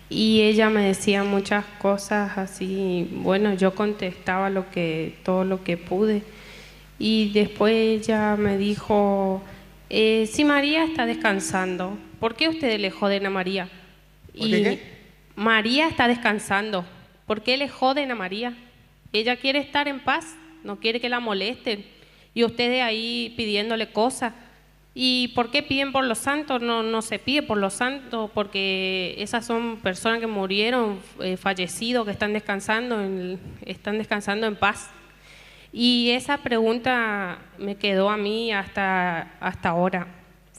y 0.09 0.43
ella 0.43 0.69
me 0.69 0.83
decía 0.83 1.25
muchas 1.25 1.65
cosas 1.81 2.39
así, 2.39 3.09
bueno, 3.23 3.55
yo 3.55 3.75
contestaba 3.75 4.51
lo 4.51 4.71
que, 4.71 5.17
todo 5.25 5.45
lo 5.45 5.63
que 5.63 5.77
pude 5.77 6.23
y 6.99 7.31
después 7.31 7.75
ella 7.75 8.37
me 8.37 8.57
dijo, 8.57 9.43
eh, 9.91 10.29
si 10.31 10.45
María 10.45 10.85
está 10.85 11.07
descansando, 11.07 11.99
¿por 12.21 12.35
qué 12.35 12.49
ustedes 12.49 12.81
le 12.81 12.91
joden 12.91 13.27
a 13.27 13.31
María? 13.31 13.69
¿Por 14.37 14.49
qué 14.49 14.63
qué? 14.63 14.97
María 15.37 15.89
está 15.89 16.09
descansando, 16.09 16.87
¿por 17.27 17.43
qué 17.43 17.57
le 17.57 17.69
joden 17.69 18.11
a 18.11 18.15
María? 18.15 18.55
Ella 19.13 19.37
quiere 19.37 19.59
estar 19.59 19.89
en 19.89 20.01
paz, 20.01 20.37
no 20.65 20.81
quiere 20.81 21.01
que 21.01 21.09
la 21.09 21.21
molesten. 21.21 21.85
Y 22.35 22.45
ustedes 22.45 22.83
ahí 22.83 23.33
pidiéndole 23.37 23.93
cosas. 23.93 24.33
¿Y 24.95 25.29
por 25.29 25.51
qué 25.51 25.63
piden 25.63 25.93
por 25.93 26.05
los 26.05 26.19
santos? 26.19 26.63
No, 26.63 26.83
no 26.83 27.03
se 27.03 27.19
pide 27.19 27.43
por 27.43 27.59
los 27.59 27.75
santos 27.75 28.31
porque 28.33 29.15
esas 29.19 29.45
son 29.47 29.77
personas 29.79 30.21
que 30.21 30.27
murieron, 30.27 31.01
eh, 31.21 31.37
fallecidos, 31.37 32.07
que 32.07 32.13
están 32.13 32.33
descansando, 32.33 33.03
en, 33.03 33.39
están 33.67 33.99
descansando 33.99 34.47
en 34.47 34.57
paz. 34.57 34.91
Y 35.73 36.11
esa 36.11 36.39
pregunta 36.39 37.39
me 37.59 37.77
quedó 37.77 38.11
a 38.11 38.17
mí 38.17 38.53
hasta, 38.53 39.35
hasta 39.41 39.71
ahora. 39.71 40.07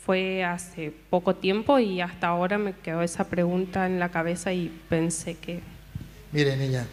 Fue 0.05 0.43
hace 0.43 0.93
poco 1.09 1.35
tiempo 1.35 1.79
y 1.79 1.99
hasta 1.99 2.27
ahora 2.27 2.57
me 2.57 2.73
quedó 2.73 3.01
esa 3.01 3.25
pregunta 3.25 3.85
en 3.85 3.99
la 3.99 4.09
cabeza 4.09 4.53
y 4.53 4.69
pensé 4.87 5.35
que... 5.35 5.59
Mire, 6.31 6.55
niña, 6.55 6.85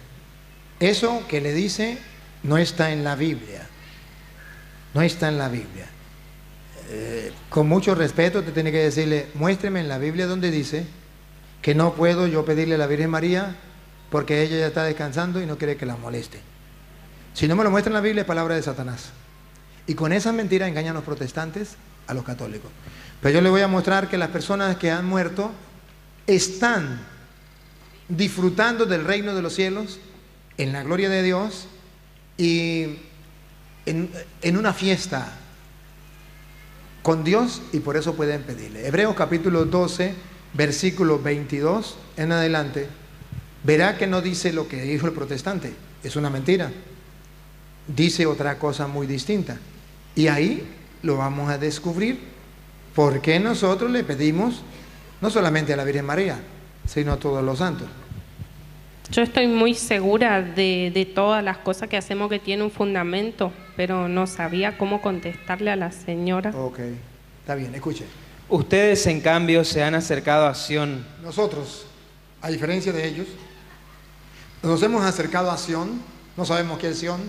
eso 0.80 1.22
que 1.28 1.40
le 1.40 1.52
dice 1.52 1.98
no 2.42 2.58
está 2.58 2.92
en 2.92 3.04
la 3.04 3.14
Biblia. 3.14 3.66
No 4.94 5.02
está 5.02 5.28
en 5.28 5.38
la 5.38 5.48
Biblia. 5.48 5.86
Eh, 6.90 7.32
con 7.48 7.68
mucho 7.68 7.94
respeto 7.94 8.42
te 8.42 8.52
tiene 8.52 8.70
que 8.70 8.78
decirle, 8.78 9.26
muéstreme 9.34 9.80
en 9.80 9.88
la 9.88 9.98
Biblia 9.98 10.26
donde 10.26 10.50
dice 10.50 10.84
que 11.62 11.74
no 11.74 11.94
puedo 11.94 12.26
yo 12.26 12.44
pedirle 12.44 12.74
a 12.74 12.78
la 12.78 12.86
Virgen 12.86 13.10
María 13.10 13.56
porque 14.10 14.42
ella 14.42 14.58
ya 14.58 14.66
está 14.66 14.84
descansando 14.84 15.42
y 15.42 15.46
no 15.46 15.56
quiere 15.56 15.76
que 15.76 15.86
la 15.86 15.96
moleste. 15.96 16.38
Si 17.34 17.48
no 17.48 17.56
me 17.56 17.64
lo 17.64 17.70
muestra 17.70 17.90
en 17.90 17.94
la 17.94 18.00
Biblia 18.00 18.22
es 18.22 18.26
palabra 18.26 18.54
de 18.54 18.62
Satanás. 18.62 19.10
Y 19.86 19.94
con 19.94 20.12
esa 20.12 20.32
mentira 20.32 20.68
engañan 20.68 20.94
los 20.94 21.04
protestantes 21.04 21.76
a 22.06 22.14
los 22.14 22.24
católicos. 22.24 22.70
Pero 23.20 23.34
yo 23.34 23.40
le 23.40 23.50
voy 23.50 23.60
a 23.60 23.68
mostrar 23.68 24.08
que 24.08 24.16
las 24.16 24.30
personas 24.30 24.76
que 24.76 24.90
han 24.90 25.04
muerto 25.04 25.50
están 26.26 27.00
disfrutando 28.08 28.86
del 28.86 29.04
reino 29.04 29.34
de 29.34 29.42
los 29.42 29.54
cielos 29.54 29.98
en 30.58 30.72
la 30.72 30.84
gloria 30.84 31.08
de 31.08 31.22
Dios 31.22 31.66
y 32.38 32.98
en, 33.84 34.10
en 34.42 34.56
una 34.56 34.72
fiesta 34.72 35.32
con 37.02 37.24
Dios 37.24 37.62
y 37.72 37.80
por 37.80 37.96
eso 37.96 38.14
pueden 38.14 38.42
pedirle. 38.42 38.86
Hebreos 38.86 39.14
capítulo 39.16 39.64
12, 39.64 40.14
versículo 40.54 41.20
22 41.20 41.96
en 42.16 42.32
adelante, 42.32 42.86
verá 43.64 43.98
que 43.98 44.06
no 44.06 44.22
dice 44.22 44.52
lo 44.52 44.68
que 44.68 44.80
dijo 44.82 45.06
el 45.06 45.12
protestante, 45.12 45.74
es 46.02 46.16
una 46.16 46.30
mentira. 46.30 46.70
Dice 47.86 48.26
otra 48.26 48.58
cosa 48.58 48.86
muy 48.86 49.06
distinta. 49.06 49.58
Y 50.14 50.28
ahí 50.28 50.66
lo 51.02 51.16
vamos 51.16 51.50
a 51.50 51.58
descubrir 51.58 52.18
por 52.94 53.20
qué 53.20 53.38
nosotros 53.40 53.90
le 53.90 54.04
pedimos 54.04 54.62
no 55.20 55.30
solamente 55.30 55.72
a 55.72 55.76
la 55.76 55.84
Virgen 55.84 56.06
María, 56.06 56.38
sino 56.86 57.12
a 57.12 57.16
todos 57.16 57.42
los 57.44 57.58
santos. 57.58 57.88
Yo 59.10 59.22
estoy 59.22 59.46
muy 59.46 59.74
segura 59.74 60.40
de, 60.42 60.90
de 60.94 61.04
todas 61.04 61.44
las 61.44 61.58
cosas 61.58 61.88
que 61.88 61.96
hacemos 61.96 62.30
que 62.30 62.38
tiene 62.38 62.62
un 62.62 62.70
fundamento, 62.70 63.52
pero 63.76 64.08
no 64.08 64.26
sabía 64.26 64.78
cómo 64.78 65.02
contestarle 65.02 65.70
a 65.70 65.76
la 65.76 65.92
señora. 65.92 66.50
Ok, 66.56 66.80
está 67.40 67.54
bien, 67.54 67.74
escuche. 67.74 68.04
Ustedes, 68.48 69.06
en 69.06 69.20
cambio, 69.20 69.64
se 69.64 69.82
han 69.82 69.94
acercado 69.94 70.46
a 70.46 70.54
Sión. 70.54 71.06
Nosotros, 71.22 71.86
a 72.40 72.50
diferencia 72.50 72.92
de 72.92 73.06
ellos, 73.06 73.26
nos 74.62 74.82
hemos 74.82 75.04
acercado 75.04 75.50
a 75.50 75.58
Sión, 75.58 76.00
no 76.36 76.44
sabemos 76.44 76.78
qué 76.78 76.88
es 76.88 76.98
Sión. 76.98 77.20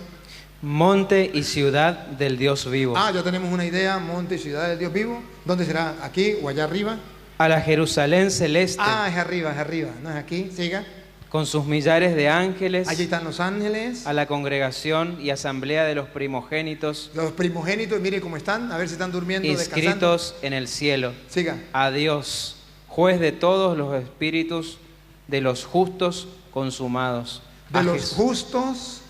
Monte 0.61 1.29
y 1.33 1.43
ciudad 1.43 2.07
del 2.07 2.37
Dios 2.37 2.69
vivo, 2.69 2.95
Ah, 2.97 3.11
ya 3.13 3.23
tenemos 3.23 3.51
una 3.51 3.65
idea, 3.65 3.97
monte 3.99 4.35
y 4.35 4.37
ciudad 4.39 4.69
del 4.69 4.79
Dios 4.79 4.91
vivo. 4.93 5.21
¿Dónde 5.45 5.65
será? 5.65 5.95
¿Aquí 6.01 6.35
o 6.41 6.49
allá 6.49 6.63
arriba? 6.65 6.97
a 7.37 7.49
la 7.49 7.59
Jerusalén 7.59 8.31
celeste, 8.31 8.81
Ah, 8.81 9.07
es 9.11 9.17
arriba, 9.17 9.51
es 9.51 9.57
arriba, 9.57 9.89
no 10.01 10.09
es 10.09 10.15
aquí, 10.15 10.49
siga. 10.55 10.85
con 11.29 11.45
sus 11.45 11.65
millares 11.65 12.15
de 12.15 12.29
ángeles, 12.29 12.87
Allí 12.87 13.03
están 13.03 13.25
los 13.25 13.41
ángeles, 13.41 14.07
a 14.07 14.13
la 14.13 14.25
congregación 14.25 15.17
y 15.21 15.31
asamblea 15.31 15.83
de 15.83 15.95
los 15.95 16.07
primogénitos, 16.07 17.11
los 17.13 17.33
primogénitos, 17.33 17.99
mire 17.99 18.21
cómo 18.21 18.37
están, 18.37 18.71
a 18.71 18.77
ver 18.77 18.87
si 18.87 18.93
están 18.93 19.11
durmiendo, 19.11 19.45
descansando. 19.49 19.85
inscritos 20.15 20.35
en 20.41 20.53
el 20.53 20.69
cielo. 20.69 21.11
Siga. 21.27 21.57
A 21.73 21.91
Dios, 21.91 22.55
juez 22.87 23.19
de 23.19 23.33
todos 23.33 23.77
los 23.77 23.93
espíritus 24.01 24.77
de 25.27 25.41
los 25.41 25.65
justos 25.65 26.29
consumados. 26.51 27.41
De 27.69 27.79
a, 27.79 27.83
los 27.83 28.13
justos 28.13 29.01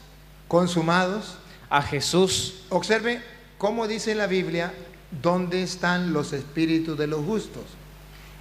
consumados. 0.47 1.37
a 1.69 1.81
Jesús, 1.81 2.61
Observe 2.69 3.21
cómo 3.57 3.87
dice 3.87 4.15
la 4.15 4.27
Biblia, 4.27 4.73
¿dónde 5.21 5.63
están 5.63 6.13
los 6.13 6.33
espíritus 6.33 6.97
de 6.97 7.07
los 7.07 7.25
justos? 7.25 7.63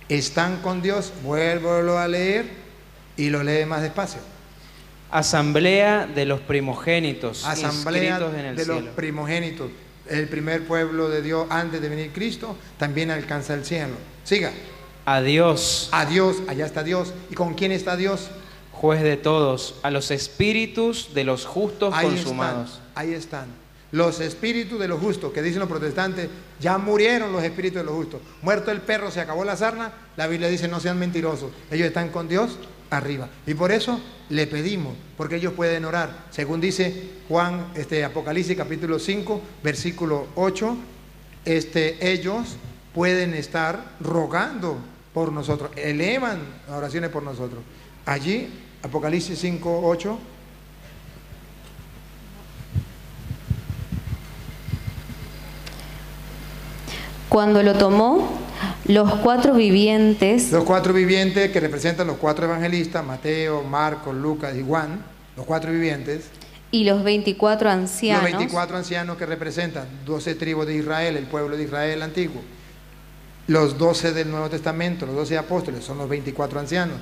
Están 0.08 0.58
con 0.58 0.82
Dios, 0.82 1.12
vuélvelo 1.22 1.98
a 1.98 2.06
leer 2.06 2.46
y 3.16 3.30
lo 3.30 3.42
lee 3.42 3.64
más 3.64 3.82
despacio. 3.82 4.20
asamblea 5.10 6.06
de 6.06 6.26
los 6.26 6.40
primogénitos, 6.40 7.44
Asamblea 7.44 8.18
inscritos 8.18 8.34
en 8.34 8.44
el 8.44 8.56
de 8.56 8.66
los 8.66 8.82
primogénitos. 8.94 9.70
El 10.08 10.28
primer 10.28 10.66
pueblo 10.66 11.08
de 11.08 11.22
Dios 11.22 11.46
antes 11.48 11.80
de 11.80 11.88
venir 11.88 12.12
Cristo 12.12 12.56
también 12.78 13.10
alcanza 13.10 13.54
el 13.54 13.64
cielo. 13.64 13.94
Siga. 14.24 14.52
A 15.06 15.20
Dios, 15.22 15.88
A 15.92 16.04
Dios, 16.06 16.36
allá 16.48 16.66
está 16.66 16.82
Dios. 16.82 17.14
¿Y 17.30 17.34
con 17.34 17.54
quién 17.54 17.72
está 17.72 17.96
Dios? 17.96 18.30
Juez 18.84 19.02
de 19.02 19.16
todos, 19.16 19.76
a 19.82 19.90
los 19.90 20.10
espíritus 20.10 21.14
de 21.14 21.24
los 21.24 21.46
justos 21.46 21.94
Ahí 21.94 22.08
consumados. 22.08 22.72
están, 22.72 22.82
ahí 22.94 23.14
están. 23.14 23.46
Los 23.92 24.20
espíritus 24.20 24.78
de 24.78 24.88
los 24.88 25.00
justos, 25.00 25.32
que 25.32 25.40
dicen 25.40 25.60
los 25.60 25.70
protestantes, 25.70 26.28
ya 26.60 26.76
murieron 26.76 27.32
los 27.32 27.42
espíritus 27.42 27.78
de 27.78 27.84
los 27.84 27.94
justos. 27.94 28.20
Muerto 28.42 28.70
el 28.70 28.82
perro, 28.82 29.10
se 29.10 29.22
acabó 29.22 29.42
la 29.42 29.56
sarna, 29.56 29.90
la 30.18 30.26
Biblia 30.26 30.48
dice 30.48 30.68
no 30.68 30.80
sean 30.80 30.98
mentirosos. 30.98 31.50
Ellos 31.70 31.86
están 31.86 32.10
con 32.10 32.28
Dios 32.28 32.58
arriba. 32.90 33.30
Y 33.46 33.54
por 33.54 33.72
eso 33.72 33.98
le 34.28 34.46
pedimos, 34.46 34.94
porque 35.16 35.36
ellos 35.36 35.54
pueden 35.54 35.86
orar. 35.86 36.26
Según 36.30 36.60
dice 36.60 37.10
Juan, 37.28 37.68
este, 37.76 38.04
Apocalipsis 38.04 38.54
capítulo 38.54 38.98
5, 38.98 39.40
versículo 39.62 40.26
8, 40.34 40.76
este, 41.46 42.12
ellos 42.12 42.56
pueden 42.92 43.32
estar 43.32 43.92
rogando 44.00 44.76
por 45.14 45.32
nosotros, 45.32 45.70
elevan 45.76 46.40
oraciones 46.68 47.08
por 47.08 47.22
nosotros. 47.22 47.62
Allí, 48.06 48.48
Apocalipsis 48.84 49.38
5, 49.38 49.80
8. 49.82 50.18
Cuando 57.30 57.62
lo 57.62 57.74
tomó, 57.74 58.38
los 58.84 59.10
cuatro 59.16 59.54
vivientes 59.54 60.52
Los 60.52 60.64
cuatro 60.64 60.92
vivientes 60.92 61.50
que 61.50 61.58
representan 61.58 62.06
los 62.06 62.18
cuatro 62.18 62.44
evangelistas, 62.44 63.04
Mateo, 63.04 63.62
Marcos, 63.62 64.14
Lucas 64.14 64.54
y 64.54 64.62
Juan, 64.62 65.02
los 65.34 65.46
cuatro 65.46 65.72
vivientes, 65.72 66.26
y 66.70 66.84
los 66.84 67.02
veinticuatro 67.02 67.70
ancianos 67.70 68.22
los 68.22 68.32
24 68.32 68.76
ancianos 68.76 69.16
que 69.16 69.26
representan 69.26 69.86
12 70.04 70.34
tribus 70.34 70.66
de 70.66 70.74
Israel, 70.76 71.16
el 71.16 71.26
pueblo 71.26 71.56
de 71.56 71.64
Israel 71.64 72.02
antiguo, 72.02 72.42
los 73.46 73.78
12 73.78 74.12
del 74.12 74.30
Nuevo 74.30 74.50
Testamento, 74.50 75.06
los 75.06 75.14
12 75.14 75.38
apóstoles, 75.38 75.84
son 75.84 75.98
los 75.98 76.08
24 76.08 76.60
ancianos, 76.60 76.98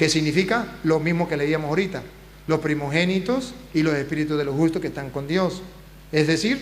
que 0.00 0.08
significa 0.08 0.64
lo 0.82 0.98
mismo 0.98 1.28
que 1.28 1.36
leíamos 1.36 1.68
ahorita, 1.68 2.02
los 2.46 2.60
primogénitos 2.60 3.52
y 3.74 3.82
los 3.82 3.92
espíritus 3.92 4.38
de 4.38 4.46
los 4.46 4.54
justos 4.54 4.80
que 4.80 4.88
están 4.88 5.10
con 5.10 5.28
Dios, 5.28 5.60
es 6.10 6.26
decir, 6.26 6.58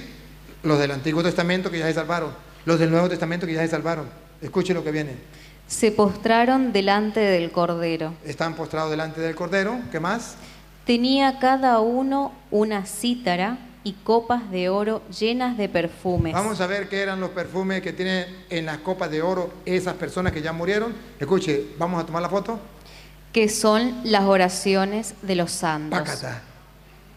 los 0.65 0.81
del 0.81 0.91
Antiguo 0.91 1.23
Testamento 1.23 1.71
que 1.71 1.79
ya 1.79 1.87
se 1.87 1.95
salvaron, 1.95 2.33
los 2.65 2.81
del 2.81 2.91
Nuevo 2.91 3.09
Testamento 3.09 3.47
que 3.47 3.53
ya 3.53 3.61
se 3.61 3.69
salvaron. 3.69 4.07
Escuche 4.43 4.75
lo 4.75 4.83
que 4.83 4.91
viene. 4.91 5.13
Se 5.69 5.93
postraron 5.93 6.73
delante 6.73 7.21
del 7.21 7.53
Cordero. 7.53 8.13
Están 8.25 8.57
postrados 8.57 8.91
delante 8.91 9.21
del 9.21 9.37
Cordero. 9.37 9.79
¿Qué 9.93 10.01
más? 10.01 10.35
Tenía 10.85 11.39
cada 11.39 11.79
uno 11.79 12.33
una 12.51 12.87
cítara 12.87 13.59
y 13.85 13.93
copas 13.93 14.51
de 14.51 14.69
oro 14.69 15.01
llenas 15.17 15.57
de 15.57 15.69
perfumes. 15.69 16.33
Vamos 16.33 16.61
a 16.61 16.67
ver 16.67 16.89
qué 16.89 17.03
eran 17.03 17.21
los 17.21 17.31
perfumes 17.31 17.83
que 17.83 17.93
tienen 17.93 18.27
en 18.51 18.67
las 18.67 18.79
copas 18.79 19.13
de 19.13 19.23
oro 19.23 19.53
esas 19.65 19.95
personas 19.95 20.33
que 20.33 20.43
ya 20.43 20.53
murieron. 20.53 20.93
Escuche, 21.21 21.67
vamos 21.79 22.03
a 22.03 22.05
tomar 22.05 22.21
la 22.21 22.29
foto. 22.29 22.59
Que 23.39 23.49
son 23.49 24.01
las 24.03 24.25
oraciones 24.25 25.15
de 25.23 25.37
los 25.37 25.53
santos. 25.53 25.97
Pácata. 25.97 26.43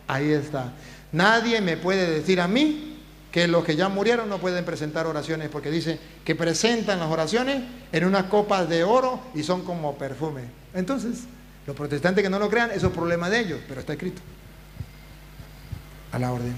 Ahí 0.08 0.30
está. 0.30 0.72
Nadie 1.12 1.62
me 1.62 1.78
puede 1.78 2.08
decir 2.08 2.40
a 2.40 2.48
mí 2.48 3.00
que 3.32 3.48
los 3.48 3.66
que 3.66 3.76
ya 3.76 3.90
murieron 3.90 4.30
no 4.30 4.38
pueden 4.38 4.64
presentar 4.64 5.08
oraciones 5.08 5.50
porque 5.50 5.72
dice 5.72 5.98
que 6.24 6.36
presentan 6.36 7.00
las 7.00 7.10
oraciones 7.10 7.64
en 7.92 8.06
unas 8.06 8.26
copas 8.26 8.70
de 8.70 8.84
oro 8.84 9.20
y 9.34 9.42
son 9.42 9.64
como 9.64 9.98
perfume. 9.98 10.44
Entonces, 10.76 11.22
los 11.66 11.76
protestantes 11.76 12.24
que 12.24 12.30
no 12.30 12.38
lo 12.38 12.52
crean, 12.52 12.70
eso 12.70 12.86
es 12.86 12.94
problema 12.94 13.28
de 13.28 13.40
ellos, 13.40 13.60
pero 13.68 13.80
está 13.80 13.94
escrito. 13.94 14.22
A 16.12 16.20
la 16.20 16.32
orden. 16.32 16.54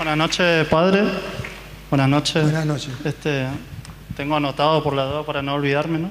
Buenas 0.00 0.16
noches, 0.16 0.66
padre. 0.68 1.02
Buenas 1.90 2.08
noches. 2.08 2.42
Buenas 2.42 2.64
noches. 2.64 2.90
Este, 3.04 3.46
tengo 4.16 4.34
anotado 4.34 4.82
por 4.82 4.94
la 4.94 5.04
duda 5.04 5.26
para 5.26 5.42
no 5.42 5.52
olvidarme, 5.52 5.98
¿no? 5.98 6.10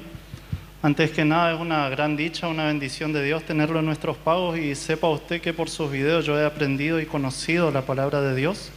Antes 0.83 1.09
que 1.09 1.25
nada, 1.25 1.55
es 1.55 1.59
una 1.59 1.89
gran 1.89 2.15
dicha, 2.15 2.47
una 2.47 2.65
bendición 2.65 3.13
de 3.13 3.23
Dios 3.23 3.41
tenerlo 3.45 3.79
en 3.79 3.87
nuestros 3.87 4.15
pagos 4.15 4.59
y 4.59 4.75
sepa 4.75 5.09
usted 5.09 5.41
que 5.41 5.53
por 5.53 5.71
sus 5.71 5.89
videos 5.89 6.23
yo 6.23 6.39
he 6.39 6.45
aprendido 6.45 6.99
y 6.99 7.07
conocido 7.07 7.71
la 7.71 7.81
palabra 7.81 8.21
de 8.21 8.35
Dios. 8.35 8.69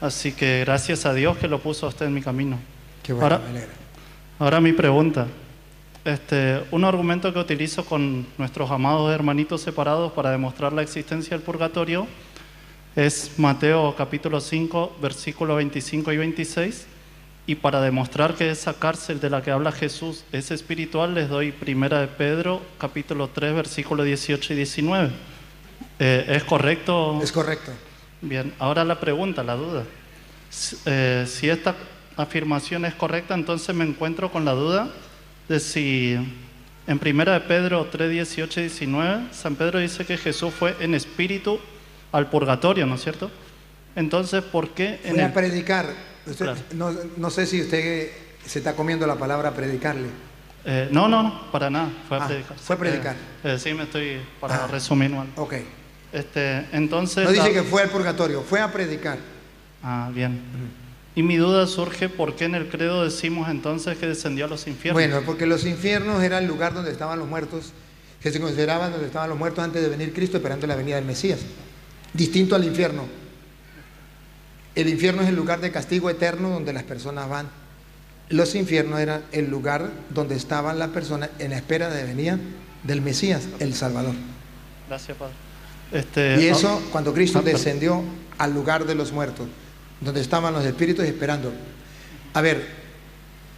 Así 0.00 0.32
que 0.32 0.64
gracias 0.64 1.06
a 1.06 1.14
Dios 1.14 1.36
que 1.36 1.46
lo 1.46 1.60
puso 1.60 1.86
a 1.86 1.90
usted 1.90 2.06
en 2.06 2.14
mi 2.14 2.20
camino. 2.20 2.58
Qué 3.04 3.12
bueno, 3.12 3.36
ahora, 3.36 3.40
me 3.52 3.60
ahora 4.40 4.60
mi 4.60 4.72
pregunta. 4.72 5.28
Este, 6.04 6.60
un 6.72 6.84
argumento 6.84 7.32
que 7.32 7.38
utilizo 7.38 7.84
con 7.84 8.26
nuestros 8.36 8.68
amados 8.72 9.14
hermanitos 9.14 9.60
separados 9.60 10.10
para 10.10 10.32
demostrar 10.32 10.72
la 10.72 10.82
existencia 10.82 11.36
del 11.36 11.46
purgatorio 11.46 12.08
es 12.96 13.38
Mateo 13.38 13.94
capítulo 13.96 14.40
5, 14.40 14.96
versículos 15.00 15.56
25 15.56 16.12
y 16.12 16.16
26. 16.16 16.86
Y 17.46 17.54
para 17.56 17.80
demostrar 17.80 18.34
que 18.34 18.50
esa 18.50 18.74
cárcel 18.74 19.20
de 19.20 19.30
la 19.30 19.42
que 19.42 19.50
habla 19.50 19.72
Jesús 19.72 20.24
es 20.32 20.50
espiritual, 20.50 21.14
les 21.14 21.28
doy 21.28 21.52
primera 21.52 22.00
de 22.00 22.08
Pedro 22.08 22.60
capítulo 22.78 23.28
3, 23.28 23.54
versículos 23.54 24.06
18 24.06 24.52
y 24.52 24.56
19. 24.56 25.10
Eh, 25.98 26.24
¿Es 26.28 26.44
correcto? 26.44 27.20
Es 27.22 27.32
correcto. 27.32 27.72
Bien, 28.20 28.52
ahora 28.58 28.84
la 28.84 29.00
pregunta, 29.00 29.42
la 29.42 29.54
duda. 29.54 29.84
Si, 30.48 30.76
eh, 30.84 31.24
si 31.28 31.48
esta 31.48 31.74
afirmación 32.16 32.84
es 32.84 32.94
correcta, 32.94 33.34
entonces 33.34 33.74
me 33.74 33.84
encuentro 33.84 34.30
con 34.30 34.44
la 34.44 34.52
duda 34.52 34.90
de 35.48 35.60
si 35.60 36.16
en 36.86 36.98
primera 36.98 37.34
de 37.34 37.40
Pedro 37.40 37.86
3, 37.90 38.10
18 38.10 38.60
y 38.60 38.62
19, 38.64 39.28
San 39.32 39.54
Pedro 39.54 39.78
dice 39.78 40.04
que 40.04 40.16
Jesús 40.16 40.52
fue 40.52 40.76
en 40.80 40.94
espíritu 40.94 41.60
al 42.12 42.28
purgatorio, 42.30 42.86
¿no 42.86 42.94
es 42.96 43.02
cierto? 43.02 43.30
Entonces, 43.96 44.42
¿por 44.42 44.70
qué 44.70 45.00
en 45.04 45.14
Fue 45.14 45.22
a 45.24 45.32
predicar. 45.34 45.86
Usted- 46.26 46.44
Claro. 46.44 46.60
no, 46.74 46.92
no 47.16 47.30
sé 47.30 47.46
si 47.46 47.60
usted 47.62 48.10
se 48.46 48.58
está 48.58 48.74
comiendo 48.74 49.06
la 49.06 49.16
palabra 49.16 49.52
predicarle. 49.52 50.08
Eh, 50.64 50.88
no, 50.92 51.08
no, 51.08 51.22
no, 51.22 51.50
para 51.50 51.70
nada, 51.70 51.88
fue 52.08 52.18
a 52.18 52.24
Ah, 52.24 52.28
predicar. 52.28 52.56
fue 52.58 52.76
a 52.76 52.78
predicar. 52.78 53.16
Eh, 53.44 53.54
eh, 53.54 53.58
sí, 53.58 53.72
me 53.74 53.84
estoy, 53.84 54.18
para 54.40 54.64
Ah. 54.64 54.66
resumir, 54.66 55.10
¿no? 55.10 55.26
Ok. 55.36 55.54
Este, 56.12 56.66
entonces... 56.72 57.24
No 57.24 57.30
dice 57.30 57.48
la- 57.48 57.52
que 57.54 57.62
fue 57.62 57.82
al 57.82 57.88
purgatorio, 57.88 58.42
fue 58.42 58.60
a 58.60 58.70
predicar. 58.70 59.18
Ah, 59.82 60.10
bien. 60.12 60.40
Y 61.14 61.22
mi 61.22 61.36
duda 61.36 61.66
surge, 61.66 62.08
¿por 62.08 62.36
qué 62.36 62.44
en 62.44 62.54
el 62.54 62.68
credo 62.68 63.04
decimos 63.04 63.48
entonces 63.48 63.96
que 63.96 64.06
descendió 64.06 64.44
a 64.44 64.48
los 64.48 64.66
infiernos? 64.66 65.02
Bueno, 65.02 65.22
porque 65.24 65.46
los 65.46 65.64
infiernos 65.64 66.22
era 66.22 66.38
el 66.38 66.46
lugar 66.46 66.74
donde 66.74 66.90
estaban 66.92 67.18
los 67.18 67.26
muertos, 67.28 67.72
que 68.22 68.30
se 68.30 68.38
consideraban 68.40 68.92
donde 68.92 69.06
estaban 69.06 69.28
los 69.30 69.38
muertos 69.38 69.64
antes 69.64 69.80
de 69.82 69.88
venir 69.88 70.12
Cristo 70.12 70.36
esperando 70.36 70.66
la 70.66 70.76
venida 70.76 70.96
del 70.96 71.04
Mesías. 71.06 71.40
Distinto 72.12 72.54
al 72.56 72.64
infierno. 72.64 73.04
El 74.74 74.88
infierno 74.88 75.22
es 75.22 75.28
el 75.28 75.36
lugar 75.36 75.60
de 75.60 75.70
castigo 75.70 76.10
eterno 76.10 76.50
donde 76.50 76.72
las 76.72 76.82
personas 76.84 77.28
van. 77.28 77.48
Los 78.28 78.54
infiernos 78.54 79.00
eran 79.00 79.22
el 79.32 79.50
lugar 79.50 79.90
donde 80.10 80.36
estaban 80.36 80.78
las 80.78 80.90
personas 80.90 81.30
en 81.38 81.50
la 81.50 81.56
espera 81.56 81.90
de 81.90 82.04
venida 82.04 82.38
del 82.84 83.00
Mesías, 83.00 83.42
el 83.58 83.74
Salvador. 83.74 84.14
Gracias, 84.88 85.16
Padre. 85.16 85.34
Este, 85.92 86.40
Y 86.40 86.48
ah, 86.48 86.52
eso 86.52 86.80
cuando 86.92 87.12
Cristo 87.12 87.40
ah, 87.40 87.42
descendió 87.42 88.02
al 88.38 88.54
lugar 88.54 88.84
de 88.84 88.94
los 88.94 89.10
muertos, 89.12 89.48
donde 90.00 90.20
estaban 90.20 90.54
los 90.54 90.64
espíritus 90.64 91.04
esperando. 91.04 91.52
A 92.32 92.40
ver, 92.40 92.64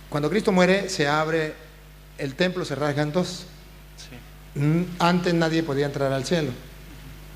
cuando 0.08 0.30
Cristo 0.30 0.50
muere 0.50 0.88
se 0.88 1.06
abre 1.06 1.52
el 2.16 2.34
templo, 2.34 2.64
se 2.64 2.74
rasgan 2.74 3.12
dos. 3.12 3.44
sí. 3.96 4.58
Mm, 4.58 4.84
Antes 4.98 5.34
nadie 5.34 5.62
podía 5.62 5.86
entrar 5.86 6.10
al 6.12 6.24
cielo. 6.24 6.50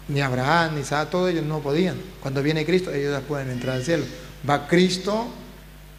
Ni 0.08 0.20
Abraham, 0.20 0.74
ni 0.76 0.80
Isaac, 0.82 1.10
todos 1.10 1.30
ellos 1.30 1.44
no 1.44 1.60
podían. 1.60 1.96
Cuando 2.20 2.42
viene 2.42 2.64
Cristo, 2.64 2.92
ellos 2.92 3.12
ya 3.12 3.20
pueden 3.26 3.50
entrar 3.50 3.76
al 3.76 3.82
cielo. 3.82 4.04
Va 4.48 4.66
Cristo, 4.68 5.26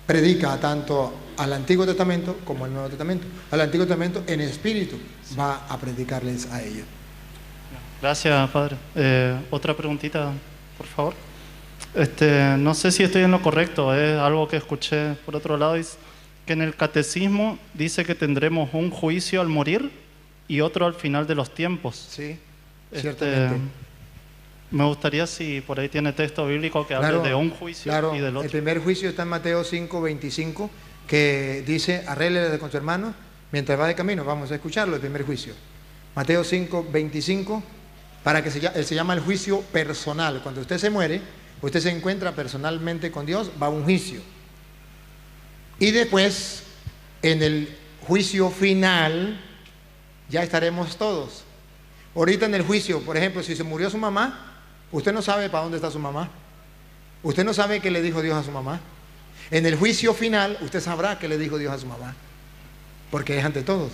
predica 0.06 0.58
tanto 0.60 1.14
al 1.38 1.54
Antiguo 1.54 1.86
Testamento 1.86 2.40
como 2.46 2.66
al 2.66 2.74
Nuevo 2.74 2.88
Testamento. 2.88 3.28
Al 3.52 3.62
Antiguo 3.62 3.86
Testamento 3.86 4.24
en 4.28 4.42
espíritu 4.42 4.98
va 5.38 5.66
a 5.68 5.78
predicarles 5.78 6.46
a 6.52 6.64
ellos. 6.64 6.86
Gracias, 8.02 8.50
Padre. 8.52 8.78
Eh, 8.96 9.38
otra 9.50 9.76
preguntita, 9.76 10.32
por 10.78 10.88
favor. 10.88 11.14
Este, 11.94 12.56
no 12.58 12.74
sé 12.74 12.92
si 12.92 13.04
estoy 13.04 13.24
en 13.24 13.32
lo 13.32 13.42
correcto, 13.42 13.94
es 13.94 14.18
algo 14.18 14.48
que 14.48 14.58
escuché 14.58 15.14
por 15.26 15.36
otro 15.36 15.58
lado, 15.58 15.76
es 15.76 15.98
que 16.46 16.54
en 16.54 16.62
el 16.62 16.76
catecismo 16.76 17.58
dice 17.74 18.06
que 18.06 18.16
tendremos 18.16 18.70
un 18.74 18.90
juicio 18.90 19.42
al 19.42 19.48
morir 19.48 19.92
y 20.48 20.62
otro 20.62 20.86
al 20.86 20.94
final 20.94 21.28
de 21.28 21.36
los 21.36 21.54
tiempos. 21.54 22.08
Sí, 22.10 22.38
Este, 22.92 23.02
ciertamente. 23.02 23.58
Me 24.72 24.84
gustaría 24.86 25.26
si 25.28 25.62
por 25.62 25.80
ahí 25.80 25.90
tiene 25.90 26.12
texto 26.14 26.46
bíblico 26.46 26.86
que 26.86 26.94
hable 26.94 27.08
Claro, 27.08 27.24
de 27.24 27.34
un 27.34 27.50
juicio 27.52 27.92
claro, 27.92 28.14
y 28.16 28.20
del 28.20 28.30
El 28.30 28.38
otro. 28.38 28.52
primer 28.52 28.80
juicio 28.80 29.10
está 29.10 29.24
en 29.24 29.30
Mateo 29.30 29.64
5, 29.64 30.02
25, 30.02 30.70
que 31.08 31.64
dice, 31.66 32.04
arréglele 32.08 32.60
con 32.60 32.70
su 32.70 32.78
hermano 32.78 33.14
mientras 33.52 33.80
va 33.80 33.88
de 33.88 33.96
camino. 33.96 34.26
Vamos 34.26 34.52
a 34.52 34.56
escucharlo, 34.56 34.96
el 34.96 35.02
primer 35.02 35.24
juicio. 35.24 35.54
Mateo 36.16 36.44
5, 36.44 36.88
25, 36.92 37.64
para 38.24 38.44
que 38.44 38.52
se, 38.52 38.84
se 38.84 38.96
llama 38.96 39.14
el 39.14 39.22
juicio 39.22 39.62
personal. 39.62 40.42
Cuando 40.44 40.62
usted 40.62 40.78
se 40.78 40.90
muere, 40.90 41.22
usted 41.62 41.80
se 41.80 41.90
encuentra 41.90 42.34
personalmente 42.34 43.10
con 43.10 43.26
Dios, 43.26 43.52
va 43.62 43.68
a 43.68 43.70
un 43.70 43.84
juicio. 43.84 44.20
Y 45.80 45.92
después, 45.92 46.64
en 47.22 47.42
el 47.42 47.78
juicio 48.06 48.50
final, 48.50 49.40
ya 50.30 50.44
estaremos 50.44 50.98
todos. 50.98 51.44
Ahorita 52.16 52.48
en 52.48 52.56
el 52.56 52.64
juicio, 52.64 53.00
por 53.02 53.16
ejemplo, 53.16 53.44
si 53.44 53.56
se 53.56 53.64
murió 53.64 53.90
su 53.90 53.98
mamá, 53.98 54.57
usted 54.92 55.14
no 55.14 55.22
sabe 55.22 55.50
para 55.50 55.64
dónde 55.64 55.78
está 55.78 55.92
su 55.92 56.00
mamá. 56.00 56.30
Usted 57.24 57.44
no 57.44 57.54
sabe 57.54 57.80
qué 57.80 57.92
le 57.92 58.02
dijo 58.02 58.22
Dios 58.22 58.36
a 58.36 58.44
su 58.44 58.52
mamá. 58.52 58.80
En 59.50 59.66
el 59.66 59.76
juicio 59.76 60.14
final, 60.14 60.58
usted 60.62 60.82
sabrá 60.82 61.20
qué 61.20 61.28
le 61.28 61.38
dijo 61.38 61.58
Dios 61.58 61.74
a 61.74 61.80
su 61.80 61.88
mamá. 61.88 62.16
Porque 63.12 63.38
es 63.38 63.46
ante 63.46 63.64
todos. 63.64 63.92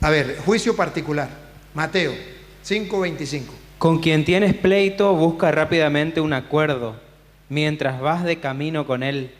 A 0.00 0.10
ver, 0.10 0.38
juicio 0.44 0.74
particular. 0.76 1.28
Mateo 1.74 2.14
5:25. 2.64 3.52
Con 3.78 4.00
quien 4.00 4.24
tienes 4.24 4.54
pleito, 4.54 5.14
busca 5.14 5.50
rápidamente 5.50 6.20
un 6.20 6.32
acuerdo, 6.32 6.96
mientras 7.48 8.00
vas 8.00 8.24
de 8.24 8.40
camino 8.40 8.86
con 8.86 9.02
él. 9.02 9.34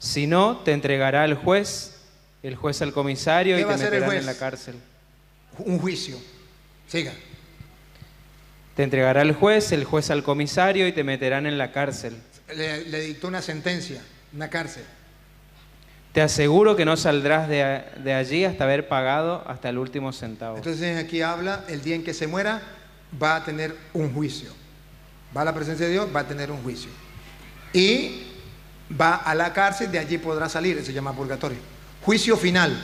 Si 0.00 0.26
no, 0.26 0.58
te 0.58 0.72
entregará 0.72 1.22
al 1.22 1.34
juez, 1.34 2.00
el 2.42 2.56
juez 2.56 2.82
al 2.82 2.92
comisario 2.92 3.56
¿Qué 3.56 3.62
y 3.62 3.64
te 3.64 3.72
el 3.72 3.78
meterán 3.78 4.12
en 4.12 4.26
la 4.26 4.36
cárcel. 4.36 4.74
Un 5.58 5.78
juicio. 5.78 6.16
Siga. 6.88 7.12
Te 8.74 8.82
entregará 8.82 9.20
al 9.22 9.34
juez, 9.34 9.72
el 9.72 9.84
juez 9.84 10.10
al 10.10 10.22
comisario 10.22 10.86
y 10.86 10.92
te 10.92 11.04
meterán 11.04 11.46
en 11.46 11.58
la 11.58 11.72
cárcel. 11.72 12.16
Le, 12.54 12.84
le 12.86 13.00
dictó 13.00 13.28
una 13.28 13.42
sentencia, 13.42 14.00
una 14.34 14.48
cárcel. 14.48 14.84
Te 16.12 16.22
aseguro 16.22 16.74
que 16.74 16.84
no 16.84 16.96
saldrás 16.96 17.48
de, 17.48 17.84
de 18.02 18.14
allí 18.14 18.44
hasta 18.44 18.64
haber 18.64 18.88
pagado 18.88 19.44
hasta 19.46 19.68
el 19.68 19.78
último 19.78 20.12
centavo. 20.12 20.56
Entonces 20.56 21.02
aquí 21.02 21.22
habla, 21.22 21.64
el 21.68 21.82
día 21.82 21.94
en 21.94 22.02
que 22.02 22.14
se 22.14 22.26
muera, 22.26 22.62
va 23.20 23.36
a 23.36 23.44
tener 23.44 23.76
un 23.92 24.12
juicio. 24.12 24.52
Va 25.36 25.42
a 25.42 25.44
la 25.44 25.54
presencia 25.54 25.86
de 25.86 25.92
Dios, 25.92 26.08
va 26.14 26.20
a 26.20 26.28
tener 26.28 26.50
un 26.50 26.62
juicio. 26.62 26.90
Y 27.72 28.24
va 29.00 29.16
a 29.16 29.34
la 29.34 29.52
cárcel, 29.52 29.92
de 29.92 30.00
allí 30.00 30.18
podrá 30.18 30.48
salir, 30.48 30.76
eso 30.76 30.86
se 30.86 30.92
llama 30.92 31.14
purgatorio. 31.14 31.58
Juicio 32.02 32.36
final, 32.36 32.76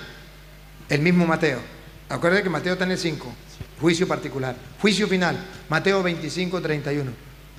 el 0.88 1.00
mismo 1.00 1.26
Mateo. 1.26 1.60
Acuérdense 2.08 2.44
que 2.44 2.50
Mateo 2.50 2.74
está 2.74 2.84
en 2.84 2.92
el 2.92 2.98
5, 2.98 3.34
juicio 3.80 4.08
particular. 4.08 4.56
Juicio 4.80 5.08
final, 5.08 5.36
Mateo 5.68 6.02
25, 6.02 6.60
31. 6.60 7.10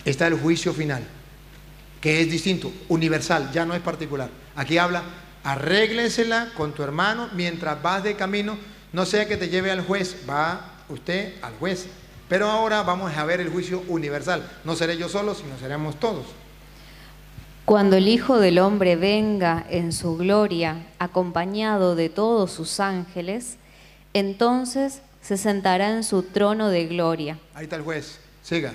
Está 0.06 0.28
el 0.28 0.40
juicio 0.40 0.74
final, 0.74 1.04
que 2.00 2.22
es 2.22 2.32
distinto, 2.32 2.72
universal, 2.88 3.52
ya 3.52 3.66
no 3.66 3.74
es 3.74 3.82
particular. 3.82 4.30
Aquí 4.56 4.78
habla, 4.78 5.04
arréglensela 5.44 6.50
con 6.56 6.74
tu 6.74 6.84
hermano 6.84 7.30
mientras 7.34 7.82
vas 7.82 8.04
de 8.04 8.16
camino, 8.16 8.58
no 8.94 9.06
sea 9.06 9.28
que 9.28 9.38
te 9.38 9.50
lleve 9.50 9.72
al 9.72 9.82
juez, 9.82 10.18
va 10.30 10.74
usted 10.90 11.34
al 11.42 11.54
juez 11.56 11.88
Pero 12.30 12.50
ahora 12.50 12.84
vamos 12.84 13.16
a 13.16 13.26
ver 13.26 13.42
el 13.42 13.50
juicio 13.50 13.84
universal. 13.88 14.50
No 14.64 14.76
seré 14.76 14.98
yo 14.98 15.08
solo, 15.08 15.34
sino 15.34 15.58
seremos 15.60 15.98
todos. 15.98 16.26
Cuando 17.64 17.98
el 17.98 18.08
Hijo 18.08 18.40
del 18.40 18.60
Hombre 18.60 18.96
venga 18.96 19.66
en 19.70 19.92
su 19.92 20.16
gloria, 20.16 20.88
acompañado 21.00 21.96
de 21.96 22.08
todos 22.10 22.52
sus 22.52 22.80
ángeles, 22.80 23.58
entonces 24.14 25.02
se 25.28 25.36
sentará 25.36 25.90
en 25.90 26.06
su 26.06 26.24
trono 26.24 26.70
de 26.70 26.86
gloria. 26.86 27.38
Ahí 27.54 27.66
está 27.66 27.76
el 27.76 27.82
juez. 27.82 28.18
Siga. 28.44 28.72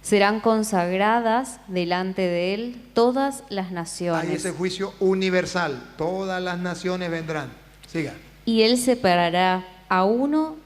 Serán 0.00 0.40
consagradas 0.40 1.60
delante 1.68 2.22
de 2.22 2.54
él 2.54 2.82
todas 2.94 3.44
las 3.50 3.72
naciones. 3.72 4.24
Ahí 4.24 4.34
es 4.34 4.46
el 4.46 4.52
juicio 4.52 4.94
universal. 5.00 5.92
Todas 5.98 6.42
las 6.42 6.58
naciones 6.58 7.10
vendrán. 7.10 7.52
Siga. 7.86 8.14
Y 8.46 8.62
él 8.62 8.78
separará 8.78 9.66
a 9.90 10.04
uno 10.04 10.56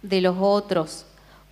de 0.00 0.22
los 0.22 0.38
otros, 0.40 1.04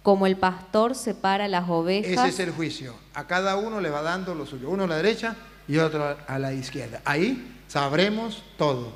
como 0.03 0.27
el 0.27 0.39
pastor 0.39 0.95
separa 0.95 1.47
las 1.47 1.69
ovejas. 1.69 2.27
Ese 2.27 2.29
es 2.29 2.41
el 2.41 2.53
juicio. 2.53 2.95
A 3.13 3.27
cada 3.27 3.57
uno 3.57 3.83
le 3.83 3.91
va 3.91 4.01
dando 4.01 4.35
lo 4.35 4.47
suyo. 4.47 4.71
Uno 4.71 4.85
a 4.85 4.87
la 4.87 4.97
derecha 4.97 5.37
y 5.69 5.77
otro 5.77 6.17
a 6.27 6.39
la 6.39 6.55
izquierda. 6.55 7.03
Ahí 7.05 7.55
sabremos 7.69 8.43
todo. 8.57 8.95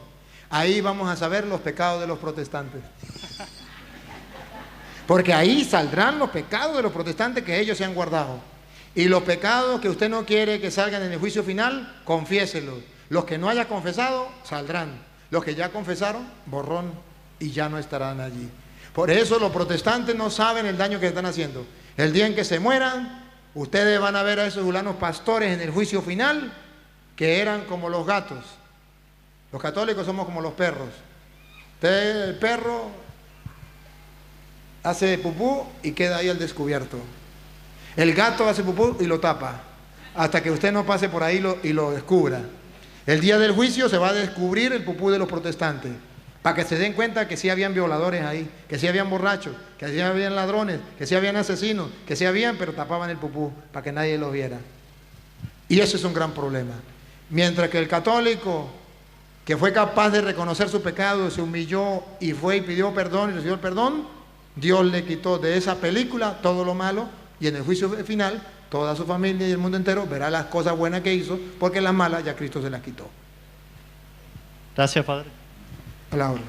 Ahí 0.49 0.81
vamos 0.81 1.11
a 1.11 1.17
saber 1.17 1.47
los 1.47 1.61
pecados 1.61 2.01
de 2.01 2.07
los 2.07 2.19
protestantes. 2.19 2.81
Porque 5.07 5.35
ahí 5.35 5.65
saldrán 5.65 6.19
los 6.19 6.31
pecados 6.31 6.77
de 6.77 6.83
los 6.83 6.93
protestantes 6.93 7.45
que 7.45 7.59
ellos 7.59 7.77
se 7.77 7.85
han 7.85 7.95
guardado. 7.95 8.41
Y 8.95 9.05
los 9.09 9.23
pecados 9.25 9.81
que 9.81 9.89
usted 9.89 10.09
no 10.09 10.25
quiere 10.25 10.61
que 10.61 10.71
salgan 10.71 11.03
en 11.03 11.13
el 11.13 11.19
juicio 11.19 11.43
final, 11.43 12.01
confiéselos. 12.05 12.79
Los 13.09 13.25
que 13.25 13.39
no 13.39 13.49
haya 13.49 13.69
confesado, 13.69 14.29
saldrán. 14.45 15.03
Los 15.31 15.45
que 15.45 15.55
ya 15.55 15.71
confesaron, 15.71 16.27
borrón, 16.47 16.93
y 17.39 17.51
ya 17.51 17.69
no 17.69 17.79
estarán 17.79 18.21
allí. 18.21 18.49
Por 18.95 19.11
eso 19.11 19.39
los 19.39 19.51
protestantes 19.51 20.15
no 20.15 20.31
saben 20.31 20.67
el 20.67 20.79
daño 20.79 21.01
que 21.01 21.09
están 21.09 21.27
haciendo. 21.27 21.67
El 21.97 22.13
día 22.13 22.27
en 22.27 22.35
que 22.35 22.45
se 22.45 22.61
mueran, 22.61 23.29
ustedes 23.55 24.01
van 24.01 24.17
a 24.17 24.23
ver 24.23 24.39
a 24.39 24.47
esos 24.47 24.63
fulanos 24.63 24.97
pastores 24.97 25.53
en 25.53 25.61
el 25.61 25.71
juicio 25.71 26.01
final, 26.01 26.53
que 27.17 27.41
eran 27.41 27.63
como 27.63 27.89
los 27.89 28.07
gatos. 28.07 28.45
Los 29.53 29.61
católicos 29.61 30.07
somos 30.07 30.27
como 30.27 30.41
los 30.41 30.53
perros. 30.55 30.89
Usted, 31.75 32.29
el 32.29 32.35
perro, 32.37 32.91
hace 34.85 35.19
pupú 35.19 35.65
y 35.83 35.93
queda 35.93 36.19
ahí 36.19 36.29
al 36.29 36.39
descubierto. 36.39 36.99
El 37.97 38.15
gato 38.15 38.49
hace 38.49 38.63
pupú 38.63 38.97
y 39.01 39.07
lo 39.07 39.19
tapa, 39.19 39.63
hasta 40.15 40.43
que 40.43 40.51
usted 40.51 40.73
no 40.73 40.85
pase 40.85 41.09
por 41.09 41.23
ahí 41.23 41.43
y 41.63 41.73
lo 41.73 41.91
descubra. 41.91 42.43
El 43.07 43.21
día 43.21 43.39
del 43.39 43.53
juicio 43.53 43.89
se 43.89 43.99
va 43.99 44.11
a 44.11 44.13
descubrir 44.13 44.73
el 44.73 44.85
pupú 44.85 45.11
de 45.11 45.19
los 45.19 45.27
protestantes, 45.27 45.93
para 46.43 46.55
que 46.55 46.65
se 46.65 46.77
den 46.77 46.93
cuenta 46.93 47.27
que 47.27 47.37
sí 47.37 47.49
habían 47.49 47.73
violadores 47.73 48.23
ahí, 48.25 48.49
que 48.69 48.79
sí 48.79 48.87
habían 48.87 49.09
borrachos, 49.09 49.57
que 49.79 49.89
sí 49.89 50.01
habían 50.01 50.37
ladrones, 50.37 50.81
que 50.99 51.07
sí 51.07 51.15
habían 51.15 51.37
asesinos, 51.37 51.89
que 52.07 52.15
sí 52.15 52.27
habían, 52.27 52.57
pero 52.57 52.75
tapaban 52.75 53.09
el 53.09 53.17
pupú 53.17 53.53
para 53.73 53.83
que 53.83 53.93
nadie 53.93 54.19
lo 54.19 54.31
viera. 54.31 54.59
Y 55.69 55.81
eso 55.81 55.97
es 55.97 56.05
un 56.05 56.13
gran 56.13 56.33
problema. 56.33 56.75
Mientras 57.31 57.71
que 57.71 57.79
el 57.79 57.89
católico, 57.89 58.69
que 59.47 59.57
fue 59.57 59.73
capaz 59.73 60.11
de 60.11 60.21
reconocer 60.21 60.69
su 60.69 60.83
pecado, 60.83 61.31
se 61.31 61.41
humilló 61.41 62.03
y 62.21 62.33
fue 62.33 62.59
y 62.59 62.61
pidió 62.61 62.93
perdón 62.93 63.31
y 63.31 63.33
recibió 63.35 63.55
el 63.55 63.61
perdón, 63.61 64.07
Dios 64.57 64.85
le 64.87 65.05
quitó 65.05 65.39
de 65.39 65.57
esa 65.57 65.77
película 65.77 66.39
todo 66.41 66.65
lo 66.65 66.75
malo 66.75 67.09
y 67.41 67.49
en 67.49 67.57
el 67.57 67.63
juicio 67.63 67.91
final 68.05 68.43
toda 68.69 68.95
su 68.97 69.05
familia 69.05 69.49
y 69.49 69.51
el 69.51 69.59
mundo 69.59 69.77
entero 69.77 70.07
verá 70.07 70.31
las 70.31 70.47
cosas 70.47 70.77
buenas 70.77 71.03
que 71.03 71.13
hizo 71.13 71.39
porque 71.59 71.81
las 71.81 71.95
malas 71.95 72.25
ya 72.25 72.37
Cristo 72.37 72.63
se 72.63 72.71
las 72.71 72.83
quitó. 72.83 73.09
Gracias, 74.77 75.05
Padre. 75.05 75.27
A 76.11 76.17
la 76.17 76.31
orden. 76.31 76.45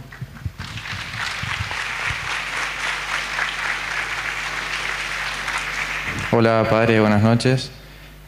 Hola, 6.32 6.68
Padre, 6.70 7.00
buenas 7.00 7.22
noches. 7.22 7.72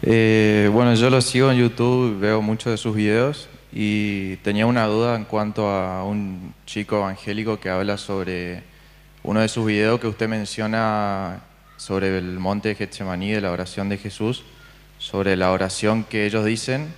Eh, 0.01 0.69
bueno, 0.71 0.93
yo 0.93 1.09
lo 1.09 1.19
sigo 1.19 1.51
en 1.51 1.57
YouTube, 1.57 2.19
veo 2.19 2.41
muchos 2.41 2.71
de 2.71 2.77
sus 2.77 2.95
videos 2.95 3.49
y 3.73 4.37
tenía 4.37 4.65
una 4.65 4.85
duda 4.85 5.15
en 5.15 5.25
cuanto 5.25 5.69
a 5.69 6.03
un 6.03 6.53
chico 6.65 6.97
evangélico 6.97 7.59
que 7.59 7.69
habla 7.69 7.97
sobre 7.97 8.63
uno 9.23 9.41
de 9.41 9.47
sus 9.47 9.65
videos 9.65 9.99
que 9.99 10.07
usted 10.07 10.27
menciona 10.27 11.41
sobre 11.77 12.17
el 12.17 12.39
monte 12.39 12.69
de 12.69 12.75
Getsemaní, 12.75 13.31
de 13.31 13.41
la 13.41 13.51
oración 13.51 13.89
de 13.89 13.97
Jesús, 13.97 14.43
sobre 14.99 15.35
la 15.35 15.51
oración 15.51 16.03
que 16.03 16.25
ellos 16.25 16.45
dicen 16.45 16.93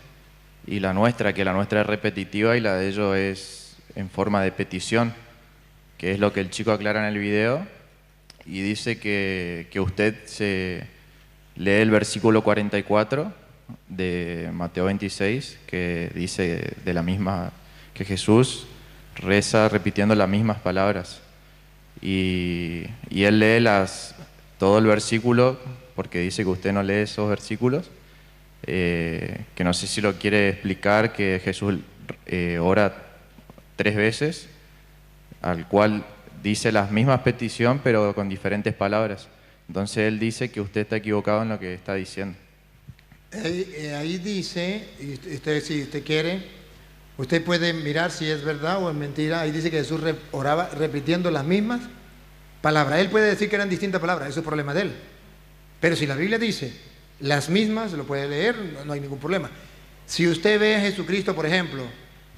y 0.66 0.80
la 0.80 0.94
nuestra, 0.94 1.34
que 1.34 1.46
la 1.46 1.54
nuestra 1.54 1.82
es 1.82 1.88
repetitiva 1.88 2.56
y 2.56 2.62
la 2.62 2.76
de 2.76 2.88
ellos 2.88 3.16
es 3.18 3.78
en 3.96 4.10
forma 4.10 4.42
de 4.42 4.52
petición, 4.52 5.14
que 5.98 6.12
es 6.12 6.20
lo 6.20 6.32
que 6.32 6.40
el 6.40 6.50
chico 6.50 6.72
aclara 6.72 7.02
en 7.02 7.14
el 7.14 7.20
video 7.20 7.66
y 8.46 8.62
dice 8.62 9.00
que, 9.00 9.68
que 9.72 9.80
usted 9.80 10.16
se 10.26 10.88
lee 11.56 11.82
el 11.82 11.92
versículo 11.92 12.44
44 12.44 13.34
de 13.88 14.50
Mateo 14.54 14.86
26, 14.86 15.60
que 15.68 16.12
dice 16.16 16.74
de 16.84 16.94
la 16.94 17.04
misma, 17.04 17.52
que 17.94 18.06
Jesús 18.06 18.66
reza 19.16 19.68
repitiendo 19.70 20.16
las 20.16 20.30
mismas 20.30 20.60
palabras. 20.60 21.22
Y, 22.02 22.86
él 23.12 23.40
lee 23.40 23.60
las, 23.60 24.16
todo 24.58 24.78
el 24.80 24.86
versículo, 24.86 25.60
porque 25.96 26.20
dice 26.20 26.44
que 26.44 26.50
usted 26.50 26.72
no 26.72 26.84
lee 26.84 27.04
esos 27.04 27.30
versículos, 27.30 27.90
eh, 28.64 29.46
que 29.56 29.64
no 29.64 29.74
sé 29.74 29.88
si 29.88 30.02
lo 30.02 30.14
quiere 30.14 30.50
explicar, 30.50 31.14
que 31.14 31.42
Jesús 31.44 31.76
eh, 32.26 32.60
ora 32.60 32.96
tres 33.76 33.96
veces, 33.96 34.50
al 35.42 35.68
cual 35.68 36.06
dice 36.44 36.72
las 36.72 36.92
mismas 36.92 37.22
peticiones, 37.22 37.82
pero 37.84 38.14
con 38.16 38.30
diferentes 38.30 38.74
palabras. 38.74 39.28
Entonces 39.68 40.08
él 40.08 40.20
dice 40.20 40.50
que 40.50 40.62
usted 40.62 40.82
está 40.82 40.98
equivocado 40.98 41.44
en 41.44 41.50
lo 41.50 41.60
que 41.60 41.74
está 41.74 41.96
diciendo. 41.96 42.38
Ahí, 43.32 43.72
eh, 43.76 43.94
ahí 43.94 44.18
dice, 44.18 44.88
y 45.00 45.14
usted 45.36 45.62
si 45.62 45.84
usted 45.84 46.04
quiere, 46.04 46.59
usted 47.20 47.44
puede 47.44 47.74
mirar 47.74 48.12
si 48.12 48.30
es 48.30 48.44
verdad 48.44 48.82
o 48.82 48.90
es 48.90 48.96
mentira. 48.96 49.42
Ahí 49.42 49.52
dice 49.52 49.70
que 49.70 49.78
Jesús 49.78 50.02
oraba 50.32 50.70
repitiendo 50.70 51.30
las 51.30 51.44
mismas 51.44 51.82
palabras. 52.62 53.00
Él 53.00 53.10
puede 53.10 53.28
decir 53.28 53.50
que 53.50 53.56
eran 53.58 53.70
distintas 53.70 54.00
palabras, 54.00 54.30
eso 54.30 54.40
es 54.40 54.46
problema 54.46 54.74
de 54.74 54.82
él. 54.84 54.96
Pero 55.82 55.96
si 55.96 56.08
la 56.08 56.16
Biblia 56.16 56.40
dice 56.40 56.74
las 57.20 57.50
mismas, 57.50 57.92
lo 57.92 58.06
puede 58.06 58.28
leer, 58.30 58.56
no, 58.86 58.94
hay 58.94 59.02
ningún 59.02 59.20
problema. 59.20 59.50
Si 60.06 60.28
usted 60.28 60.60
ve 60.60 60.78
a 60.78 60.80
Jesucristo, 60.80 61.36
por 61.36 61.46
ejemplo, 61.46 61.84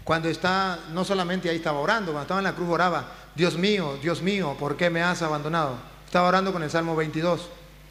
cuando 0.04 0.30
está, 0.30 0.80
no 0.92 1.06
solamente 1.06 1.50
ahí 1.50 1.58
estaba 1.58 1.80
orando, 1.80 2.12
cuando 2.12 2.24
estaba 2.24 2.40
en 2.40 2.46
la 2.46 2.56
cruz 2.56 2.70
oraba, 2.70 3.12
Dios 3.36 3.58
mío, 3.58 4.00
Dios 4.02 4.24
mío, 4.24 4.56
¿por 4.60 4.76
qué 4.78 4.90
me 4.90 5.04
has 5.04 5.22
abandonado? 5.22 5.78
Estaba 6.08 6.28
orando 6.28 6.52
con 6.52 6.64
el 6.64 6.72
Salmo 6.72 6.96
22. 6.96 7.50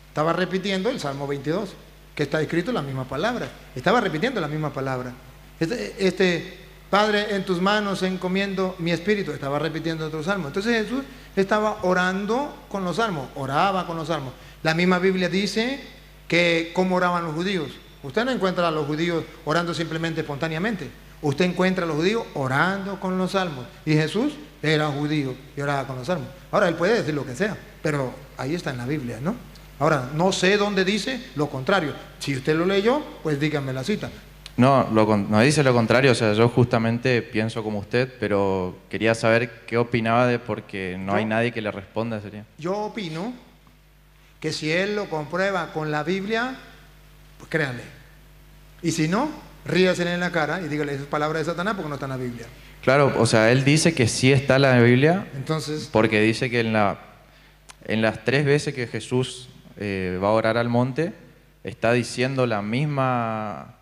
Estaba 0.09 0.33
repitiendo 0.33 0.90
el 0.90 0.98
Salmo 0.98 1.29
22 1.29 1.70
que 2.16 2.24
está 2.24 2.42
escrito 2.42 2.72
la 2.72 2.83
misma 2.83 3.05
palabra. 3.05 3.48
Estaba 3.76 4.00
repitiendo 4.00 4.40
la 4.40 4.48
misma 4.48 4.72
palabra. 4.72 5.14
Este, 5.61 5.94
este, 5.98 6.60
Padre, 6.90 7.37
en 7.37 7.44
tus 7.44 7.61
manos 7.61 8.03
encomiendo 8.03 8.74
mi 8.81 8.90
espíritu. 8.90 9.31
Estaba 9.31 9.61
repitiendo 9.61 10.07
otro 10.07 10.24
salmo. 10.24 10.48
Entonces 10.48 10.83
Jesús 10.83 11.05
estaba 11.37 11.79
orando 11.83 12.53
con 12.68 12.85
los 12.85 12.96
salmos, 12.96 13.29
oraba 13.37 13.87
con 13.87 13.96
los 13.96 14.09
salmos. 14.09 14.33
La 14.64 14.74
misma 14.74 14.98
Biblia 14.98 15.29
dice 15.29 15.81
que 16.26 16.72
cómo 16.74 16.96
oraban 16.96 17.24
los 17.24 17.35
judíos. 17.35 17.70
Usted 18.03 18.24
no 18.24 18.33
encuentra 18.33 18.66
a 18.66 18.70
los 18.72 18.87
judíos 18.87 19.24
orando 19.44 19.72
simplemente 19.72 20.22
espontáneamente. 20.22 20.90
Usted 21.22 21.44
encuentra 21.44 21.85
a 21.85 21.87
los 21.87 21.96
judíos 21.96 22.24
orando 22.35 22.98
con 22.98 23.16
los 23.16 23.33
salmos. 23.33 23.66
Y 23.85 23.92
Jesús 23.92 24.33
era 24.61 24.88
judío 24.88 25.35
y 25.57 25.61
oraba 25.61 25.87
con 25.87 25.96
los 25.96 26.09
salmos. 26.09 26.29
Ahora, 26.50 26.66
él 26.66 26.74
puede 26.74 26.94
decir 26.94 27.14
lo 27.14 27.24
que 27.24 27.37
sea, 27.37 27.57
pero 27.83 28.12
ahí 28.37 28.55
está 28.57 28.70
en 28.70 28.79
la 28.79 28.87
Biblia, 28.87 29.18
¿no? 29.22 29.37
Ahora, 29.79 30.11
no 30.14 30.33
sé 30.33 30.57
dónde 30.57 30.85
dice 30.85 31.31
lo 31.37 31.48
contrario. 31.48 31.94
Si 32.18 32.37
usted 32.37 32.57
lo 32.57 32.66
leyó, 32.66 33.00
pues 33.22 33.38
dígame 33.38 33.72
la 33.72 33.85
cita. 33.85 34.11
No, 34.61 34.87
no 34.90 35.40
dice 35.40 35.64
lo 35.64 35.73
contrario, 35.73 36.12
o 36.12 36.14
sea, 36.14 36.35
yo 36.35 36.49
justamente 36.51 37.23
pienso 37.23 37.62
como 37.62 37.79
usted, 37.79 38.12
pero 38.20 38.77
quería 38.90 39.14
saber 39.14 39.64
qué 39.66 39.79
opinaba 39.79 40.27
de 40.27 40.38
porque 40.38 40.96
no 40.99 41.14
hay 41.14 41.25
nadie 41.25 41.51
que 41.51 41.62
le 41.62 41.70
responda. 41.70 42.20
Sería. 42.20 42.44
Yo 42.59 42.77
opino 42.77 43.33
que 44.38 44.53
si 44.53 44.70
él 44.70 44.96
lo 44.96 45.09
comprueba 45.09 45.73
con 45.73 45.90
la 45.90 46.03
Biblia, 46.03 46.57
pues 47.38 47.49
créanle. 47.49 47.85
Y 48.83 48.90
si 48.92 49.09
no, 49.09 49.31
ríasele 49.64 50.12
en 50.12 50.20
la 50.20 50.31
cara 50.31 50.61
y 50.61 50.68
dígale 50.68 50.94
esas 50.94 51.07
palabras 51.07 51.46
de 51.46 51.53
Satanás 51.53 51.75
porque 51.75 51.88
no 51.88 51.94
está 51.94 52.05
en 52.07 52.11
la 52.11 52.16
Biblia. 52.18 52.46
Claro, 52.83 53.14
o 53.18 53.25
sea, 53.25 53.51
él 53.51 53.64
dice 53.64 53.94
que 53.94 54.09
sí 54.09 54.31
está 54.31 54.57
en 54.57 54.62
la 54.62 54.79
Biblia, 54.79 55.27
Entonces, 55.35 55.88
porque 55.90 56.20
dice 56.20 56.51
que 56.51 56.61
en, 56.61 56.75
la, 56.75 56.99
en 57.87 58.03
las 58.03 58.25
tres 58.25 58.44
veces 58.44 58.75
que 58.75 58.87
Jesús 58.87 59.48
eh, 59.79 60.19
va 60.23 60.29
a 60.29 60.33
orar 60.33 60.58
al 60.58 60.69
monte, 60.69 61.15
está 61.65 61.92
diciendo 61.92 62.46
la 62.46 62.61
misma 62.63 63.79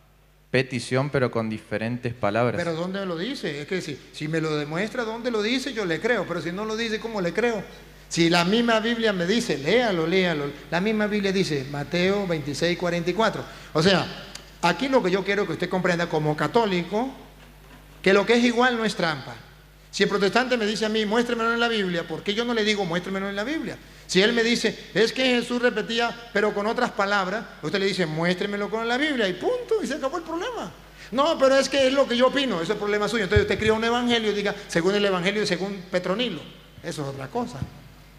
petición, 0.51 1.11
pero 1.11 1.31
con 1.31 1.51
diferentes 1.51 2.15
palabras. 2.15 2.57
Pero 2.57 2.75
¿dónde 2.75 3.05
lo 3.05 3.17
dice? 3.17 3.63
Es 3.63 3.67
que 3.67 3.81
si, 3.83 3.99
si 4.13 4.29
me 4.29 4.41
lo 4.41 4.57
demuestra 4.57 5.05
dónde 5.05 5.31
lo 5.31 5.43
dice, 5.43 5.73
yo 5.73 5.85
le 5.85 6.01
creo, 6.01 6.27
pero 6.27 6.41
si 6.41 6.53
no 6.53 6.65
lo 6.65 6.77
dice, 6.77 6.99
¿cómo 6.99 7.21
le 7.21 7.33
creo? 7.33 7.63
Si 8.09 8.31
la 8.31 8.45
misma 8.45 8.81
Biblia 8.81 9.13
me 9.13 9.27
dice, 9.27 9.59
léalo, 9.59 10.07
léalo, 10.07 10.47
la 10.71 10.81
misma 10.81 11.07
Biblia 11.07 11.31
dice, 11.31 11.67
Mateo 11.71 12.27
26, 12.27 12.79
44. 12.79 13.45
O 13.75 13.83
sea, 13.83 14.07
aquí 14.63 14.89
lo 14.89 15.03
que 15.03 15.11
yo 15.11 15.23
quiero 15.23 15.47
que 15.47 15.53
usted 15.53 15.69
comprenda 15.69 16.09
como 16.09 16.35
católico, 16.35 17.11
que 18.01 18.15
lo 18.15 18.25
que 18.25 18.35
es 18.35 18.45
igual 18.45 18.79
no 18.79 18.85
es 18.87 18.95
trampa. 18.95 19.35
Si 19.91 20.03
el 20.05 20.09
protestante 20.09 20.57
me 20.57 20.65
dice 20.65 20.87
a 20.87 20.89
mí, 20.89 21.05
muéstremelo 21.05 21.53
en 21.53 21.61
la 21.61 21.69
Biblia, 21.69 22.07
¿por 22.07 22.23
qué 22.23 22.33
yo 22.33 22.47
no 22.47 22.55
le 22.55 22.65
digo, 22.65 22.87
muéstremelo 22.87 23.29
en 23.29 23.37
la 23.37 23.45
Biblia? 23.45 23.77
Si 24.09 24.23
él 24.23 24.33
me 24.33 24.43
dice, 24.43 24.87
es 24.95 25.13
que 25.13 25.23
Jesús 25.23 25.61
repetía, 25.61 26.31
pero 26.33 26.55
con 26.55 26.67
otras 26.67 26.91
palabras, 26.91 27.45
usted 27.63 27.79
le 27.79 27.85
dice, 27.85 28.07
muéstremelo 28.07 28.71
con 28.71 28.89
la 28.89 28.97
Biblia 28.97 29.29
y 29.29 29.35
punto, 29.35 29.83
y 29.83 29.87
se 29.87 29.95
acabó 29.95 30.17
el 30.17 30.23
problema. 30.23 30.73
No, 31.13 31.39
pero 31.39 31.57
es 31.57 31.69
que 31.69 31.87
es 31.87 31.93
lo 31.93 32.09
que 32.09 32.17
yo 32.17 32.29
opino, 32.29 32.55
ese 32.57 32.65
es 32.65 32.71
el 32.71 32.77
problema 32.79 33.07
suyo. 33.07 33.25
Entonces 33.25 33.45
usted 33.45 33.59
crea 33.59 33.75
un 33.75 33.85
evangelio 33.85 34.31
y 34.31 34.35
diga, 34.35 34.55
según 34.67 34.95
el 34.95 35.05
evangelio 35.05 35.43
y 35.43 35.47
según 35.47 35.83
Petronilo. 35.91 36.41
Eso 36.83 37.03
es 37.03 37.09
otra 37.09 37.29
cosa. 37.29 37.59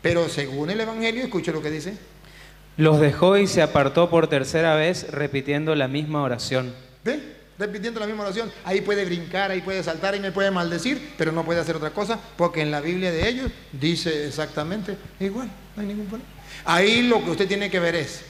Pero 0.03 0.29
según 0.29 0.69
el 0.69 0.79
evangelio, 0.79 1.23
escuche 1.23 1.51
lo 1.51 1.61
que 1.61 1.71
dice. 1.71 1.97
Los 2.77 2.99
dejó 2.99 3.37
y 3.37 3.47
se 3.47 3.63
apartó 3.63 4.11
por 4.11 4.27
tercera 4.27 4.75
vez 4.75 5.09
repitiendo 5.09 5.73
la 5.73 5.87
misma 5.87 6.21
oración. 6.21 6.71
¿Ve? 7.03 7.39
repitiendo 7.59 7.99
la 7.99 8.07
misma 8.07 8.23
oración. 8.23 8.49
Ahí 8.63 8.81
puede 8.81 9.05
brincar, 9.05 9.51
ahí 9.51 9.61
puede 9.61 9.83
saltar 9.83 10.15
y 10.15 10.19
me 10.19 10.31
puede 10.31 10.49
maldecir, 10.49 11.13
pero 11.17 11.31
no 11.31 11.43
puede 11.43 11.59
hacer 11.59 11.75
otra 11.75 11.91
cosa, 11.91 12.17
porque 12.37 12.61
en 12.61 12.71
la 12.71 12.79
Biblia 12.79 13.11
de 13.11 13.27
ellos 13.27 13.51
dice 13.73 14.27
exactamente 14.27 14.97
igual, 15.19 15.51
Ahí 16.65 17.07
lo 17.07 17.23
que 17.23 17.32
usted 17.32 17.47
tiene 17.47 17.69
que 17.69 17.80
ver 17.80 17.95
es, 17.95 18.21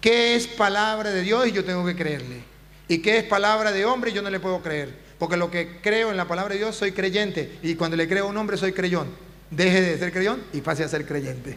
¿qué 0.00 0.34
es 0.34 0.46
palabra 0.46 1.10
de 1.10 1.22
Dios 1.22 1.46
y 1.46 1.52
yo 1.52 1.64
tengo 1.64 1.84
que 1.84 1.96
creerle? 1.96 2.42
¿Y 2.88 2.98
qué 2.98 3.18
es 3.18 3.24
palabra 3.24 3.72
de 3.72 3.84
hombre 3.84 4.10
y 4.10 4.14
yo 4.14 4.22
no 4.22 4.30
le 4.30 4.40
puedo 4.40 4.62
creer? 4.62 4.94
Porque 5.18 5.36
lo 5.36 5.50
que 5.50 5.80
creo 5.80 6.10
en 6.10 6.16
la 6.16 6.26
palabra 6.26 6.54
de 6.54 6.60
Dios 6.60 6.76
soy 6.76 6.92
creyente 6.92 7.58
y 7.62 7.74
cuando 7.74 7.96
le 7.96 8.08
creo 8.08 8.26
a 8.26 8.28
un 8.28 8.36
hombre 8.36 8.56
soy 8.56 8.72
creyón. 8.72 9.08
Deje 9.50 9.80
de 9.80 9.98
ser 9.98 10.12
creyón 10.12 10.42
y 10.52 10.60
pase 10.60 10.84
a 10.84 10.88
ser 10.88 11.06
creyente. 11.06 11.56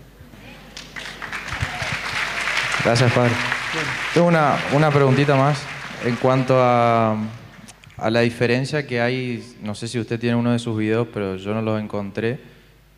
Gracias, 2.83 3.11
Padre. 3.11 3.33
Tengo 4.13 4.27
una, 4.27 4.57
una 4.73 4.91
preguntita 4.91 5.35
más. 5.35 5.59
En 6.05 6.15
cuanto 6.15 6.55
a, 6.57 7.17
la 8.09 8.19
diferencia 8.21 8.85
que 8.85 9.01
hay, 9.01 9.55
no 9.61 9.73
sé 9.73 9.87
si 9.87 9.99
usted 9.99 10.19
tiene 10.19 10.35
uno 10.35 10.51
de 10.51 10.59
sus 10.59 10.77
videos, 10.77 11.07
pero 11.13 11.37
yo 11.37 11.53
no 11.53 11.61
los 11.61 11.81
encontré, 11.81 12.39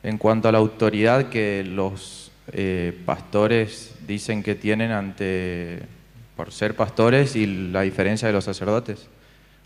en 0.04 0.18
cuanto 0.18 0.47
a 0.47 0.52
la 0.52 0.58
autoridad 0.58 1.30
que 1.30 1.64
los 1.64 2.32
eh, 2.52 2.97
pastores 3.06 3.95
dicen 4.08 4.43
que 4.43 4.56
tienen 4.56 4.91
ante 4.91 5.84
por 6.36 6.52
ser 6.52 6.76
pastores 6.76 7.36
y 7.36 7.45
la 7.45 7.82
diferencia 7.82 8.28
de 8.28 8.34
los 8.34 8.45
sacerdotes. 8.45 9.08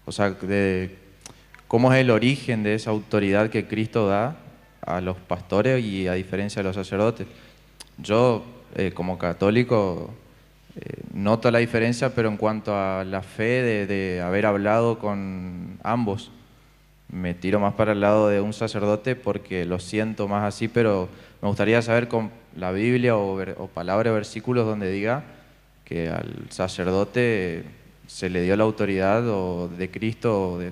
O 0.06 0.12
sea, 0.12 0.32
de 0.32 0.96
cómo 1.68 1.94
es 1.94 2.00
el 2.00 2.10
origen 2.10 2.64
de 2.64 2.76
esa 2.76 2.90
autoridad 2.90 3.50
que 3.50 3.68
Cristo 3.68 4.08
da 4.08 4.38
a 4.86 5.02
los 5.02 5.18
pastores 5.18 5.84
y 5.84 6.08
a 6.08 6.14
diferencia 6.14 6.62
de 6.62 6.68
los 6.68 6.76
sacerdotes. 6.76 7.28
Yo, 7.98 8.44
eh, 8.76 8.92
como 8.94 9.18
católico, 9.18 10.14
eh, 10.76 11.04
noto 11.14 11.52
la 11.52 11.60
diferencia, 11.60 12.16
pero 12.16 12.30
en 12.30 12.38
cuanto 12.38 12.76
a 12.76 13.04
la 13.04 13.22
fe 13.22 13.86
de, 13.86 14.22
haber 14.22 14.46
hablado 14.46 14.98
con 14.98 15.78
ambos, 15.84 16.32
me 17.14 17.34
tiro 17.34 17.60
más 17.60 17.74
para 17.76 17.92
el 17.92 18.02
lado 18.02 18.28
de 18.28 18.42
un 18.42 18.54
sacerdote 18.54 19.16
porque 19.16 19.66
lo 19.66 19.80
siento 19.80 20.28
más 20.28 20.44
así, 20.44 20.68
pero 20.68 21.08
me 21.42 21.48
gustaría 21.48 21.82
saber 21.82 22.08
con 22.08 22.32
la 22.56 22.72
Biblia 22.72 23.16
o, 23.16 23.40
o 23.40 23.68
palabras 23.68 24.12
o 24.12 24.16
versículos 24.16 24.66
donde 24.66 24.92
diga 24.92 25.24
que 25.86 26.10
al 26.10 26.48
sacerdote 26.50 27.64
se 28.08 28.30
le 28.30 28.42
dio 28.42 28.56
la 28.56 28.64
autoridad 28.64 29.28
o 29.28 29.70
de 29.70 29.92
Cristo. 29.92 30.58
de... 30.60 30.72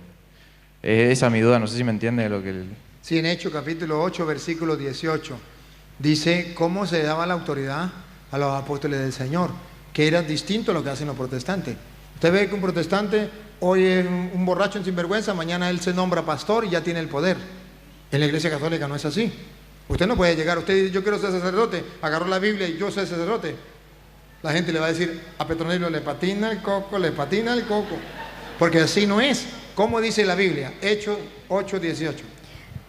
Esa 0.81 1.27
es 1.27 1.31
mi 1.31 1.41
duda, 1.41 1.59
no 1.59 1.67
sé 1.67 1.77
si 1.77 1.83
me 1.83 1.91
entiende 1.91 2.27
lo 2.27 2.41
que... 2.41 2.63
Sí, 3.01 3.19
en 3.19 3.27
Hechos 3.27 3.51
capítulo 3.51 4.01
8, 4.01 4.25
versículo 4.25 4.75
18, 4.75 5.37
dice 5.99 6.53
cómo 6.55 6.85
se 6.85 7.03
daba 7.03 7.27
la 7.27 7.33
autoridad 7.33 7.91
a 8.31 8.37
los 8.37 8.53
apóstoles 8.53 8.99
del 8.99 9.13
Señor 9.13 9.51
que 9.93 10.07
era 10.07 10.21
distinto 10.21 10.71
a 10.71 10.73
lo 10.73 10.83
que 10.83 10.89
hacen 10.89 11.07
los 11.07 11.17
protestantes. 11.17 11.75
Usted 12.15 12.31
ve 12.31 12.47
que 12.47 12.55
un 12.55 12.61
protestante 12.61 13.29
hoy 13.61 13.85
es 13.85 14.05
un 14.05 14.45
borracho 14.45 14.77
en 14.77 14.85
sinvergüenza, 14.85 15.33
mañana 15.33 15.69
él 15.69 15.79
se 15.79 15.93
nombra 15.93 16.25
pastor 16.25 16.65
y 16.65 16.69
ya 16.69 16.81
tiene 16.81 16.99
el 16.99 17.07
poder. 17.07 17.37
En 18.11 18.19
la 18.19 18.25
iglesia 18.25 18.49
católica 18.49 18.87
no 18.87 18.95
es 18.95 19.05
así. 19.05 19.31
Usted 19.87 20.05
no 20.05 20.15
puede 20.15 20.35
llegar, 20.35 20.57
usted 20.57 20.75
dice, 20.75 20.91
yo 20.91 21.01
quiero 21.01 21.19
ser 21.19 21.31
sacerdote, 21.31 21.83
agarró 22.01 22.27
la 22.27 22.39
Biblia 22.39 22.67
y 22.67 22.77
yo 22.77 22.91
soy 22.91 23.05
sacerdote. 23.05 23.55
La 24.43 24.51
gente 24.51 24.71
le 24.73 24.79
va 24.79 24.87
a 24.87 24.89
decir, 24.89 25.21
a 25.37 25.47
Petronilo 25.47 25.89
le 25.89 26.01
patina 26.01 26.51
el 26.51 26.61
coco, 26.61 26.97
le 26.99 27.11
patina 27.11 27.53
el 27.53 27.63
coco. 27.63 27.95
Porque 28.59 28.79
así 28.79 29.05
no 29.05 29.21
es. 29.21 29.45
¿Cómo 29.75 30.01
dice 30.01 30.25
la 30.25 30.35
Biblia? 30.35 30.73
Hechos 30.81 31.17
8, 31.47 31.79
18. 31.79 32.25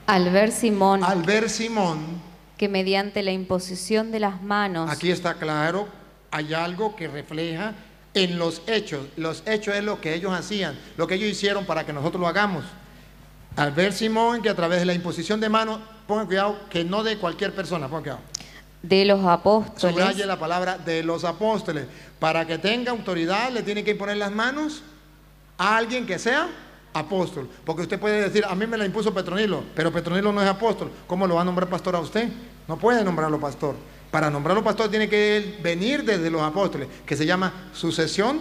Al 0.07 0.31
ver 0.31 0.51
Simón. 0.51 1.05
Al 1.05 1.23
ver 1.23 1.49
Simón. 1.49 2.21
Que 2.57 2.69
mediante 2.69 3.23
la 3.23 3.33
imposición 3.33 4.11
de 4.11 4.21
las 4.21 4.43
manos. 4.43 4.91
Aquí 4.91 5.11
está 5.11 5.35
claro 5.35 5.89
hay 6.33 6.55
algo 6.55 6.97
que 6.97 7.07
refleja 7.07 7.75
en 8.15 8.39
los 8.39 8.63
hechos. 8.67 9.07
Los 9.17 9.43
hechos 9.47 9.75
es 9.75 9.85
lo 9.85 10.01
que 10.01 10.15
ellos 10.15 10.33
hacían, 10.33 10.79
lo 10.97 11.07
que 11.07 11.15
ellos 11.15 11.29
hicieron 11.29 11.65
para 11.65 11.85
que 11.87 11.93
nosotros 11.93 12.21
lo 12.21 12.29
hagamos. 12.29 12.65
Al 13.57 13.73
ver 13.73 13.93
Simón 13.93 14.43
que 14.43 14.49
a 14.49 14.55
través 14.55 14.81
de 14.81 14.87
la 14.87 14.95
imposición 14.95 15.41
de 15.41 15.49
manos, 15.49 15.81
pongan 16.07 16.27
cuidado, 16.27 16.59
que 16.71 16.85
no 16.85 17.03
de 17.03 17.19
cualquier 17.19 17.55
persona, 17.55 17.87
pongan 17.89 18.03
cuidado. 18.03 18.21
De 18.83 19.05
los 19.05 19.25
apóstoles. 19.25 19.95
Subraye 19.95 20.27
la 20.27 20.39
palabra 20.39 20.79
de 20.79 21.03
los 21.03 21.25
apóstoles. 21.25 21.87
Para 22.19 22.47
que 22.47 22.59
tenga 22.59 22.91
autoridad, 22.91 23.51
le 23.53 23.63
tiene 23.63 23.85
que 23.85 23.93
imponer 23.93 24.17
las 24.17 24.33
manos 24.33 24.83
a 25.59 25.77
alguien 25.77 26.07
que 26.07 26.19
sea 26.19 26.49
apóstol. 26.93 27.49
Porque 27.65 27.83
usted 27.83 28.01
puede 28.01 28.21
decir, 28.21 28.45
a 28.45 28.55
mí 28.55 28.67
me 28.67 28.77
la 28.77 28.85
impuso 28.85 29.15
Petronilo, 29.15 29.63
pero 29.75 29.93
Petronilo 29.93 30.33
no 30.33 30.43
es 30.43 30.49
apóstol. 30.49 30.91
¿Cómo 31.07 31.27
lo 31.27 31.37
va 31.37 31.43
a 31.43 31.45
nombrar 31.45 31.69
pastor 31.69 31.95
a 31.95 32.01
usted? 32.01 32.29
No 32.67 32.77
puede 32.77 33.05
nombrarlo 33.05 33.39
pastor. 33.39 33.77
Para 34.13 34.29
nombrarlo 34.29 34.63
pastor 34.63 34.91
tiene 34.91 35.09
que 35.09 35.57
venir 35.63 36.05
desde 36.05 36.31
los 36.31 36.43
apóstoles, 36.43 36.87
que 37.07 37.17
se 37.17 37.25
llama 37.25 37.71
sucesión 37.73 38.41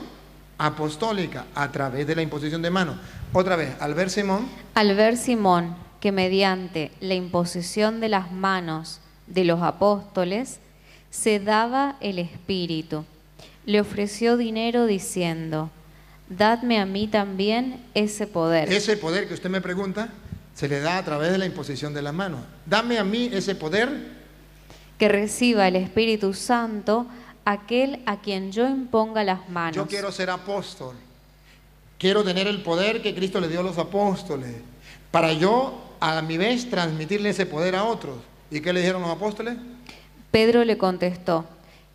apostólica 0.57 1.45
a 1.55 1.71
través 1.71 2.05
de 2.05 2.13
la 2.13 2.21
imposición 2.21 2.61
de 2.61 2.69
manos. 2.69 2.97
Otra 3.31 3.55
vez, 3.55 3.73
al 3.79 3.93
ver 3.93 4.09
Simón. 4.09 4.49
Al 4.75 4.93
ver 4.97 5.15
Simón 5.15 5.73
que 6.01 6.11
mediante 6.11 6.91
la 6.99 7.13
imposición 7.13 8.01
de 8.01 8.09
las 8.09 8.33
manos 8.33 8.99
de 9.27 9.45
los 9.45 9.61
apóstoles 9.61 10.59
se 11.09 11.39
daba 11.39 11.95
el 12.01 12.19
Espíritu, 12.19 13.05
le 13.65 13.79
ofreció 13.79 14.35
dinero 14.35 14.87
diciendo, 14.87 15.71
dadme 16.27 16.81
a 16.81 16.85
mí 16.85 17.07
también 17.07 17.81
ese 17.93 18.27
poder. 18.27 18.69
Ese 18.73 18.97
poder 18.97 19.25
que 19.25 19.35
usted 19.35 19.49
me 19.49 19.61
pregunta 19.61 20.09
se 20.53 20.67
le 20.67 20.81
da 20.81 20.97
a 20.97 21.05
través 21.05 21.31
de 21.31 21.37
la 21.37 21.45
imposición 21.45 21.93
de 21.93 22.01
las 22.01 22.13
manos. 22.13 22.41
Dame 22.65 22.99
a 22.99 23.05
mí 23.05 23.29
ese 23.31 23.55
poder 23.55 24.20
que 25.01 25.07
reciba 25.07 25.67
el 25.67 25.77
Espíritu 25.77 26.31
Santo 26.35 27.07
aquel 27.43 28.03
a 28.05 28.21
quien 28.21 28.51
yo 28.51 28.69
imponga 28.69 29.23
las 29.23 29.49
manos. 29.49 29.75
Yo 29.75 29.87
quiero 29.87 30.11
ser 30.11 30.29
apóstol. 30.29 30.95
Quiero 31.97 32.23
tener 32.23 32.45
el 32.45 32.61
poder 32.61 33.01
que 33.01 33.15
Cristo 33.15 33.39
le 33.39 33.47
dio 33.47 33.61
a 33.61 33.63
los 33.63 33.79
apóstoles. 33.79 34.57
Para 35.09 35.33
yo, 35.33 35.95
a 35.99 36.21
mi 36.21 36.37
vez, 36.37 36.69
transmitirle 36.69 37.29
ese 37.29 37.47
poder 37.47 37.75
a 37.75 37.85
otros. 37.85 38.19
¿Y 38.51 38.61
qué 38.61 38.71
le 38.71 38.81
dijeron 38.81 39.01
los 39.01 39.09
apóstoles? 39.09 39.57
Pedro 40.29 40.63
le 40.65 40.77
contestó, 40.77 41.45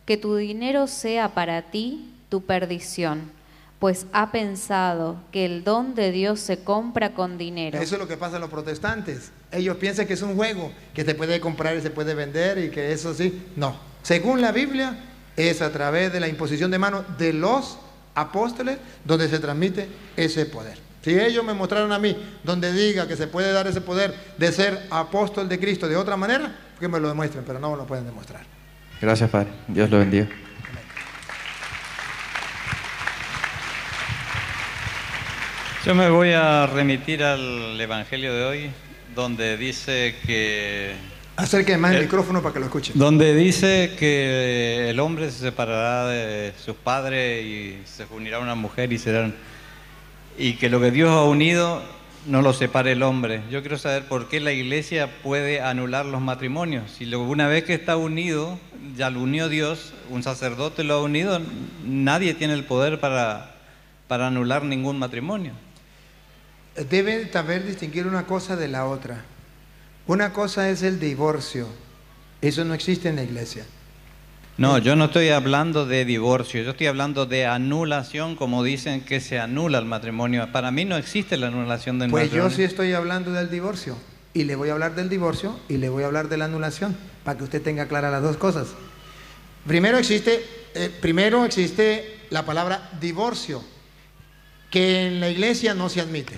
que 0.05 0.17
tu 0.17 0.35
dinero 0.35 0.89
sea 0.89 1.33
para 1.33 1.63
ti 1.63 2.13
tu 2.29 2.43
perdición 2.43 3.31
pues 3.79 4.07
ha 4.13 4.33
pensado 4.33 5.17
que 5.33 5.45
el 5.45 5.63
don 5.63 5.95
de 5.95 6.11
Dios 6.11 6.41
se 6.41 6.59
compra 6.59 7.13
con 7.13 7.37
dinero. 7.37 7.79
Eso 7.79 7.97
es 7.97 8.01
lo 8.01 8.09
que 8.09 8.17
pasa 8.17 8.37
a 8.37 8.41
los 8.41 8.49
protestantes. 8.49 9.33
Ellos 9.53 9.77
piensan 9.77 10.07
que 10.07 10.15
es 10.15 10.23
un 10.23 10.35
juego, 10.35 10.73
que 10.95 11.05
se 11.05 11.15
puede 11.15 11.41
comprar 11.41 11.77
y 11.77 11.83
se 11.83 11.91
puede 11.91 12.15
vender 12.15 12.59
y 12.59 12.71
que 12.71 12.93
eso 12.93 13.13
sí. 13.13 13.47
No. 13.55 13.77
Según 14.03 14.41
la 14.41 14.53
Biblia, 14.53 14.99
es 15.37 15.61
a 15.61 15.71
través 15.71 16.13
de 16.13 16.21
la 16.21 16.29
imposición 16.29 16.71
de 16.71 16.79
manos 16.79 17.05
de 17.19 17.33
los 17.33 17.79
apóstoles 18.15 18.79
donde 19.05 19.29
se 19.29 19.39
transmite 19.39 19.89
ese 20.17 20.47
poder. 20.47 20.79
Si 21.03 21.19
ellos 21.19 21.45
me 21.45 21.55
mostraron 21.55 21.93
a 21.93 21.99
mí 21.99 22.17
donde 22.43 22.73
diga 22.73 23.07
que 23.07 23.17
se 23.17 23.27
puede 23.27 23.53
dar 23.53 23.67
ese 23.67 23.81
poder 23.81 24.15
de 24.39 24.51
ser 24.51 24.87
apóstol 24.91 25.49
de 25.49 25.61
Cristo 25.61 25.87
de 25.87 25.97
otra 25.97 26.17
manera, 26.17 26.57
que 26.81 26.89
me 26.89 26.99
lo 26.99 27.09
demuestren, 27.09 27.45
pero 27.47 27.61
no 27.61 27.71
me 27.71 27.77
lo 27.77 27.87
pueden 27.87 28.07
demostrar. 28.07 28.43
Gracias, 29.01 29.31
Padre. 29.31 29.51
Dios 29.69 29.91
lo 29.91 29.99
bendiga. 29.99 30.29
Yo 35.87 35.95
me 35.95 36.11
voy 36.11 36.33
a 36.33 36.67
remitir 36.67 37.23
al 37.23 37.81
Evangelio 37.81 38.35
de 38.35 38.45
hoy, 38.45 38.71
donde 39.15 39.57
dice 39.57 40.17
que... 40.27 40.97
Acerque 41.37 41.79
más 41.79 41.95
el, 41.95 42.03
micrófono 42.03 42.43
para 42.43 42.55
que 42.55 42.59
lo 42.59 42.67
escuchen. 42.67 42.99
Donde 42.99 43.37
dice 43.37 43.95
que 43.97 44.91
el 44.91 44.99
hombre 44.99 45.31
se 45.31 45.39
separará 45.39 46.09
de 46.09 46.53
sus 46.59 46.75
padres 46.75 47.47
y 47.47 47.79
se 47.85 48.05
unirá 48.11 48.39
a 48.39 48.41
una 48.41 48.57
mujer 48.57 48.93
y 48.93 48.99
serán... 48.99 49.37
Y 50.37 50.55
que 50.55 50.69
lo 50.69 50.81
que 50.81 50.91
Dios 50.91 51.11
ha 51.11 51.23
unido 51.23 51.81
no 52.27 52.43
lo 52.43 52.53
separe 52.53 52.91
el 52.91 53.05
hombre. 53.05 53.43
Yo 53.49 53.61
quiero 53.61 53.79
saber 53.79 54.07
por 54.09 54.29
qué 54.29 54.41
la 54.41 54.51
iglesia 54.51 55.09
puede 55.23 55.61
anular 55.61 56.05
los 56.05 56.21
matrimonios. 56.21 56.91
Si 56.91 57.15
una 57.15 57.47
vez 57.47 57.63
que 57.63 57.75
está 57.75 57.97
unido, 57.97 58.59
ya 58.97 59.11
lo 59.11 59.21
unió 59.21 59.49
Dios, 59.49 59.95
un 60.11 60.25
sacerdote 60.25 60.83
lo 60.83 60.95
ha 60.95 61.03
unido, 61.03 61.41
nadie 61.85 62.35
tiene 62.35 62.55
el 62.55 62.65
poder 62.65 62.99
para, 62.99 63.55
para 64.09 64.27
anular 64.27 64.65
ningún 64.65 64.99
matrimonio 64.99 65.53
debe 66.89 67.31
saber 67.31 67.65
distinguir 67.65 68.07
una 68.07 68.27
cosa 68.27 68.57
de 68.57 68.69
la 68.69 68.87
otra. 68.87 69.25
Una 70.07 70.33
cosa 70.33 70.69
es 70.71 70.83
el 70.83 71.01
divorcio. 71.01 71.67
Eso 72.41 72.65
no 72.65 72.75
existe 72.75 73.09
en 73.09 73.17
la 73.17 73.23
iglesia. 73.23 73.65
No, 74.59 74.79
yo 74.79 74.97
no 74.97 75.07
estoy 75.07 75.29
hablando 75.29 75.85
de 75.85 76.07
divorcio, 76.07 76.63
yo 76.63 76.71
estoy 76.71 76.87
hablando 76.87 77.27
de 77.27 77.45
anulación, 77.45 78.37
como 78.37 78.65
dicen 78.65 79.03
que 79.03 79.21
se 79.21 79.39
anula 79.39 79.79
el 79.79 79.85
matrimonio. 79.85 80.51
Para 80.51 80.71
mí 80.71 80.87
no 80.87 80.97
existe 80.97 81.37
la 81.37 81.49
anulación 81.49 81.99
del 81.99 82.11
pues 82.11 82.25
matrimonio. 82.25 82.45
Pues 82.45 82.57
yo 82.57 82.57
sí 82.57 82.65
estoy 82.65 82.95
hablando 82.95 83.33
del 83.33 83.51
divorcio, 83.51 83.97
y 84.33 84.45
le 84.45 84.57
voy 84.57 84.71
a 84.71 84.73
hablar 84.73 84.95
del 84.95 85.11
divorcio 85.11 85.59
y 85.69 85.77
le 85.77 85.91
voy 85.91 86.05
a 86.05 86.07
hablar 86.07 86.29
de 86.29 86.37
la 86.39 86.47
anulación. 86.47 86.97
para 87.23 87.37
que 87.37 87.45
usted 87.45 87.61
tenga 87.61 87.89
claras 87.89 88.13
las 88.13 88.23
dos 88.23 88.37
cosas. 88.37 88.69
Primero 89.67 89.99
existe, 89.99 90.45
eh, 90.75 90.91
primero 91.01 91.45
existe 91.45 92.21
la 92.31 92.47
palabra 92.47 92.89
divorcio, 93.01 93.63
que 94.71 95.07
en 95.07 95.21
la 95.21 95.29
iglesia 95.29 95.75
no 95.75 95.89
se 95.89 96.01
admite. 96.01 96.35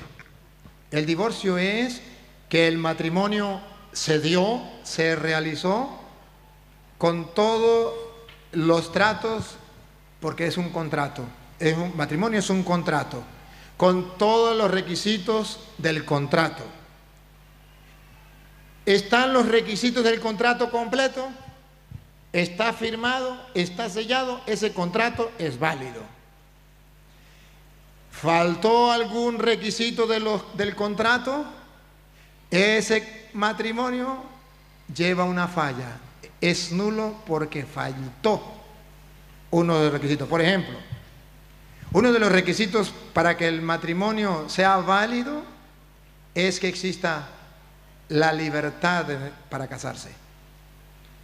El 0.90 1.04
divorcio 1.06 1.58
es 1.58 2.00
que 2.48 2.66
el 2.66 2.78
matrimonio 2.78 3.60
se 3.92 4.20
dio, 4.20 4.62
se 4.82 5.16
realizó 5.16 5.98
con 6.96 7.34
todos 7.34 7.94
los 8.52 8.92
tratos, 8.92 9.56
porque 10.20 10.46
es 10.46 10.56
un 10.56 10.70
contrato. 10.70 11.24
Es 11.58 11.76
un 11.76 11.96
matrimonio 11.96 12.38
es 12.38 12.50
un 12.50 12.62
contrato, 12.62 13.22
con 13.76 14.16
todos 14.16 14.56
los 14.56 14.70
requisitos 14.70 15.60
del 15.78 16.04
contrato. 16.04 16.62
¿Están 18.86 19.32
los 19.32 19.46
requisitos 19.46 20.04
del 20.04 20.20
contrato 20.20 20.70
completo? 20.70 21.28
¿Está 22.32 22.72
firmado? 22.72 23.38
¿Está 23.54 23.90
sellado? 23.90 24.40
Ese 24.46 24.72
contrato 24.72 25.30
es 25.38 25.58
válido. 25.58 26.17
¿Faltó 28.20 28.90
algún 28.90 29.38
requisito 29.38 30.08
de 30.08 30.18
los, 30.18 30.56
del 30.56 30.74
contrato? 30.74 31.44
Ese 32.50 33.28
matrimonio 33.34 34.24
lleva 34.92 35.22
una 35.22 35.46
falla. 35.46 35.98
Es 36.40 36.72
nulo 36.72 37.14
porque 37.26 37.64
faltó 37.64 38.42
uno 39.50 39.78
de 39.78 39.84
los 39.84 39.92
requisitos. 39.92 40.28
Por 40.28 40.40
ejemplo, 40.40 40.76
uno 41.92 42.12
de 42.12 42.18
los 42.18 42.32
requisitos 42.32 42.92
para 43.12 43.36
que 43.36 43.46
el 43.46 43.62
matrimonio 43.62 44.48
sea 44.48 44.78
válido 44.78 45.42
es 46.34 46.58
que 46.58 46.68
exista 46.68 47.28
la 48.08 48.32
libertad 48.32 49.06
para 49.48 49.68
casarse. 49.68 50.10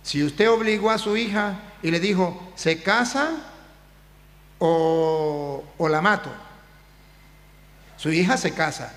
Si 0.05 0.23
usted 0.23 0.49
obligó 0.49 0.91
a 0.93 0.99
su 0.99 1.17
hija 1.17 1.59
y 1.83 1.91
le 1.91 1.99
dijo, 1.99 2.53
¿se 2.55 2.83
casa 2.83 3.33
o, 4.61 5.65
o 5.77 5.89
la 5.89 6.01
mato? 6.01 6.31
Su 7.97 8.13
hija 8.13 8.37
se 8.37 8.53
casa. 8.53 8.93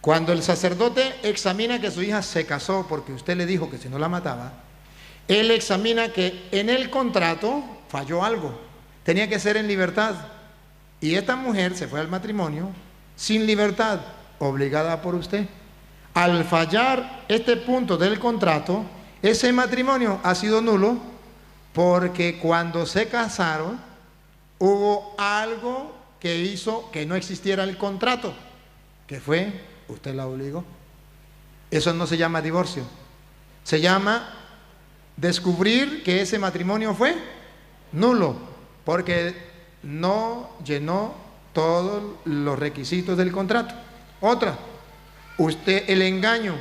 Cuando 0.00 0.32
el 0.32 0.42
sacerdote 0.42 1.14
examina 1.22 1.80
que 1.80 1.90
su 1.90 2.02
hija 2.02 2.22
se 2.22 2.46
casó 2.46 2.86
porque 2.88 3.12
usted 3.12 3.36
le 3.36 3.46
dijo 3.46 3.70
que 3.70 3.78
si 3.78 3.88
no 3.88 3.98
la 3.98 4.08
mataba, 4.08 4.52
él 5.28 5.50
examina 5.50 6.08
que 6.08 6.48
en 6.50 6.70
el 6.70 6.90
contrato 6.90 7.62
falló 7.88 8.24
algo. 8.24 8.58
Tenía 9.04 9.28
que 9.28 9.38
ser 9.38 9.56
en 9.56 9.68
libertad. 9.68 10.14
Y 11.00 11.14
esta 11.14 11.36
mujer 11.36 11.76
se 11.76 11.86
fue 11.86 12.00
al 12.00 12.08
matrimonio 12.08 12.70
sin 13.16 13.46
libertad, 13.46 14.00
obligada 14.38 15.02
por 15.02 15.14
usted. 15.14 15.46
Al 16.14 16.44
fallar 16.44 17.24
este 17.28 17.56
punto 17.56 17.96
del 17.96 18.18
contrato, 18.18 18.84
ese 19.22 19.52
matrimonio 19.52 20.18
ha 20.22 20.34
sido 20.34 20.60
nulo 20.62 20.98
porque 21.72 22.38
cuando 22.38 22.86
se 22.86 23.06
casaron 23.06 23.78
hubo 24.58 25.14
algo 25.18 25.99
que 26.20 26.38
hizo 26.38 26.90
que 26.90 27.06
no 27.06 27.14
existiera 27.14 27.64
el 27.64 27.76
contrato, 27.78 28.34
que 29.06 29.20
fue, 29.20 29.52
usted 29.88 30.14
la 30.14 30.26
obligó. 30.26 30.64
Eso 31.70 31.94
no 31.94 32.06
se 32.06 32.16
llama 32.16 32.42
divorcio. 32.42 32.82
Se 33.64 33.80
llama 33.80 34.34
descubrir 35.16 36.02
que 36.02 36.22
ese 36.22 36.38
matrimonio 36.38 36.94
fue 36.94 37.14
nulo, 37.92 38.36
porque 38.84 39.34
no 39.82 40.50
llenó 40.64 41.14
todos 41.52 42.02
los 42.24 42.58
requisitos 42.58 43.16
del 43.16 43.32
contrato. 43.32 43.74
Otra, 44.20 44.58
Usted, 45.40 45.84
el 45.88 46.02
engaño. 46.02 46.54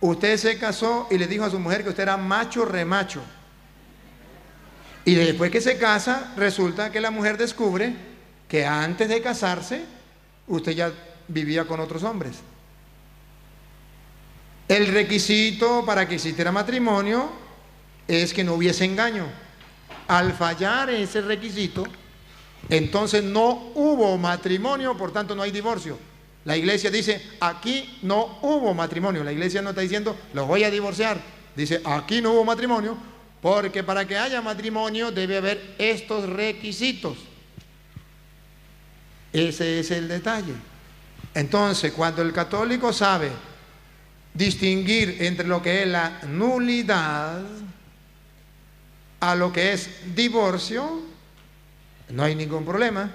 Usted 0.00 0.36
se 0.36 0.58
casó 0.58 1.06
y 1.12 1.16
le 1.16 1.28
dijo 1.28 1.44
a 1.44 1.50
su 1.50 1.60
mujer 1.60 1.84
que 1.84 1.90
usted 1.90 2.02
era 2.02 2.16
macho 2.16 2.64
remacho. 2.64 3.22
Y 5.04 5.14
después 5.14 5.52
que 5.52 5.60
se 5.60 5.78
casa, 5.78 6.32
resulta 6.36 6.90
que 6.90 7.00
la 7.00 7.12
mujer 7.12 7.38
descubre 7.38 7.94
que 8.54 8.64
antes 8.64 9.08
de 9.08 9.20
casarse, 9.20 9.84
usted 10.46 10.76
ya 10.76 10.92
vivía 11.26 11.64
con 11.64 11.80
otros 11.80 12.04
hombres. 12.04 12.36
El 14.68 14.86
requisito 14.86 15.84
para 15.84 16.06
que 16.06 16.14
existiera 16.14 16.52
matrimonio 16.52 17.32
es 18.06 18.32
que 18.32 18.44
no 18.44 18.54
hubiese 18.54 18.84
engaño. 18.84 19.26
Al 20.06 20.34
fallar 20.34 20.88
ese 20.90 21.22
requisito, 21.22 21.82
entonces 22.68 23.24
no 23.24 23.72
hubo 23.74 24.16
matrimonio, 24.18 24.96
por 24.96 25.12
tanto 25.12 25.34
no 25.34 25.42
hay 25.42 25.50
divorcio. 25.50 25.98
La 26.44 26.56
iglesia 26.56 26.92
dice, 26.92 27.20
aquí 27.40 27.98
no 28.02 28.38
hubo 28.42 28.72
matrimonio. 28.72 29.24
La 29.24 29.32
iglesia 29.32 29.62
no 29.62 29.70
está 29.70 29.80
diciendo, 29.80 30.16
los 30.32 30.46
voy 30.46 30.62
a 30.62 30.70
divorciar. 30.70 31.20
Dice, 31.56 31.80
aquí 31.84 32.20
no 32.20 32.34
hubo 32.34 32.44
matrimonio, 32.44 32.96
porque 33.42 33.82
para 33.82 34.06
que 34.06 34.16
haya 34.16 34.40
matrimonio 34.40 35.10
debe 35.10 35.38
haber 35.38 35.74
estos 35.76 36.28
requisitos. 36.28 37.33
Ese 39.34 39.80
es 39.80 39.90
el 39.90 40.06
detalle. 40.06 40.54
Entonces, 41.34 41.92
cuando 41.92 42.22
el 42.22 42.32
católico 42.32 42.92
sabe 42.92 43.30
distinguir 44.32 45.16
entre 45.20 45.48
lo 45.48 45.60
que 45.60 45.82
es 45.82 45.88
la 45.88 46.20
nulidad 46.28 47.42
a 49.18 49.34
lo 49.34 49.52
que 49.52 49.72
es 49.72 49.90
divorcio, 50.14 51.02
no 52.10 52.22
hay 52.22 52.36
ningún 52.36 52.64
problema, 52.64 53.10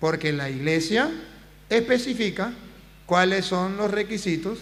porque 0.00 0.32
la 0.32 0.48
iglesia 0.48 1.10
especifica 1.68 2.54
cuáles 3.04 3.44
son 3.44 3.76
los 3.76 3.90
requisitos 3.90 4.60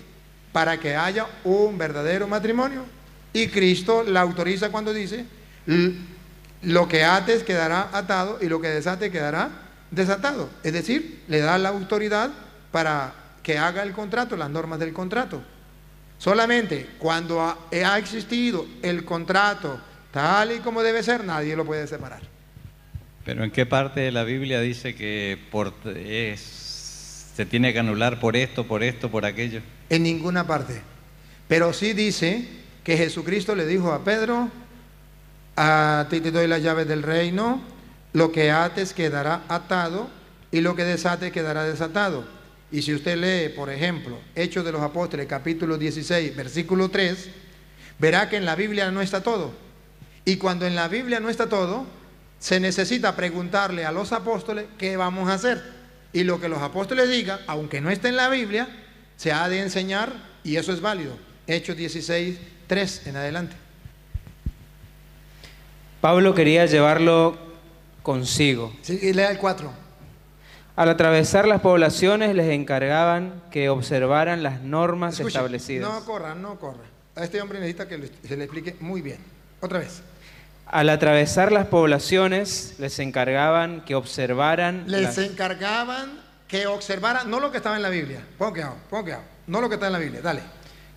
para 0.53 0.81
que 0.81 0.97
haya 0.97 1.27
un 1.45 1.79
verdadero 1.79 2.27
matrimonio. 2.27 2.85
Y 3.33 3.47
Cristo 3.49 4.03
la 4.03 4.23
autoriza 4.23 4.71
cuando 4.71 4.93
dice, 4.93 5.27
lo 6.63 6.89
que 6.89 7.05
ates 7.05 7.45
quedará 7.45 7.91
atado 7.93 8.39
y 8.43 8.49
lo 8.49 8.61
que 8.61 8.69
desate 8.69 9.13
quedará 9.13 9.66
desatado. 9.91 10.51
Es 10.63 10.73
decir, 10.73 11.23
le 11.29 11.41
da 11.41 11.59
la 11.59 11.71
autoridad 11.71 12.31
para 12.71 13.15
que 13.43 13.59
haga 13.59 13.83
el 13.83 13.93
contrato, 13.93 14.37
las 14.37 14.51
normas 14.51 14.79
del 14.79 14.93
contrato. 14.93 15.43
Solamente 16.19 16.89
cuando 16.99 17.43
ha, 17.43 17.99
existido 17.99 18.67
el 18.83 19.05
contrato 19.05 19.79
tal 20.11 20.53
y 20.53 20.59
como 20.59 20.83
debe 20.83 21.03
ser, 21.03 21.25
nadie 21.25 21.57
lo 21.57 21.65
puede 21.65 21.87
separar. 21.87 22.23
Pero 23.25 23.45
¿en 23.45 23.51
qué 23.51 23.67
parte 23.67 24.01
de 24.01 24.13
la 24.13 24.25
Biblia 24.25 24.61
dice 24.61 24.95
que 24.95 25.39
por, 25.51 25.75
es 25.85 26.67
se 27.37 27.45
tiene 27.45 27.75
que 27.75 27.81
anular 27.81 28.19
por 28.19 28.35
esto, 28.35 28.67
por 28.67 28.83
esto, 28.83 29.11
por 29.11 29.27
aquello. 29.27 29.61
En 29.91 30.05
ninguna 30.05 30.47
parte. 30.47 30.81
Pero 31.47 31.75
sí 31.75 31.93
dice 31.93 32.49
que 32.83 32.97
Jesucristo 32.97 33.55
le 33.55 33.67
dijo 33.67 33.93
a 33.93 34.03
Pedro, 34.05 34.51
a 35.55 36.07
ti 36.09 36.23
te 36.23 36.31
doy 36.31 36.47
las 36.47 36.63
llaves 36.63 36.89
del 36.89 37.03
reino, 37.03 37.61
lo 38.17 38.33
que 38.33 38.51
ates 38.51 38.95
quedará 38.95 39.43
atado 39.47 40.09
y 40.51 40.63
lo 40.63 40.75
que 40.75 40.85
desates 40.85 41.31
quedará 41.33 41.65
desatado. 41.65 42.25
Y 42.73 42.81
si 42.81 42.95
usted 42.95 43.19
lee, 43.19 43.55
por 43.55 43.69
ejemplo, 43.69 44.19
Hechos 44.35 44.65
de 44.65 44.73
los 44.73 44.81
Apóstoles, 44.81 45.27
capítulo 45.27 45.77
16, 45.77 46.35
versículo 46.35 46.89
3, 46.89 47.29
verá 47.99 48.31
que 48.31 48.39
en 48.39 48.47
la 48.47 48.57
Biblia 48.57 48.91
no 48.91 49.03
está 49.03 49.23
todo. 49.23 49.53
Y 50.25 50.39
cuando 50.39 50.67
en 50.67 50.75
la 50.75 50.89
Biblia 50.89 51.21
no 51.21 51.29
está 51.29 51.51
todo, 51.51 51.85
se 52.39 52.59
necesita 52.59 53.15
preguntarle 53.17 53.85
a 53.85 53.93
los 53.93 54.13
apóstoles 54.13 54.65
qué 54.79 54.97
vamos 54.97 55.29
a 55.29 55.35
hacer. 55.35 55.63
Y 56.15 56.25
lo 56.25 56.41
que 56.41 56.49
los 56.49 56.63
apóstoles 56.63 57.11
digan, 57.11 57.41
aunque 57.47 57.83
no 57.83 57.91
esté 57.91 58.09
en 58.09 58.17
la 58.17 58.31
Biblia, 58.31 58.67
se 59.19 59.31
ha 59.31 59.47
de 59.51 59.61
enseñar 59.61 60.11
y 60.43 60.57
eso 60.57 60.73
es 60.73 60.81
válido. 60.81 61.19
Hechos 61.47 61.77
16, 61.77 62.39
3 62.67 63.09
en 63.09 63.17
adelante. 63.17 63.57
Pablo 66.01 66.35
quería 66.35 66.65
llevarlo 66.65 67.46
consigo. 68.07 68.73
Sí, 68.83 69.01
y 69.03 69.13
lea 69.13 69.33
el 69.33 69.39
4. 69.39 69.69
Al 70.77 70.89
atravesar 70.89 71.49
las 71.49 71.61
poblaciones 71.61 72.37
les 72.37 72.51
encargaban 72.51 73.43
que 73.51 73.69
observaran 73.69 74.45
las 74.45 74.61
normas 74.61 75.19
establecidas. 75.19 75.91
No 75.91 76.05
corra, 76.05 76.37
no 76.37 76.57
corra. 76.61 76.85
A 77.17 77.25
este 77.25 77.43
hombre 77.43 77.59
necesita 77.59 77.89
que 77.89 78.09
se 78.23 78.37
le 78.37 78.45
explique 78.45 78.77
muy 78.79 79.03
bien. 79.03 79.19
Otra 79.61 79.81
vez. 79.81 80.03
Al 80.67 80.89
atravesar 80.89 81.51
las 81.51 81.67
poblaciones, 81.67 82.77
les 82.79 83.01
encargaban 83.01 83.85
que 83.85 83.97
observaran. 83.97 84.85
Les 84.87 85.19
encargaban 85.19 86.21
que 86.47 86.69
observaran, 86.69 87.29
no 87.29 87.41
lo 87.41 87.51
que 87.51 87.57
estaba 87.57 87.75
en 87.75 87.83
la 87.83 87.89
Biblia, 87.89 88.21
pon 88.39 88.55
que 88.55 88.65
no 89.49 89.61
lo 89.61 89.69
que 89.69 89.75
está 89.75 89.89
en 89.89 89.93
la 89.95 89.99
Biblia, 89.99 90.21
dale. 90.23 90.43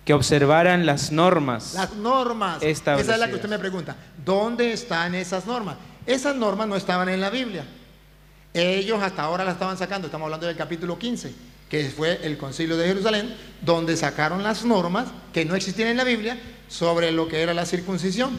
Que 0.04 0.14
observaran 0.14 0.86
las 0.86 1.10
normas. 1.10 1.74
Las 1.74 1.92
normas. 1.94 2.62
Esa 2.62 3.00
es 3.00 3.18
la 3.18 3.26
que 3.26 3.34
usted 3.34 3.48
me 3.48 3.58
pregunta. 3.58 3.96
¿Dónde 4.24 4.72
están 4.72 5.16
esas 5.16 5.44
normas? 5.44 5.76
Esas 6.06 6.36
normas 6.36 6.68
no 6.68 6.76
estaban 6.76 7.08
en 7.08 7.20
la 7.20 7.30
Biblia. 7.30 7.64
Ellos 8.52 9.00
hasta 9.02 9.22
ahora 9.22 9.44
las 9.44 9.54
estaban 9.54 9.78
sacando, 9.78 10.06
estamos 10.08 10.26
hablando 10.26 10.46
del 10.46 10.56
capítulo 10.56 10.98
15, 10.98 11.32
que 11.68 11.84
fue 11.90 12.20
el 12.24 12.36
concilio 12.36 12.76
de 12.76 12.86
Jerusalén, 12.86 13.34
donde 13.62 13.96
sacaron 13.96 14.42
las 14.42 14.64
normas 14.64 15.08
que 15.32 15.44
no 15.44 15.54
existían 15.54 15.88
en 15.88 15.96
la 15.96 16.04
Biblia 16.04 16.38
sobre 16.68 17.12
lo 17.12 17.28
que 17.28 17.42
era 17.42 17.54
la 17.54 17.66
circuncisión 17.66 18.38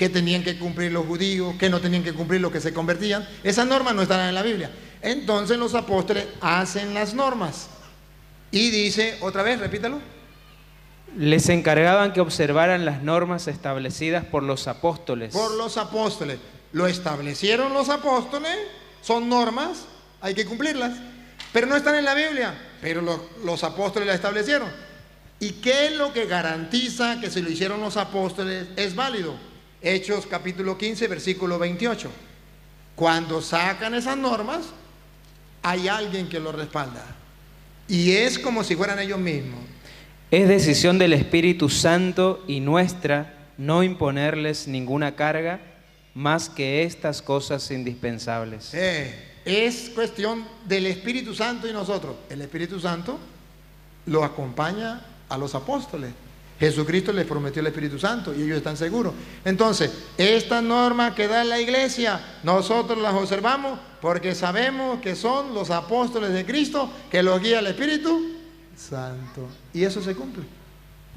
que 0.00 0.08
tenían 0.08 0.42
que 0.42 0.58
cumplir 0.58 0.92
los 0.92 1.04
judíos, 1.04 1.56
que 1.58 1.68
no 1.68 1.78
tenían 1.78 2.02
que 2.02 2.14
cumplir 2.14 2.40
los 2.40 2.50
que 2.50 2.62
se 2.62 2.72
convertían. 2.72 3.28
Esas 3.44 3.66
normas 3.66 3.94
no 3.94 4.00
están 4.00 4.26
en 4.26 4.34
la 4.34 4.42
Biblia. 4.42 4.70
Entonces 5.02 5.58
los 5.58 5.74
apóstoles 5.74 6.26
hacen 6.40 6.94
las 6.94 7.12
normas. 7.12 7.68
Y 8.50 8.70
dice, 8.70 9.18
otra 9.20 9.42
vez, 9.42 9.60
repítalo. 9.60 10.00
Les 11.18 11.50
encargaban 11.50 12.14
que 12.14 12.22
observaran 12.22 12.86
las 12.86 13.02
normas 13.02 13.46
establecidas 13.46 14.24
por 14.24 14.42
los 14.42 14.68
apóstoles. 14.68 15.34
Por 15.34 15.54
los 15.56 15.76
apóstoles. 15.76 16.38
Lo 16.72 16.86
establecieron 16.86 17.72
los 17.74 17.88
apóstoles, 17.88 18.56
son 19.02 19.28
normas, 19.28 19.86
hay 20.20 20.34
que 20.34 20.44
cumplirlas. 20.44 20.92
Pero 21.52 21.66
no 21.66 21.74
están 21.76 21.96
en 21.96 22.04
la 22.04 22.14
Biblia, 22.14 22.54
pero 22.80 23.02
lo- 23.02 23.28
los 23.44 23.64
apóstoles 23.64 24.06
la 24.06 24.14
establecieron. 24.14 24.68
¿Y 25.40 25.52
qué 25.52 25.86
es 25.86 25.92
lo 25.96 26.12
que 26.12 26.26
garantiza 26.26 27.18
que 27.20 27.30
si 27.30 27.40
lo 27.42 27.50
hicieron 27.50 27.80
los 27.80 27.96
apóstoles 27.96 28.68
es 28.76 28.94
válido? 28.94 29.34
Hechos 29.82 30.26
capítulo 30.26 30.76
15, 30.78 31.08
versículo 31.08 31.58
28. 31.58 32.10
Cuando 32.94 33.40
sacan 33.40 33.94
esas 33.94 34.16
normas, 34.16 34.60
hay 35.62 35.88
alguien 35.88 36.28
que 36.28 36.38
lo 36.38 36.52
respalda. 36.52 37.02
Y 37.88 38.12
es 38.12 38.38
como 38.38 38.62
si 38.62 38.76
fueran 38.76 38.98
ellos 38.98 39.18
mismos. 39.18 39.60
Es 40.30 40.46
decisión 40.46 40.98
del 40.98 41.14
Espíritu 41.14 41.68
Santo 41.68 42.44
y 42.46 42.60
nuestra 42.60 43.34
no 43.58 43.82
imponerles 43.82 44.68
ninguna 44.68 45.16
carga 45.16 45.60
más 46.14 46.48
que 46.48 46.82
estas 46.82 47.22
cosas 47.22 47.70
indispensables. 47.70 48.74
Eh, 48.74 49.14
es 49.44 49.90
cuestión 49.94 50.44
del 50.66 50.86
Espíritu 50.86 51.34
Santo 51.34 51.68
y 51.68 51.72
nosotros. 51.72 52.16
El 52.28 52.42
Espíritu 52.42 52.80
Santo 52.80 53.18
lo 54.06 54.24
acompaña 54.24 55.02
a 55.28 55.38
los 55.38 55.54
apóstoles. 55.54 56.12
Jesucristo 56.58 57.10
les 57.12 57.26
prometió 57.26 57.60
el 57.60 57.68
Espíritu 57.68 57.98
Santo 57.98 58.34
y 58.34 58.42
ellos 58.42 58.58
están 58.58 58.76
seguros. 58.76 59.14
Entonces, 59.46 59.90
esta 60.18 60.60
norma 60.60 61.14
que 61.14 61.26
da 61.26 61.42
la 61.42 61.58
iglesia, 61.58 62.20
nosotros 62.42 63.00
las 63.00 63.14
observamos 63.14 63.78
porque 64.02 64.34
sabemos 64.34 65.00
que 65.00 65.16
son 65.16 65.54
los 65.54 65.70
apóstoles 65.70 66.32
de 66.34 66.44
Cristo 66.44 66.90
que 67.10 67.22
los 67.22 67.40
guía 67.40 67.60
el 67.60 67.66
Espíritu 67.68 68.34
Santo. 68.76 69.48
Y 69.72 69.84
eso 69.84 70.02
se 70.02 70.14
cumple. 70.14 70.59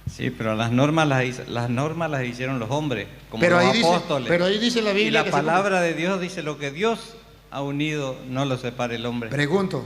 Sí, 0.10 0.30
pero 0.30 0.56
las 0.56 0.72
normas 0.72 1.08
las, 1.08 1.48
las 1.48 1.70
normas 1.70 2.10
las 2.12 2.24
hicieron 2.26 2.60
los 2.60 2.70
hombres, 2.70 3.08
como 3.30 3.42
Pero 3.42 3.56
los 3.58 3.66
ahí 3.66 3.78
dice- 3.78 3.88
apóstoles. 3.88 4.28
pero 4.28 4.46
ahí 4.46 4.60
dice 4.60 4.82
la 4.82 4.92
Y 4.92 4.96
Biblia 4.96 5.20
la 5.22 5.24
que 5.24 5.32
se 5.32 5.38
palabra 5.38 5.82
de 5.82 5.94
Dios 5.94 6.20
dice 6.22 6.44
lo 6.44 6.58
que 6.58 6.72
Dios 6.72 7.16
ha 7.52 7.62
unido, 7.62 8.16
no 8.30 8.46
lo 8.46 8.58
separe 8.58 8.96
el 8.96 9.06
hombre. 9.06 9.30
Pregunto, 9.30 9.86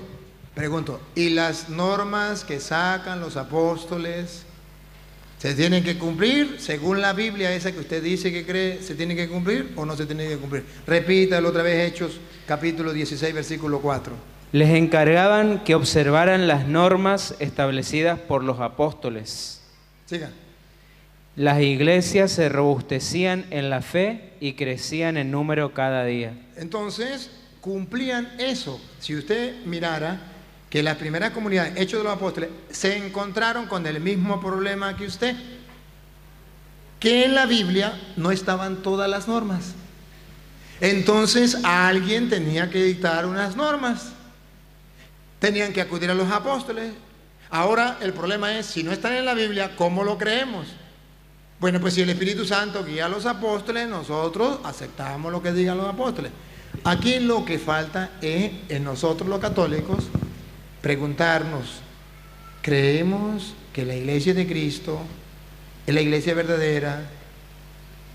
pregunto, 0.55 0.99
¿y 1.15 1.29
las 1.29 1.69
normas 1.69 2.43
que 2.43 2.59
sacan 2.59 3.19
los 3.21 3.37
apóstoles 3.37 4.43
se 5.37 5.53
tienen 5.53 5.83
que 5.83 5.97
cumplir 5.99 6.55
según 6.59 6.99
la 6.99 7.13
Biblia 7.13 7.53
esa 7.53 7.71
que 7.71 7.79
usted 7.79 8.01
dice 8.01 8.31
que 8.31 8.43
cree, 8.45 8.81
se 8.81 8.95
tienen 8.95 9.15
que 9.15 9.29
cumplir 9.29 9.71
o 9.75 9.85
no 9.85 9.95
se 9.95 10.05
tienen 10.07 10.27
que 10.29 10.37
cumplir? 10.37 10.65
Repítalo 10.87 11.49
otra 11.49 11.61
vez, 11.61 11.91
Hechos 11.91 12.19
capítulo 12.47 12.91
16, 12.91 13.33
versículo 13.35 13.79
4. 13.79 14.13
Les 14.51 14.69
encargaban 14.71 15.63
que 15.63 15.75
observaran 15.75 16.47
las 16.47 16.65
normas 16.67 17.35
establecidas 17.39 18.17
por 18.19 18.43
los 18.43 18.59
apóstoles. 18.61 19.61
Sigan. 20.07 20.31
Las 21.35 21.61
iglesias 21.61 22.31
se 22.31 22.49
robustecían 22.49 23.45
en 23.51 23.69
la 23.69 23.81
fe 23.81 24.33
y 24.39 24.53
crecían 24.53 25.17
en 25.17 25.29
número 25.29 25.73
cada 25.73 26.03
día. 26.03 26.33
Entonces, 26.55 27.29
cumplían 27.61 28.27
eso. 28.39 28.81
Si 28.99 29.15
usted 29.15 29.63
mirara 29.65 30.19
que 30.69 30.81
las 30.81 30.97
primeras 30.97 31.31
comunidades, 31.31 31.73
Hechos 31.77 31.99
de 31.99 32.05
los 32.05 32.13
Apóstoles, 32.13 32.49
se 32.71 32.97
encontraron 32.97 33.67
con 33.67 33.85
el 33.85 33.99
mismo 33.99 34.41
problema 34.41 34.97
que 34.97 35.05
usted, 35.05 35.35
que 36.99 37.25
en 37.25 37.35
la 37.35 37.45
Biblia 37.45 37.93
no 38.15 38.31
estaban 38.31 38.77
todas 38.77 39.07
las 39.07 39.27
normas. 39.27 39.75
Entonces, 40.81 41.57
alguien 41.63 42.29
tenía 42.29 42.69
que 42.69 42.83
dictar 42.83 43.25
unas 43.25 43.55
normas. 43.55 44.13
Tenían 45.39 45.71
que 45.71 45.81
acudir 45.81 46.09
a 46.09 46.15
los 46.15 46.31
apóstoles. 46.31 46.93
Ahora, 47.49 47.97
el 48.01 48.13
problema 48.13 48.57
es, 48.57 48.65
si 48.65 48.83
no 48.83 48.91
están 48.91 49.13
en 49.13 49.25
la 49.25 49.33
Biblia, 49.33 49.75
¿cómo 49.75 50.03
lo 50.03 50.17
creemos? 50.17 50.67
Bueno, 51.59 51.79
pues 51.79 51.93
si 51.93 52.01
el 52.01 52.09
Espíritu 52.09 52.45
Santo 52.45 52.83
guía 52.83 53.05
a 53.05 53.09
los 53.09 53.25
apóstoles, 53.25 53.87
nosotros 53.87 54.59
aceptamos 54.63 55.31
lo 55.31 55.41
que 55.41 55.53
digan 55.53 55.77
los 55.77 55.87
apóstoles. 55.87 56.31
Aquí 56.83 57.19
lo 57.19 57.45
que 57.45 57.57
falta 57.57 58.11
es 58.21 58.51
en 58.69 58.83
nosotros 58.83 59.27
los 59.27 59.39
católicos 59.39 60.05
preguntarnos, 60.81 61.81
¿creemos 62.61 63.53
que 63.73 63.85
la 63.85 63.95
iglesia 63.95 64.33
de 64.33 64.45
Cristo 64.45 64.99
es 65.87 65.93
la 65.95 66.01
iglesia 66.01 66.33
verdadera? 66.33 67.09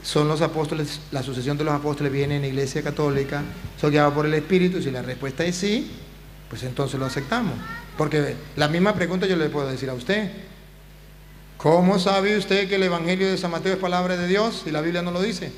¿Son 0.03 0.29
los 0.29 0.41
apóstoles, 0.41 1.01
la 1.11 1.23
sucesión 1.23 1.57
de 1.57 1.65
los 1.65 1.75
apóstoles 1.75 2.13
viene 2.13 2.37
en 2.37 2.43
la 2.43 2.49
iglesia 2.49 2.83
católica? 2.83 3.43
¿Son 3.81 3.91
guiados 3.91 4.15
por 4.15 4.27
el 4.27 4.35
Espíritu? 4.35 4.81
Si 4.81 4.91
la 4.91 5.03
respuesta 5.03 5.45
es 5.45 5.57
sí, 5.57 5.91
pues 6.49 6.63
entonces 6.63 7.01
lo 7.01 7.07
aceptamos. 7.07 7.55
Porque 7.97 8.37
la 8.57 8.69
misma 8.69 8.95
pregunta 8.95 9.27
yo 9.27 9.37
le 9.37 9.49
puedo 9.49 9.69
decir 9.69 9.91
a 9.91 9.95
usted. 9.95 10.31
¿Cómo 11.57 11.99
sabe 11.99 12.37
usted 12.37 12.69
que 12.69 12.75
el 12.75 12.83
Evangelio 12.83 13.31
de 13.31 13.39
San 13.39 13.51
Mateo 13.51 13.75
es 13.75 13.79
palabra 13.79 14.17
de 14.17 14.27
Dios 14.27 14.63
si 14.65 14.71
la 14.71 14.81
Biblia 14.81 15.03
no 15.03 15.13
lo 15.13 15.23
dice? 15.23 15.53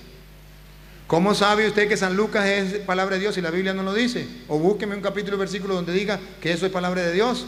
¿Cómo 1.06 1.34
sabe 1.34 1.66
usted 1.66 1.88
que 1.88 1.96
San 1.96 2.16
Lucas 2.16 2.46
es 2.46 2.74
palabra 2.80 3.16
de 3.16 3.20
Dios 3.20 3.34
si 3.34 3.40
la 3.40 3.50
Biblia 3.50 3.74
no 3.74 3.82
lo 3.82 3.94
dice? 3.94 4.26
O 4.48 4.58
búsqueme 4.58 4.94
un 4.94 5.02
capítulo 5.02 5.36
y 5.36 5.40
versículo 5.40 5.74
donde 5.74 5.92
diga 5.92 6.18
que 6.40 6.52
eso 6.52 6.66
es 6.66 6.72
palabra 6.72 7.02
de 7.02 7.12
Dios. 7.12 7.46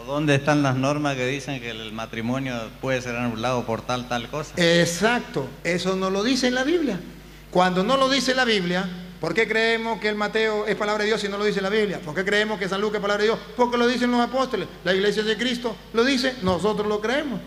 ¿O 0.00 0.04
dónde 0.04 0.34
están 0.34 0.62
las 0.62 0.76
normas 0.76 1.16
que 1.16 1.26
dicen 1.26 1.60
que 1.60 1.70
el 1.70 1.92
matrimonio 1.92 2.54
puede 2.80 3.02
ser 3.02 3.16
anulado 3.16 3.66
por 3.66 3.82
tal, 3.82 4.08
tal 4.08 4.28
cosa? 4.28 4.54
Exacto, 4.56 5.48
eso 5.62 5.94
no 5.94 6.10
lo 6.10 6.24
dice 6.24 6.48
en 6.48 6.54
la 6.54 6.64
Biblia. 6.64 6.98
Cuando 7.50 7.84
no 7.84 7.96
lo 7.96 8.08
dice 8.08 8.34
la 8.34 8.44
Biblia, 8.44 8.88
¿por 9.22 9.34
qué 9.34 9.46
creemos 9.46 10.00
que 10.00 10.08
el 10.08 10.16
Mateo 10.16 10.66
es 10.66 10.74
palabra 10.74 11.04
de 11.04 11.10
Dios 11.10 11.20
si 11.20 11.28
no 11.28 11.38
lo 11.38 11.44
dice 11.44 11.62
la 11.62 11.68
Biblia? 11.68 12.00
¿Por 12.04 12.12
qué 12.12 12.24
creemos 12.24 12.58
que 12.58 12.68
San 12.68 12.80
Lucas 12.80 12.96
es 12.96 13.02
palabra 13.02 13.22
de 13.22 13.28
Dios? 13.28 13.38
Porque 13.56 13.78
lo 13.78 13.86
dicen 13.86 14.10
los 14.10 14.20
apóstoles. 14.20 14.66
La 14.82 14.92
iglesia 14.92 15.22
de 15.22 15.36
Cristo 15.36 15.76
lo 15.92 16.04
dice, 16.04 16.34
nosotros 16.42 16.88
lo 16.88 17.00
creemos. 17.00 17.38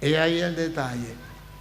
Y 0.00 0.14
ahí 0.14 0.40
el 0.40 0.56
detalle. 0.56 1.14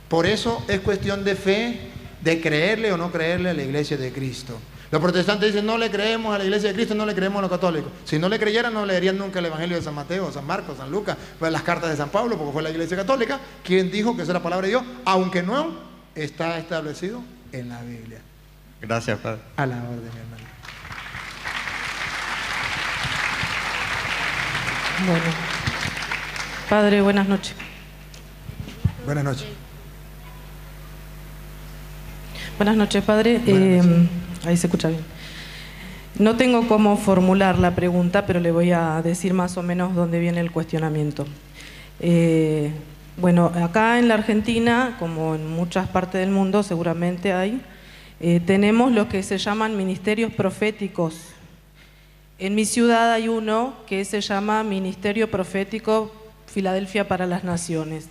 Por 0.09 0.25
eso 0.25 0.65
es 0.67 0.79
cuestión 0.79 1.23
de 1.23 1.35
fe, 1.35 1.91
de 2.19 2.41
creerle 2.41 2.91
o 2.91 2.97
no 2.97 3.11
creerle 3.11 3.51
a 3.51 3.53
la 3.53 3.61
iglesia 3.61 3.95
de 3.95 4.11
Cristo. 4.11 4.57
Los 4.89 4.99
protestantes 4.99 5.53
dicen, 5.53 5.67
no 5.67 5.77
le 5.77 5.91
creemos 5.91 6.33
a 6.33 6.39
la 6.39 6.43
iglesia 6.43 6.69
de 6.69 6.75
Cristo, 6.75 6.95
no 6.95 7.05
le 7.05 7.13
creemos 7.13 7.37
a 7.37 7.41
los 7.41 7.51
católicos. 7.51 7.91
Si 8.05 8.17
no 8.17 8.27
le 8.27 8.39
creyeran, 8.39 8.73
no 8.73 8.87
leerían 8.87 9.19
nunca 9.19 9.37
el 9.37 9.45
Evangelio 9.45 9.77
de 9.77 9.83
San 9.83 9.93
Mateo, 9.93 10.31
San 10.31 10.47
Marcos, 10.47 10.79
San 10.79 10.89
Lucas, 10.89 11.15
pues 11.37 11.51
las 11.51 11.61
cartas 11.61 11.91
de 11.91 11.95
San 11.95 12.09
Pablo, 12.09 12.39
porque 12.39 12.53
fue 12.53 12.63
la 12.63 12.71
iglesia 12.71 12.97
católica 12.97 13.39
quien 13.63 13.91
dijo 13.91 14.15
que 14.15 14.23
esa 14.23 14.31
era 14.31 14.41
palabra 14.41 14.65
de 14.65 14.71
Dios, 14.71 14.83
aunque 15.05 15.43
no 15.43 15.77
está 16.15 16.57
establecido 16.57 17.21
en 17.51 17.69
la 17.69 17.83
Biblia. 17.83 18.19
Gracias, 18.81 19.19
Padre. 19.19 19.41
A 19.57 19.65
la 19.65 19.75
orden, 19.77 20.07
hermano. 20.07 20.43
Bueno. 25.05 25.23
Padre, 26.69 27.01
buenas 27.01 27.27
noches. 27.27 27.55
Buenas 29.05 29.23
noches. 29.23 29.47
Buenas 32.57 32.75
noches, 32.75 33.03
Padre. 33.03 33.41
Eh, 33.45 33.81
ahí 34.45 34.57
se 34.57 34.67
escucha 34.67 34.89
bien. 34.89 35.01
No 36.19 36.35
tengo 36.35 36.67
cómo 36.67 36.97
formular 36.97 37.57
la 37.57 37.73
pregunta, 37.73 38.25
pero 38.25 38.39
le 38.39 38.51
voy 38.51 38.71
a 38.71 39.01
decir 39.01 39.33
más 39.33 39.57
o 39.57 39.63
menos 39.63 39.95
dónde 39.95 40.19
viene 40.19 40.39
el 40.39 40.51
cuestionamiento. 40.51 41.25
Eh, 41.99 42.71
bueno, 43.17 43.51
acá 43.55 43.99
en 43.99 44.07
la 44.07 44.15
Argentina, 44.15 44.95
como 44.99 45.35
en 45.35 45.49
muchas 45.49 45.87
partes 45.87 46.21
del 46.21 46.31
mundo, 46.31 46.63
seguramente 46.63 47.33
hay, 47.33 47.61
eh, 48.21 48.39
tenemos 48.45 48.91
lo 48.91 49.07
que 49.09 49.23
se 49.23 49.37
llaman 49.37 49.75
ministerios 49.77 50.31
proféticos. 50.33 51.15
En 52.39 52.55
mi 52.55 52.65
ciudad 52.65 53.11
hay 53.13 53.27
uno 53.27 53.73
que 53.87 54.03
se 54.05 54.21
llama 54.21 54.63
Ministerio 54.63 55.29
Profético 55.29 56.11
Filadelfia 56.47 57.07
para 57.07 57.25
las 57.25 57.43
Naciones. 57.43 58.07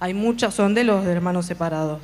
Hay 0.00 0.14
muchas, 0.14 0.54
son 0.54 0.74
de 0.74 0.84
los 0.84 1.04
hermanos 1.06 1.46
separados. 1.46 2.00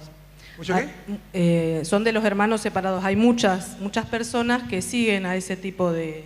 ¿Mucho 0.56 0.74
Hay- 0.74 0.90
eh, 1.32 1.82
son 1.84 2.04
de 2.04 2.12
los 2.12 2.24
hermanos 2.24 2.61
separados. 2.61 3.04
Hay 3.04 3.16
muchas, 3.16 3.78
muchas 3.80 4.06
personas 4.06 4.64
que 4.64 4.82
siguen 4.82 5.24
a 5.26 5.36
ese 5.36 5.56
tipo 5.56 5.92
de, 5.92 6.24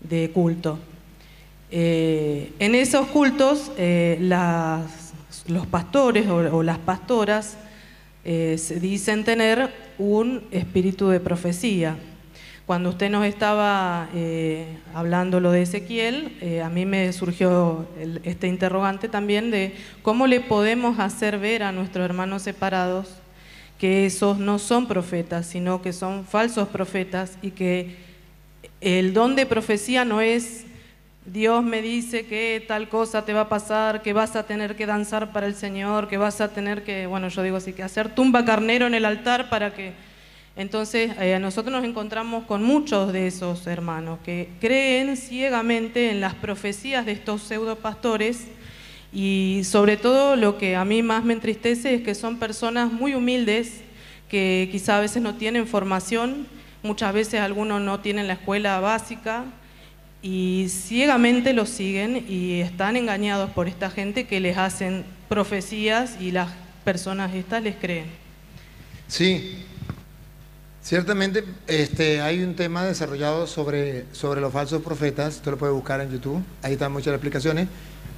de 0.00 0.30
culto. 0.30 0.78
Eh, 1.70 2.52
en 2.58 2.74
esos 2.74 3.06
cultos, 3.08 3.70
las- 3.78 5.12
los 5.48 5.66
pastores 5.66 6.28
o, 6.28 6.36
o 6.56 6.62
las 6.62 6.78
pastoras 6.78 7.56
eh, 8.24 8.56
se 8.58 8.78
dicen 8.78 9.24
tener 9.24 9.70
un 9.98 10.42
espíritu 10.50 11.08
de 11.08 11.20
profecía. 11.20 11.96
Cuando 12.66 12.90
usted 12.90 13.10
nos 13.10 13.26
estaba 13.26 14.08
eh, 14.14 14.66
hablando 14.94 15.40
lo 15.40 15.50
de 15.50 15.62
Ezequiel, 15.62 16.36
eh, 16.40 16.62
a 16.62 16.68
mí 16.68 16.86
me 16.86 17.12
surgió 17.12 17.86
este 18.22 18.46
interrogante 18.46 19.08
también 19.08 19.50
de 19.50 19.74
cómo 20.02 20.28
le 20.28 20.40
podemos 20.40 21.00
hacer 21.00 21.38
ver 21.38 21.64
a 21.64 21.72
nuestros 21.72 22.04
hermanos 22.04 22.42
separados 22.42 23.08
que 23.78 24.06
esos 24.06 24.38
no 24.38 24.60
son 24.60 24.86
profetas, 24.86 25.46
sino 25.46 25.82
que 25.82 25.92
son 25.92 26.24
falsos 26.24 26.68
profetas 26.68 27.36
y 27.42 27.50
que 27.50 27.96
el 28.80 29.12
don 29.12 29.34
de 29.34 29.44
profecía 29.44 30.04
no 30.04 30.20
es 30.20 30.64
Dios 31.24 31.62
me 31.62 31.82
dice 31.82 32.26
que 32.26 32.64
tal 32.66 32.88
cosa 32.88 33.24
te 33.24 33.32
va 33.32 33.42
a 33.42 33.48
pasar, 33.48 34.02
que 34.02 34.12
vas 34.12 34.34
a 34.34 34.42
tener 34.42 34.74
que 34.74 34.86
danzar 34.86 35.32
para 35.32 35.46
el 35.46 35.54
Señor, 35.54 36.08
que 36.08 36.16
vas 36.16 36.40
a 36.40 36.48
tener 36.48 36.82
que, 36.82 37.06
bueno, 37.06 37.28
yo 37.28 37.44
digo 37.44 37.58
así, 37.58 37.72
que 37.72 37.84
hacer 37.84 38.12
tumba 38.12 38.44
carnero 38.44 38.88
en 38.88 38.94
el 38.94 39.04
altar 39.04 39.48
para 39.48 39.72
que... 39.72 39.92
Entonces, 40.56 41.12
eh, 41.20 41.38
nosotros 41.40 41.72
nos 41.72 41.84
encontramos 41.84 42.44
con 42.44 42.64
muchos 42.64 43.12
de 43.12 43.28
esos 43.28 43.66
hermanos 43.68 44.18
que 44.24 44.50
creen 44.60 45.16
ciegamente 45.16 46.10
en 46.10 46.20
las 46.20 46.34
profecías 46.34 47.06
de 47.06 47.12
estos 47.12 47.42
pseudo 47.42 47.76
pastores 47.76 48.48
Y 49.12 49.62
sobre 49.64 49.96
todo 49.96 50.36
lo 50.36 50.58
que 50.58 50.74
a 50.74 50.84
mí 50.84 51.02
más 51.02 51.24
me 51.24 51.34
entristece 51.34 51.94
es 51.94 52.02
que 52.02 52.14
son 52.14 52.38
personas 52.38 52.92
muy 52.92 53.14
humildes, 53.14 53.80
que 54.28 54.68
quizá 54.72 54.98
a 54.98 55.00
veces 55.00 55.22
no 55.22 55.36
tienen 55.36 55.66
formación, 55.68 56.46
muchas 56.82 57.14
veces 57.14 57.40
algunos 57.40 57.80
no 57.80 58.00
tienen 58.00 58.26
la 58.26 58.34
escuela 58.34 58.80
básica 58.80 59.44
y 60.22 60.68
ciegamente 60.70 61.52
los 61.52 61.68
siguen 61.68 62.24
y 62.28 62.60
están 62.60 62.96
engañados 62.96 63.50
por 63.50 63.66
esta 63.66 63.90
gente 63.90 64.26
que 64.26 64.38
les 64.38 64.56
hacen 64.56 65.04
profecías 65.28 66.16
y 66.20 66.30
las 66.30 66.50
personas 66.84 67.34
estas 67.34 67.62
les 67.62 67.74
creen. 67.76 68.06
Sí, 69.08 69.64
ciertamente 70.82 71.44
este, 71.66 72.20
hay 72.20 72.42
un 72.42 72.54
tema 72.54 72.84
desarrollado 72.84 73.46
sobre, 73.48 74.06
sobre 74.12 74.40
los 74.40 74.52
falsos 74.52 74.80
profetas, 74.80 75.36
usted 75.36 75.50
lo 75.50 75.58
puede 75.58 75.72
buscar 75.72 76.00
en 76.00 76.10
YouTube, 76.10 76.42
ahí 76.62 76.74
están 76.74 76.92
muchas 76.92 77.12
explicaciones, 77.12 77.68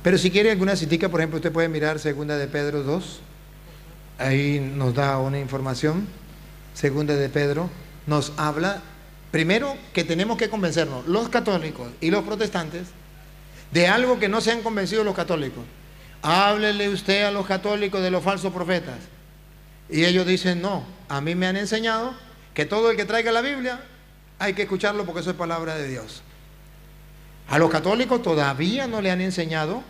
pero 0.02 0.18
si 0.18 0.30
quiere 0.30 0.50
alguna 0.50 0.76
citica, 0.76 1.08
por 1.08 1.20
ejemplo, 1.20 1.38
usted 1.38 1.52
puede 1.52 1.68
mirar 1.68 1.98
Segunda 1.98 2.36
de 2.36 2.46
Pedro 2.46 2.82
2, 2.82 3.20
ahí 4.18 4.60
nos 4.60 4.94
da 4.94 5.18
una 5.18 5.38
información, 5.38 6.06
Segunda 6.74 7.14
de 7.14 7.28
Pedro, 7.30 7.70
nos 8.06 8.32
habla, 8.36 8.82
primero 9.34 9.76
que 9.92 10.04
tenemos 10.04 10.38
que 10.38 10.48
convencernos, 10.48 11.08
los 11.08 11.28
católicos 11.28 11.90
y 12.00 12.12
los 12.12 12.22
protestantes, 12.22 12.86
de 13.72 13.88
algo 13.88 14.20
que 14.20 14.28
no 14.28 14.40
se 14.40 14.52
han 14.52 14.62
convencido 14.62 15.02
los 15.02 15.16
católicos. 15.16 15.64
Háblele 16.22 16.88
usted 16.88 17.24
a 17.24 17.32
los 17.32 17.44
católicos 17.44 18.00
de 18.00 18.12
los 18.12 18.22
falsos 18.22 18.52
profetas. 18.52 18.94
Y 19.90 20.04
ellos 20.04 20.24
dicen, 20.24 20.62
no, 20.62 20.86
a 21.08 21.20
mí 21.20 21.34
me 21.34 21.48
han 21.48 21.56
enseñado 21.56 22.14
que 22.54 22.64
todo 22.64 22.92
el 22.92 22.96
que 22.96 23.06
traiga 23.06 23.32
la 23.32 23.40
Biblia 23.40 23.80
hay 24.38 24.54
que 24.54 24.62
escucharlo 24.62 25.04
porque 25.04 25.22
eso 25.22 25.30
es 25.30 25.36
palabra 25.36 25.74
de 25.74 25.88
Dios. 25.88 26.22
A 27.48 27.58
los 27.58 27.70
católicos 27.70 28.22
todavía 28.22 28.86
no 28.86 29.00
le 29.00 29.10
han 29.10 29.20
enseñado 29.20 29.82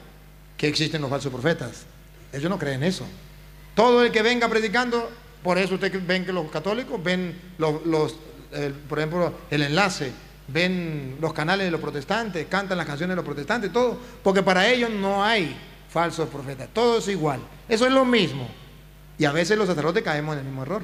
que 0.57 0.69
existen 0.69 1.03
los 1.03 1.11
falsos 1.11 1.31
profetas. 1.31 1.85
Ellos 2.33 2.49
no 2.49 2.59
creen 2.59 2.83
eso. 2.83 3.05
Todo 3.75 4.03
el 4.05 4.11
que 4.11 4.23
venga 4.23 4.49
predicando, 4.49 5.11
por 5.43 5.59
eso 5.59 5.75
ustedes 5.75 6.07
ven 6.07 6.25
que 6.25 6.33
los 6.33 6.51
católicos 6.51 6.99
ven 7.05 7.39
los, 7.59 8.17
por 8.89 8.99
ejemplo, 8.99 9.33
el 9.51 9.63
enlace, 9.63 10.13
ven 10.49 11.17
los 11.21 11.33
canales 11.33 11.67
de 11.67 11.71
los 11.71 11.81
protestantes, 11.81 12.47
cantan 12.47 12.79
las 12.79 12.87
canciones 12.87 13.13
de 13.13 13.17
los 13.17 13.25
protestantes, 13.25 13.73
todo, 13.73 13.99
porque 14.23 14.43
para 14.43 14.69
ellos 14.69 14.91
no 14.91 15.25
hay 15.25 15.57
falsos 15.89 16.29
profetas, 16.29 16.69
todo 16.73 16.99
es 16.99 17.09
igual. 17.09 17.41
Eso 17.69 17.87
es 17.87 17.93
lo 17.93 18.05
mismo. 18.05 18.49
Y 19.19 19.25
a 19.25 19.33
veces 19.33 19.57
los 19.57 19.69
sacerdotes 19.69 20.03
caemos 20.03 20.35
en 20.35 20.41
el 20.41 20.45
mismo 20.45 20.63
error. 20.63 20.83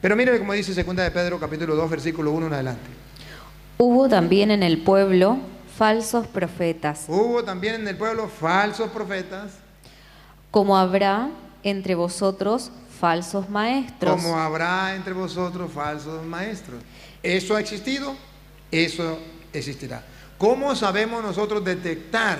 Pero 0.00 0.16
mire 0.16 0.38
como 0.38 0.52
dice 0.52 0.74
2 0.74 0.96
de 0.96 1.10
Pedro 1.10 1.40
capítulo 1.40 1.74
2 1.76 1.90
versículo 1.90 2.32
1 2.32 2.48
en 2.48 2.52
adelante. 2.52 2.90
Hubo 3.78 4.08
también 4.08 4.50
en 4.50 4.62
el 4.62 4.78
pueblo 4.78 5.38
falsos 5.76 6.26
profetas. 6.26 7.06
Hubo 7.08 7.42
también 7.42 7.76
en 7.76 7.88
el 7.88 7.96
pueblo 7.96 8.28
falsos 8.28 8.90
profetas. 8.90 9.52
Como 10.50 10.76
habrá 10.76 11.30
entre 11.62 11.94
vosotros 11.94 12.70
falsos 13.04 13.50
maestros. 13.50 14.22
Como 14.22 14.38
habrá 14.38 14.94
entre 14.94 15.12
vosotros 15.12 15.70
falsos 15.70 16.24
maestros. 16.24 16.82
Eso 17.22 17.54
ha 17.54 17.60
existido, 17.60 18.16
eso 18.70 19.18
existirá. 19.52 20.02
¿Cómo 20.38 20.74
sabemos 20.74 21.22
nosotros 21.22 21.62
detectar? 21.62 22.38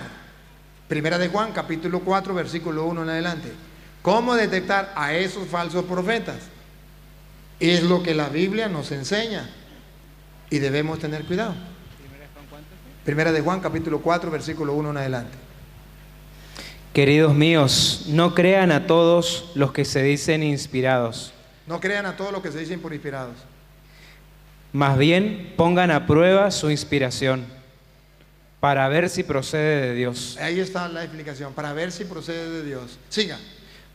Primera 0.89 1.19
de 1.19 1.29
Juan, 1.29 1.53
capítulo 1.53 2.01
4, 2.01 2.33
versículo 2.33 2.87
1 2.87 3.03
en 3.03 3.09
adelante. 3.11 3.53
¿Cómo 4.01 4.35
detectar 4.35 4.91
a 4.97 5.13
esos 5.13 5.47
falsos 5.49 5.85
profetas? 5.85 6.37
Es 7.61 7.83
lo 7.83 8.03
que 8.03 8.15
la 8.15 8.31
Biblia 8.31 8.67
nos 8.67 8.91
enseña 8.91 9.51
y 10.49 10.61
debemos 10.61 10.99
tener 10.99 11.27
cuidado. 11.27 11.55
Primera 13.05 13.33
de 13.33 13.43
Juan, 13.43 13.61
capítulo 13.61 14.01
4, 14.01 14.31
versículo 14.31 14.73
1 14.73 14.93
en 14.93 14.97
adelante. 14.97 15.44
Queridos 16.95 17.35
míos, 17.35 18.05
no 18.07 18.37
crean 18.37 18.71
a 18.71 18.87
todos 18.87 19.51
los 19.57 19.73
que 19.73 19.85
se 19.85 20.01
dicen 20.01 20.45
inspirados. 20.45 21.33
No 21.67 21.81
crean 21.81 22.07
a 22.07 22.17
todos 22.17 22.31
los 22.31 22.41
que 22.41 22.53
se 22.53 22.61
dicen 22.61 22.81
por 22.81 22.93
inspirados. 22.93 23.35
Más 24.73 24.97
bien 24.97 25.55
pongan 25.57 25.91
a 25.91 26.07
prueba 26.07 26.53
su 26.53 26.71
inspiración 26.71 27.47
para 28.61 28.87
ver 28.89 29.11
si 29.11 29.25
procede 29.25 29.89
de 29.89 29.95
Dios. 29.97 30.39
Ahí 30.41 30.61
está 30.61 30.89
la 30.89 31.03
explicación, 31.03 31.53
para 31.53 31.73
ver 31.73 31.91
si 31.91 32.05
procede 32.05 32.49
de 32.49 32.63
Dios. 32.63 32.97
Siga. 33.09 33.41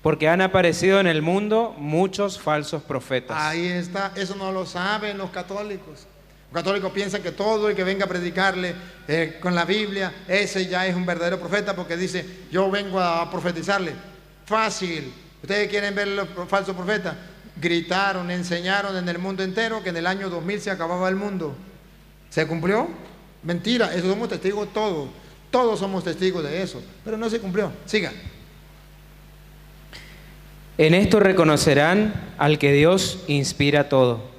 Porque 0.01 0.27
han 0.27 0.41
aparecido 0.41 0.99
en 0.99 1.07
el 1.07 1.21
mundo 1.21 1.73
muchos 1.77 2.37
falsos 2.37 2.83
profetas. 2.83 3.37
Ahí 3.39 3.65
está, 3.65 4.11
eso 4.17 4.35
no 4.35 4.51
lo 4.51 4.65
saben 4.65 5.17
los 5.17 5.29
católicos. 5.29 6.05
Los 6.51 6.63
católicos 6.63 6.91
piensan 6.91 7.21
que 7.21 7.31
todo 7.31 7.69
el 7.69 7.75
que 7.75 7.83
venga 7.83 8.05
a 8.05 8.09
predicarle 8.09 8.73
eh, 9.07 9.37
con 9.39 9.53
la 9.53 9.65
Biblia, 9.65 10.11
ese 10.27 10.65
ya 10.65 10.87
es 10.87 10.95
un 10.95 11.05
verdadero 11.05 11.39
profeta 11.39 11.75
porque 11.75 11.95
dice, 11.95 12.25
yo 12.51 12.71
vengo 12.71 12.99
a 12.99 13.29
profetizarle. 13.29 13.93
Fácil. 14.45 15.13
¿Ustedes 15.43 15.69
quieren 15.69 15.93
ver 15.93 16.07
los 16.07 16.27
falsos 16.47 16.75
profetas? 16.75 17.15
Gritaron, 17.55 18.31
enseñaron 18.31 18.97
en 18.97 19.07
el 19.07 19.19
mundo 19.19 19.43
entero 19.43 19.83
que 19.83 19.89
en 19.89 19.97
el 19.97 20.07
año 20.07 20.27
2000 20.29 20.61
se 20.61 20.71
acababa 20.71 21.07
el 21.07 21.15
mundo. 21.15 21.55
¿Se 22.31 22.47
cumplió? 22.47 22.87
Mentira, 23.43 23.93
eso 23.93 24.09
somos 24.09 24.29
testigos 24.29 24.73
todos. 24.73 25.09
Todos 25.51 25.79
somos 25.79 26.03
testigos 26.03 26.43
de 26.43 26.63
eso. 26.63 26.81
Pero 27.05 27.15
no 27.15 27.29
se 27.29 27.39
cumplió. 27.39 27.71
Siga. 27.85 28.11
En 30.79 30.93
esto 30.93 31.19
reconocerán 31.19 32.13
al 32.37 32.57
que 32.57 32.71
Dios 32.71 33.19
inspira 33.27 33.87
todo. 33.89 34.38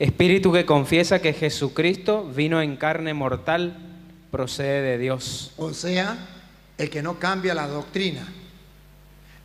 Espíritu 0.00 0.50
que 0.50 0.64
confiesa 0.64 1.20
que 1.20 1.34
Jesucristo 1.34 2.24
vino 2.24 2.62
en 2.62 2.78
carne 2.78 3.12
mortal, 3.12 3.76
procede 4.30 4.80
de 4.80 4.96
Dios. 4.96 5.52
O 5.58 5.74
sea, 5.74 6.16
el 6.78 6.88
que 6.88 7.02
no 7.02 7.18
cambia 7.18 7.52
la 7.52 7.66
doctrina, 7.66 8.26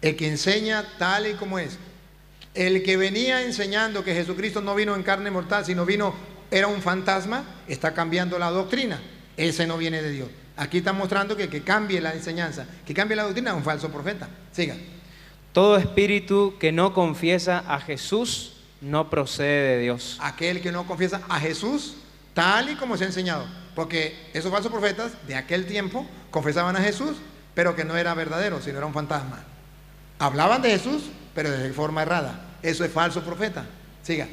el 0.01 0.15
que 0.15 0.29
enseña 0.29 0.85
tal 0.97 1.27
y 1.27 1.33
como 1.33 1.59
es, 1.59 1.77
el 2.53 2.83
que 2.83 2.95
venía 2.95 3.43
enseñando 3.43 4.05
que 4.05 4.15
Jesucristo 4.15 4.61
no 4.61 4.75
vino 4.75 4.95
en 4.95 5.03
carne 5.03 5.29
mortal, 5.29 5.65
sino 5.65 5.85
vino, 5.85 6.15
era 6.49 6.67
un 6.67 6.81
fantasma, 6.81 7.43
está 7.67 7.93
cambiando 7.93 8.39
la 8.39 8.49
doctrina. 8.49 9.01
Ese 9.35 9.67
no 9.67 9.77
viene 9.77 10.01
de 10.01 10.11
Dios. 10.11 10.29
Aquí 10.55 10.77
está 10.77 10.93
mostrando 10.93 11.35
que 11.35 11.49
que 11.49 11.63
cambie 11.63 11.99
la 11.99 12.13
enseñanza, 12.13 12.65
que 12.85 12.93
cambie 12.93 13.17
la 13.17 13.23
doctrina, 13.23 13.51
es 13.51 13.57
un 13.57 13.63
falso 13.63 13.91
profeta. 13.91 14.29
Siga. 14.53 14.77
Todo 15.51 15.75
espíritu 15.75 16.55
que 16.57 16.71
no 16.71 16.93
confiesa 16.93 17.65
a 17.67 17.81
Jesús 17.81 18.54
no 18.85 19.09
procede 19.09 19.77
de 19.77 19.79
Dios. 19.79 20.17
Aquel 20.21 20.61
que 20.61 20.71
no 20.71 20.85
confiesa 20.85 21.21
a 21.27 21.39
Jesús 21.39 21.95
tal 22.33 22.69
y 22.69 22.75
como 22.75 22.95
se 22.97 23.03
ha 23.03 23.07
enseñado. 23.07 23.45
Porque 23.73 24.15
esos 24.33 24.51
falsos 24.51 24.71
profetas 24.71 25.13
de 25.27 25.35
aquel 25.35 25.65
tiempo 25.65 26.07
confesaban 26.29 26.75
a 26.75 26.81
Jesús, 26.81 27.17
pero 27.55 27.75
que 27.75 27.83
no 27.83 27.97
era 27.97 28.13
verdadero, 28.13 28.61
sino 28.61 28.77
era 28.77 28.85
un 28.85 28.93
fantasma. 28.93 29.43
Hablaban 30.19 30.61
de 30.61 30.69
Jesús, 30.69 31.03
pero 31.33 31.49
de 31.49 31.73
forma 31.73 32.03
errada. 32.03 32.45
Eso 32.61 32.85
es 32.85 32.91
falso 32.91 33.23
profeta. 33.23 33.65
Siga. 34.03 34.27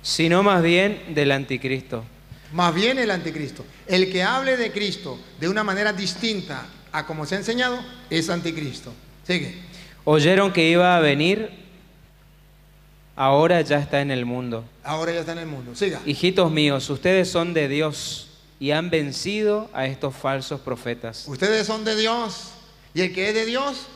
Sino 0.00 0.42
más 0.42 0.62
bien 0.62 1.14
del 1.14 1.32
anticristo. 1.32 2.04
Más 2.52 2.74
bien 2.74 2.98
el 2.98 3.10
anticristo. 3.10 3.64
El 3.86 4.12
que 4.12 4.22
hable 4.22 4.56
de 4.56 4.70
Cristo 4.70 5.18
de 5.40 5.48
una 5.48 5.64
manera 5.64 5.92
distinta 5.92 6.66
a 6.92 7.04
como 7.04 7.26
se 7.26 7.34
ha 7.34 7.38
enseñado 7.38 7.78
es 8.10 8.30
anticristo. 8.30 8.92
Sigue. 9.26 9.56
Oyeron 10.04 10.52
que 10.52 10.68
iba 10.68 10.96
a 10.96 11.00
venir, 11.00 11.61
ahora 13.16 13.60
ya 13.60 13.78
está 13.78 14.00
en 14.00 14.10
el 14.10 14.24
mundo. 14.24 14.64
Ahora 14.84 15.12
ya 15.12 15.20
está 15.20 15.32
en 15.32 15.38
el 15.38 15.46
mundo. 15.46 15.74
Siga. 15.74 16.00
Hijitos 16.06 16.50
míos, 16.50 16.88
ustedes 16.90 17.28
son 17.30 17.54
de 17.54 17.68
Dios 17.68 18.28
y 18.58 18.70
han 18.70 18.90
vencido 18.90 19.68
a 19.72 19.86
estos 19.86 20.14
falsos 20.14 20.60
profetas. 20.60 21.24
Ustedes 21.26 21.66
son 21.66 21.84
de 21.84 21.96
Dios 21.96 22.52
y 22.94 23.00
el 23.02 23.14
que 23.14 23.28
es 23.28 23.34
de 23.34 23.46
Dios 23.46 23.86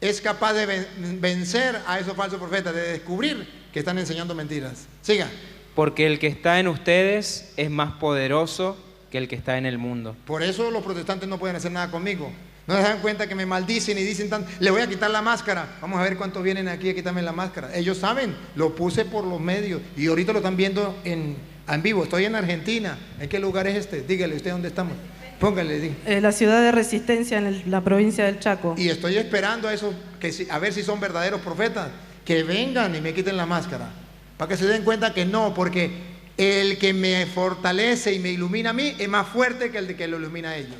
es 0.00 0.20
capaz 0.20 0.52
de 0.54 0.86
vencer 1.20 1.80
a 1.86 1.98
esos 1.98 2.14
falsos 2.14 2.38
profetas, 2.38 2.74
de 2.74 2.92
descubrir 2.92 3.48
que 3.72 3.80
están 3.80 3.98
enseñando 3.98 4.34
mentiras. 4.34 4.86
Siga. 5.02 5.28
Porque 5.74 6.06
el 6.06 6.18
que 6.18 6.26
está 6.26 6.58
en 6.60 6.68
ustedes 6.68 7.52
es 7.56 7.70
más 7.70 7.92
poderoso 7.94 8.76
que 9.10 9.18
el 9.18 9.28
que 9.28 9.36
está 9.36 9.58
en 9.58 9.66
el 9.66 9.78
mundo. 9.78 10.16
Por 10.26 10.42
eso 10.42 10.70
los 10.70 10.82
protestantes 10.82 11.28
no 11.28 11.38
pueden 11.38 11.56
hacer 11.56 11.72
nada 11.72 11.90
conmigo. 11.90 12.30
No 12.68 12.76
se 12.76 12.82
dan 12.82 13.00
cuenta 13.00 13.26
que 13.26 13.34
me 13.34 13.46
maldicen 13.46 13.96
y 13.96 14.02
dicen 14.02 14.28
tan, 14.28 14.44
le 14.60 14.70
voy 14.70 14.82
a 14.82 14.86
quitar 14.86 15.10
la 15.10 15.22
máscara. 15.22 15.78
Vamos 15.80 15.98
a 15.98 16.02
ver 16.02 16.18
cuántos 16.18 16.42
vienen 16.42 16.68
aquí 16.68 16.90
a 16.90 16.94
quitarme 16.94 17.22
la 17.22 17.32
máscara. 17.32 17.74
Ellos 17.74 17.96
saben, 17.96 18.36
lo 18.56 18.74
puse 18.74 19.06
por 19.06 19.24
los 19.24 19.40
medios 19.40 19.80
y 19.96 20.06
ahorita 20.06 20.34
lo 20.34 20.40
están 20.40 20.58
viendo 20.58 20.94
en, 21.02 21.38
en 21.66 21.82
vivo. 21.82 22.04
Estoy 22.04 22.26
en 22.26 22.34
Argentina. 22.34 22.98
¿En 23.18 23.26
qué 23.30 23.38
lugar 23.38 23.66
es 23.68 23.76
este? 23.76 24.02
Dígale 24.02 24.36
usted 24.36 24.50
dónde 24.50 24.68
estamos. 24.68 24.92
Póngale, 25.40 25.80
diga. 25.80 25.94
Eh, 26.04 26.20
la 26.20 26.30
ciudad 26.30 26.60
de 26.60 26.70
Resistencia 26.70 27.38
en 27.38 27.70
la 27.70 27.82
provincia 27.82 28.26
del 28.26 28.38
Chaco. 28.38 28.74
Y 28.76 28.90
estoy 28.90 29.16
esperando 29.16 29.68
a 29.68 29.72
eso, 29.72 29.94
que 30.20 30.46
a 30.50 30.58
ver 30.58 30.74
si 30.74 30.82
son 30.82 31.00
verdaderos 31.00 31.40
profetas, 31.40 31.88
que 32.26 32.42
vengan 32.42 32.94
y 32.94 33.00
me 33.00 33.14
quiten 33.14 33.38
la 33.38 33.46
máscara. 33.46 33.88
Para 34.36 34.50
que 34.50 34.58
se 34.58 34.66
den 34.66 34.84
cuenta 34.84 35.14
que 35.14 35.24
no, 35.24 35.54
porque 35.54 35.90
el 36.36 36.76
que 36.76 36.92
me 36.92 37.24
fortalece 37.24 38.12
y 38.12 38.18
me 38.18 38.28
ilumina 38.28 38.70
a 38.70 38.72
mí 38.74 38.94
es 38.98 39.08
más 39.08 39.26
fuerte 39.26 39.70
que 39.70 39.78
el 39.78 39.86
de 39.86 39.96
que 39.96 40.06
lo 40.06 40.18
ilumina 40.18 40.50
a 40.50 40.56
ellos. 40.58 40.76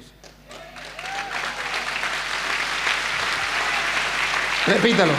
Repítalo. 4.69 5.13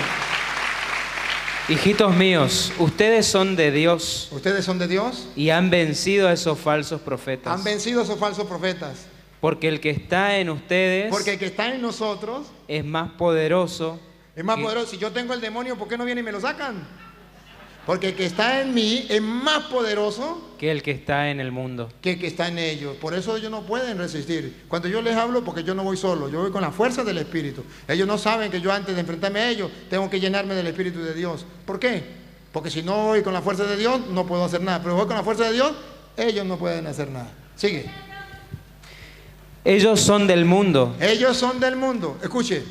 Hijitos 1.67 2.15
míos, 2.15 2.71
ustedes 2.79 3.25
son 3.25 3.55
de 3.55 3.71
Dios. 3.71 4.29
Ustedes 4.31 4.65
son 4.65 4.79
de 4.79 4.87
Dios. 4.87 5.27
Y 5.35 5.49
han 5.49 5.69
vencido 5.69 6.27
a 6.27 6.33
esos 6.33 6.57
falsos 6.59 7.01
profetas. 7.01 7.53
Han 7.53 7.63
vencido 7.63 8.01
a 8.01 8.03
esos 8.03 8.19
falsos 8.19 8.47
profetas. 8.47 9.05
Porque 9.39 9.67
el 9.67 9.79
que 9.79 9.89
está 9.89 10.37
en 10.37 10.49
ustedes 10.49 11.09
Porque 11.09 11.33
el 11.33 11.39
que 11.39 11.45
está 11.45 11.73
en 11.73 11.81
nosotros 11.81 12.47
es 12.67 12.83
más 12.83 13.11
poderoso. 13.11 13.99
es 14.35 14.43
más 14.43 14.59
poderoso. 14.59 14.87
Si 14.87 14.97
yo 14.97 15.11
tengo 15.11 15.33
el 15.33 15.41
demonio, 15.41 15.77
¿por 15.77 15.87
qué 15.87 15.97
no 15.97 16.05
vienen 16.05 16.23
y 16.23 16.25
me 16.25 16.31
lo 16.31 16.41
sacan? 16.41 16.87
Porque 17.89 18.09
el 18.09 18.15
que 18.15 18.27
está 18.27 18.61
en 18.61 18.75
mí 18.75 19.07
es 19.09 19.19
más 19.19 19.63
poderoso 19.63 20.39
que 20.59 20.69
el 20.69 20.83
que 20.83 20.91
está 20.91 21.31
en 21.31 21.39
el 21.39 21.51
mundo. 21.51 21.91
que 22.03 22.11
el 22.11 22.19
que 22.19 22.27
está 22.27 22.47
en 22.47 22.59
ellos. 22.59 22.95
Por 22.97 23.15
eso 23.15 23.35
ellos 23.35 23.49
no 23.49 23.63
pueden 23.63 23.97
resistir. 23.97 24.65
Cuando 24.67 24.87
yo 24.87 25.01
les 25.01 25.15
hablo, 25.15 25.43
porque 25.43 25.63
yo 25.63 25.73
no 25.73 25.83
voy 25.83 25.97
solo, 25.97 26.29
yo 26.29 26.39
voy 26.39 26.51
con 26.51 26.61
la 26.61 26.69
fuerza 26.69 27.03
del 27.03 27.17
Espíritu. 27.17 27.63
Ellos 27.87 28.07
no 28.07 28.19
saben 28.19 28.51
que 28.51 28.61
yo 28.61 28.71
antes 28.71 28.93
de 28.93 29.01
enfrentarme 29.01 29.39
a 29.39 29.49
ellos, 29.49 29.71
tengo 29.89 30.07
que 30.07 30.19
llenarme 30.19 30.53
del 30.53 30.67
Espíritu 30.67 30.99
de 30.99 31.15
Dios. 31.15 31.47
¿Por 31.65 31.79
qué? 31.79 32.03
Porque 32.51 32.69
si 32.69 32.83
no 32.83 33.05
voy 33.05 33.23
con 33.23 33.33
la 33.33 33.41
fuerza 33.41 33.63
de 33.63 33.75
Dios, 33.75 34.01
no 34.11 34.27
puedo 34.27 34.45
hacer 34.45 34.61
nada. 34.61 34.83
Pero 34.83 34.93
voy 34.93 35.07
con 35.07 35.15
la 35.15 35.23
fuerza 35.23 35.45
de 35.45 35.53
Dios, 35.53 35.71
ellos 36.15 36.45
no 36.45 36.59
pueden 36.59 36.85
hacer 36.85 37.09
nada. 37.09 37.31
Sigue. 37.55 37.89
Ellos 39.65 39.99
son 39.99 40.27
del 40.27 40.45
mundo, 40.45 40.95
Ellos 40.99 41.35
son 41.35 41.59
del 41.59 41.75
mundo. 41.75 42.19
Escuche, 42.21 42.63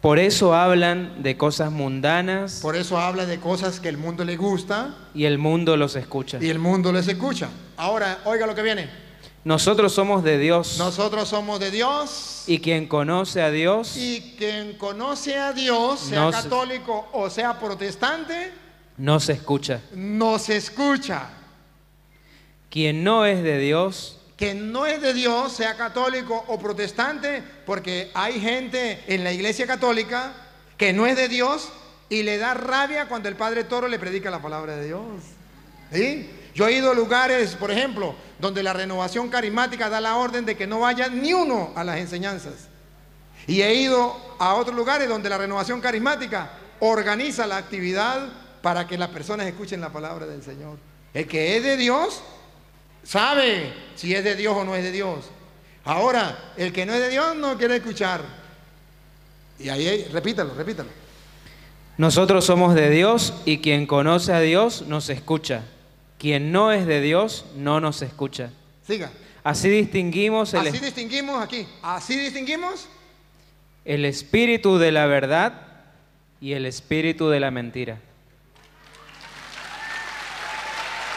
por 0.00 0.18
eso 0.18 0.54
hablan 0.54 1.22
de 1.22 1.36
cosas 1.36 1.70
mundanas 1.70 2.60
por 2.62 2.74
eso 2.76 2.98
habla 2.98 3.26
de 3.26 3.38
cosas 3.38 3.80
que 3.80 3.88
el 3.90 3.98
mundo 3.98 4.24
le 4.24 4.36
gusta 4.36 4.94
y 5.14 5.24
el 5.24 5.36
mundo 5.38 5.76
los 5.76 5.94
escucha. 5.96 6.38
y 6.40 6.48
el 6.48 6.58
mundo 6.58 6.92
les 6.92 7.06
escucha. 7.08 7.48
Ahora, 7.76 8.18
oiga 8.24 8.46
lo 8.46 8.54
que 8.54 8.62
viene. 8.62 8.88
Nosotros 9.42 9.94
somos 9.94 10.22
de 10.22 10.36
Dios 10.38 10.76
Nosotros 10.78 11.26
somos 11.28 11.58
de 11.60 11.70
Dios 11.70 12.44
y 12.46 12.58
quien 12.60 12.86
conoce 12.86 13.40
a 13.40 13.50
Dios 13.50 13.96
y 13.96 14.34
quien 14.36 14.74
conoce 14.76 15.38
a 15.38 15.52
Dios, 15.54 16.00
sea 16.00 16.20
No 16.20 16.32
se- 16.32 16.42
católico 16.42 17.08
o 17.12 17.30
sea 17.30 17.58
protestante, 17.58 18.52
no 18.98 19.18
se 19.18 19.32
escucha. 19.32 19.80
nos 19.94 20.48
escucha. 20.50 21.30
Quien 22.68 23.02
no 23.02 23.24
es 23.26 23.42
de 23.42 23.58
Dios 23.58 24.18
Que 24.40 24.54
no 24.54 24.86
es 24.86 25.02
de 25.02 25.12
Dios, 25.12 25.52
sea 25.52 25.76
católico 25.76 26.44
o 26.48 26.58
protestante, 26.58 27.44
porque 27.66 28.10
hay 28.14 28.40
gente 28.40 29.04
en 29.06 29.22
la 29.22 29.32
iglesia 29.32 29.66
católica 29.66 30.32
que 30.78 30.94
no 30.94 31.06
es 31.06 31.14
de 31.14 31.28
Dios 31.28 31.68
y 32.08 32.22
le 32.22 32.38
da 32.38 32.54
rabia 32.54 33.06
cuando 33.06 33.28
el 33.28 33.36
Padre 33.36 33.64
Toro 33.64 33.86
le 33.86 33.98
predica 33.98 34.30
la 34.30 34.40
palabra 34.40 34.76
de 34.76 34.86
Dios. 34.86 35.02
¿Sí? 35.92 36.30
Yo 36.54 36.66
he 36.66 36.72
ido 36.72 36.90
a 36.90 36.94
lugares, 36.94 37.54
por 37.54 37.70
ejemplo, 37.70 38.14
donde 38.38 38.62
la 38.62 38.72
renovación 38.72 39.28
carismática 39.28 39.90
da 39.90 40.00
la 40.00 40.16
orden 40.16 40.46
de 40.46 40.56
que 40.56 40.66
no 40.66 40.80
vaya 40.80 41.08
ni 41.08 41.34
uno 41.34 41.72
a 41.76 41.84
las 41.84 41.98
enseñanzas. 41.98 42.68
Y 43.46 43.60
he 43.60 43.74
ido 43.74 44.16
a 44.38 44.54
otros 44.54 44.74
lugares 44.74 45.06
donde 45.06 45.28
la 45.28 45.36
renovación 45.36 45.82
carismática 45.82 46.52
organiza 46.80 47.46
la 47.46 47.58
actividad 47.58 48.26
para 48.62 48.86
que 48.86 48.96
las 48.96 49.10
personas 49.10 49.46
escuchen 49.46 49.82
la 49.82 49.92
palabra 49.92 50.24
del 50.24 50.42
Señor. 50.42 50.78
El 51.12 51.28
que 51.28 51.58
es 51.58 51.62
de 51.62 51.76
Dios 51.76 52.22
sabe 53.02 53.72
si 53.94 54.14
es 54.14 54.24
de 54.24 54.36
Dios 54.36 54.56
o 54.56 54.64
no 54.64 54.74
es 54.74 54.82
de 54.82 54.92
Dios. 54.92 55.26
Ahora, 55.84 56.52
el 56.56 56.72
que 56.72 56.86
no 56.86 56.94
es 56.94 57.00
de 57.00 57.08
Dios 57.08 57.36
no 57.36 57.56
quiere 57.56 57.76
escuchar. 57.76 58.22
Y 59.58 59.68
ahí, 59.68 60.04
repítalo, 60.12 60.54
repítalo. 60.54 60.88
Nosotros 61.98 62.44
somos 62.44 62.74
de 62.74 62.90
Dios 62.90 63.34
y 63.44 63.58
quien 63.58 63.86
conoce 63.86 64.32
a 64.32 64.40
Dios 64.40 64.82
nos 64.82 65.10
escucha. 65.10 65.64
Quien 66.18 66.52
no 66.52 66.72
es 66.72 66.86
de 66.86 67.00
Dios 67.00 67.44
no 67.56 67.80
nos 67.80 68.02
escucha. 68.02 68.50
Siga. 68.86 69.10
Así 69.42 69.68
distinguimos 69.68 70.52
el, 70.54 70.66
Así 70.66 70.78
distinguimos 70.78 71.42
aquí. 71.42 71.66
Así 71.82 72.18
distinguimos 72.18 72.88
el 73.84 74.04
espíritu 74.04 74.78
de 74.78 74.92
la 74.92 75.06
verdad 75.06 75.66
y 76.40 76.52
el 76.52 76.66
espíritu 76.66 77.28
de 77.28 77.40
la 77.40 77.50
mentira. 77.50 78.00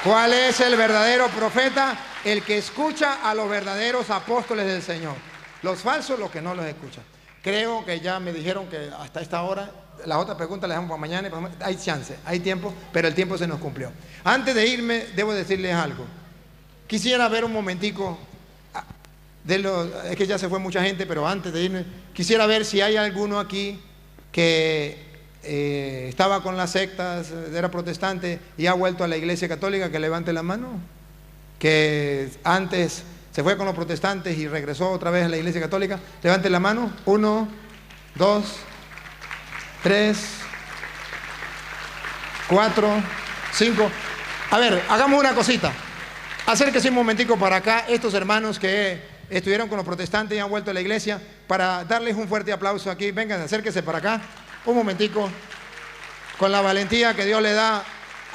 Cuál 0.04 0.34
es 0.34 0.60
el 0.60 0.76
verdadero 0.76 1.28
profeta, 1.30 1.98
el 2.26 2.44
que 2.44 2.58
escucha 2.58 3.28
a 3.30 3.34
los 3.34 3.50
verdaderos 3.50 4.10
apóstoles 4.10 4.66
del 4.66 4.82
Señor. 4.82 5.16
Los 5.62 5.80
falsos, 5.80 6.20
los 6.20 6.30
que 6.30 6.42
no 6.42 6.54
los 6.56 6.66
escuchan. 6.66 7.04
Creo 7.42 7.86
que 7.86 8.00
ya 8.00 8.20
me 8.20 8.32
dijeron 8.34 8.68
que 8.68 8.90
hasta 9.00 9.22
esta 9.22 9.42
hora, 9.44 9.70
las 10.06 10.18
otras 10.18 10.38
preguntas 10.38 10.68
las 10.68 10.78
dejamos 10.78 10.90
para 10.90 11.02
mañana. 11.02 11.52
Hay 11.62 11.76
chance, 11.78 12.18
hay 12.26 12.40
tiempo, 12.40 12.74
pero 12.92 13.08
el 13.08 13.16
tiempo 13.16 13.38
se 13.38 13.48
nos 13.48 13.60
cumplió. 13.60 13.92
Antes 14.24 14.56
de 14.56 14.66
irme, 14.68 15.06
debo 15.16 15.34
decirles 15.34 15.74
algo. 15.76 16.06
Quisiera 16.88 17.28
ver 17.28 17.44
un 17.46 17.52
momentico, 17.54 18.18
ah, 18.74 18.84
de 19.44 19.60
lo- 19.60 20.04
es 20.04 20.16
que 20.16 20.28
ya 20.28 20.38
se 20.38 20.48
fue 20.50 20.60
mucha 20.60 20.82
gente, 20.84 21.06
pero 21.06 21.28
antes 21.28 21.52
de 21.54 21.62
irme, 21.64 21.86
quisiera 22.14 22.46
ver 22.46 22.66
si 22.66 22.82
hay 22.82 22.96
alguno 22.98 23.40
aquí 23.40 23.80
que 24.32 25.13
eh, 25.44 26.08
estaba 26.10 26.42
con 26.42 26.58
las 26.58 26.72
sectas, 26.72 27.32
era 27.54 27.70
protestante 27.70 28.40
y 28.58 28.68
ha 28.68 28.74
vuelto 28.74 29.04
a 29.04 29.08
la 29.08 29.18
iglesia 29.18 29.48
católica, 29.48 29.92
que 29.92 30.00
levante 30.00 30.34
la 30.34 30.44
mano. 30.44 30.80
Que 31.60 32.30
antes 32.44 33.04
se 33.32 33.44
fue 33.44 33.58
con 33.58 33.66
los 33.66 33.76
protestantes 33.76 34.38
y 34.38 34.48
regresó 34.48 34.92
otra 34.92 35.12
vez 35.12 35.26
a 35.26 35.30
la 35.30 35.38
iglesia 35.38 35.62
católica. 35.62 36.00
Levante 36.22 36.50
la 36.50 36.60
mano. 36.60 36.92
Uno, 37.06 37.48
dos, 38.16 38.58
tres, 39.82 40.18
cuatro, 42.48 42.90
cinco. 43.54 43.90
A 44.52 44.58
ver, 44.60 44.84
hagamos 44.90 45.20
una 45.20 45.34
cosita. 45.34 45.72
Acérquese 46.46 46.90
un 46.90 46.96
momentico 46.96 47.38
para 47.38 47.58
acá, 47.58 47.86
estos 47.88 48.14
hermanos 48.14 48.60
que 48.60 49.02
estuvieron 49.30 49.68
con 49.68 49.78
los 49.78 49.86
protestantes 49.86 50.38
y 50.38 50.42
han 50.42 50.50
vuelto 50.50 50.72
a 50.72 50.74
la 50.74 50.82
iglesia, 50.82 51.22
para 51.48 51.84
darles 51.86 52.16
un 52.16 52.28
fuerte 52.28 52.52
aplauso 52.52 52.92
aquí. 52.92 53.12
Vengan, 53.12 53.42
acérquese 53.42 53.82
para 53.82 54.00
acá, 54.00 54.22
un 54.66 54.76
momentico. 54.76 55.30
Con 56.38 56.52
la 56.52 56.62
valentía 56.62 57.14
que 57.14 57.26
Dios 57.26 57.42
le 57.42 57.54
da 57.54 57.84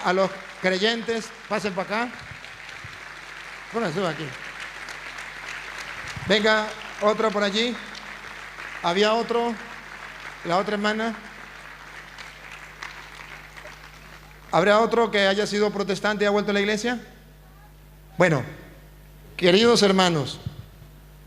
a 0.05 0.13
los 0.13 0.31
creyentes, 0.63 1.29
pasen 1.49 1.75
para 1.75 2.05
acá. 2.05 2.13
Pónganse 3.73 4.07
aquí. 4.07 4.25
Venga, 6.27 6.69
otro 7.01 7.31
por 7.31 7.43
allí. 7.43 7.77
Había 8.83 9.13
otro, 9.15 9.55
la 10.45 10.59
otra 10.59 10.75
hermana. 10.75 11.15
¿Habrá 14.51 14.79
otro 14.79 15.11
que 15.11 15.27
haya 15.27 15.47
sido 15.47 15.71
protestante 15.71 16.25
y 16.25 16.27
ha 16.27 16.31
vuelto 16.31 16.53
a 16.53 16.55
la 16.55 16.61
iglesia? 16.61 17.01
Bueno, 18.17 18.43
queridos 19.37 19.83
hermanos, 19.83 20.41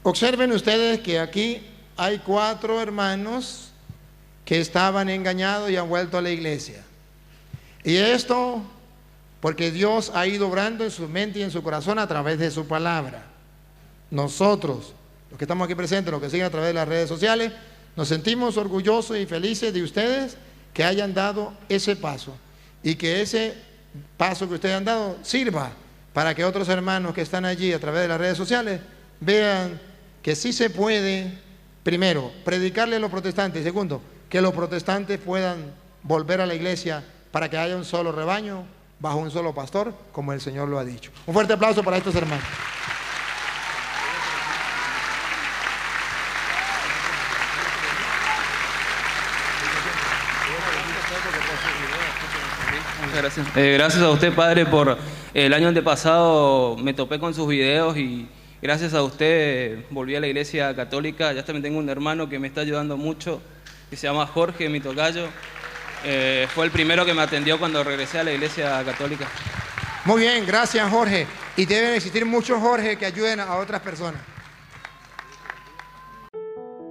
observen 0.03 0.51
ustedes 0.51 1.01
que 1.01 1.19
aquí 1.19 1.67
hay 1.97 2.19
cuatro 2.19 2.81
hermanos 2.81 3.70
que 4.45 4.59
estaban 4.59 5.09
engañados 5.09 5.69
y 5.69 5.77
han 5.77 5.89
vuelto 5.89 6.17
a 6.17 6.21
la 6.21 6.29
iglesia. 6.29 6.83
Y 7.83 7.95
esto 7.95 8.63
porque 9.41 9.71
Dios 9.71 10.11
ha 10.13 10.27
ido 10.27 10.47
obrando 10.47 10.83
en 10.83 10.91
su 10.91 11.07
mente 11.07 11.39
y 11.39 11.43
en 11.43 11.51
su 11.51 11.63
corazón 11.63 11.97
a 11.99 12.07
través 12.07 12.37
de 12.37 12.51
su 12.51 12.67
palabra. 12.67 13.25
Nosotros, 14.11 14.93
los 15.29 15.37
que 15.37 15.45
estamos 15.45 15.65
aquí 15.65 15.75
presentes, 15.75 16.11
los 16.11 16.21
que 16.21 16.29
siguen 16.29 16.45
a 16.45 16.49
través 16.51 16.69
de 16.69 16.73
las 16.73 16.87
redes 16.87 17.09
sociales, 17.09 17.51
nos 17.95 18.07
sentimos 18.07 18.55
orgullosos 18.57 19.17
y 19.17 19.25
felices 19.25 19.73
de 19.73 19.83
ustedes 19.83 20.37
que 20.73 20.83
hayan 20.83 21.13
dado 21.13 21.53
ese 21.69 21.95
paso 21.95 22.35
y 22.83 22.95
que 22.95 23.21
ese 23.21 23.55
paso 24.15 24.47
que 24.47 24.55
ustedes 24.55 24.75
han 24.75 24.85
dado 24.85 25.17
sirva 25.23 25.71
para 26.13 26.35
que 26.35 26.45
otros 26.45 26.69
hermanos 26.69 27.13
que 27.13 27.21
están 27.21 27.45
allí 27.45 27.73
a 27.73 27.79
través 27.79 28.03
de 28.03 28.07
las 28.07 28.19
redes 28.19 28.37
sociales 28.37 28.79
vean 29.19 29.79
que 30.21 30.35
sí 30.35 30.53
se 30.53 30.69
puede, 30.69 31.31
primero, 31.83 32.31
predicarle 32.45 32.97
a 32.97 32.99
los 32.99 33.09
protestantes 33.09 33.63
segundo, 33.63 34.01
que 34.31 34.41
los 34.41 34.53
protestantes 34.53 35.19
puedan 35.19 35.59
volver 36.03 36.39
a 36.39 36.45
la 36.45 36.55
iglesia 36.55 37.03
para 37.31 37.49
que 37.49 37.57
haya 37.57 37.75
un 37.75 37.83
solo 37.83 38.13
rebaño 38.13 38.63
bajo 38.99 39.17
un 39.17 39.29
solo 39.29 39.53
pastor, 39.53 39.93
como 40.13 40.31
el 40.31 40.39
Señor 40.39 40.69
lo 40.69 40.79
ha 40.79 40.85
dicho. 40.85 41.11
Un 41.27 41.33
fuerte 41.33 41.53
aplauso 41.53 41.83
para 41.83 41.97
estos 41.97 42.15
hermanos. 42.15 42.45
Gracias. 53.13 53.47
Eh, 53.57 53.73
gracias 53.73 54.01
a 54.01 54.09
usted, 54.09 54.33
padre, 54.33 54.65
por 54.65 54.97
el 55.33 55.53
año 55.53 55.67
antepasado 55.67 56.77
me 56.77 56.93
topé 56.93 57.19
con 57.19 57.33
sus 57.33 57.49
videos 57.49 57.97
y 57.97 58.27
gracias 58.61 58.93
a 58.93 59.03
usted 59.03 59.83
volví 59.89 60.15
a 60.15 60.21
la 60.21 60.27
iglesia 60.27 60.73
católica. 60.73 61.33
Ya 61.33 61.43
también 61.43 61.63
tengo 61.63 61.79
un 61.79 61.89
hermano 61.89 62.29
que 62.29 62.39
me 62.39 62.47
está 62.47 62.61
ayudando 62.61 62.95
mucho, 62.95 63.41
que 63.91 63.97
se 63.97 64.07
llama 64.07 64.25
Jorge, 64.25 64.69
mi 64.69 64.79
tocayo. 64.79 65.27
Eh, 66.05 66.47
fue 66.55 66.63
el 66.63 66.71
primero 66.71 67.05
que 67.05 67.13
me 67.13 67.21
atendió 67.21 67.59
cuando 67.59 67.83
regresé 67.83 68.19
a 68.19 68.23
la 68.23 68.31
iglesia 68.31 68.81
católica. 68.85 69.27
Muy 70.05 70.21
bien, 70.21 70.45
gracias 70.47 70.89
Jorge. 70.89 71.27
Y 71.57 71.65
deben 71.65 71.93
existir 71.95 72.25
muchos 72.25 72.57
Jorge 72.61 72.97
que 72.97 73.05
ayuden 73.05 73.41
a 73.41 73.57
otras 73.57 73.81
personas. 73.81 74.21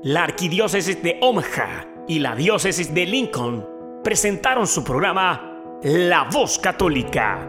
La 0.02 0.24
Arquidiócesis 0.24 1.02
de 1.02 1.18
Omaha 1.22 1.86
y 2.06 2.18
la 2.18 2.36
Diócesis 2.36 2.92
de 2.92 3.06
Lincoln 3.06 3.66
presentaron 4.04 4.66
su 4.66 4.84
programa 4.84 5.78
La 5.82 6.24
Voz 6.24 6.58
Católica, 6.58 7.48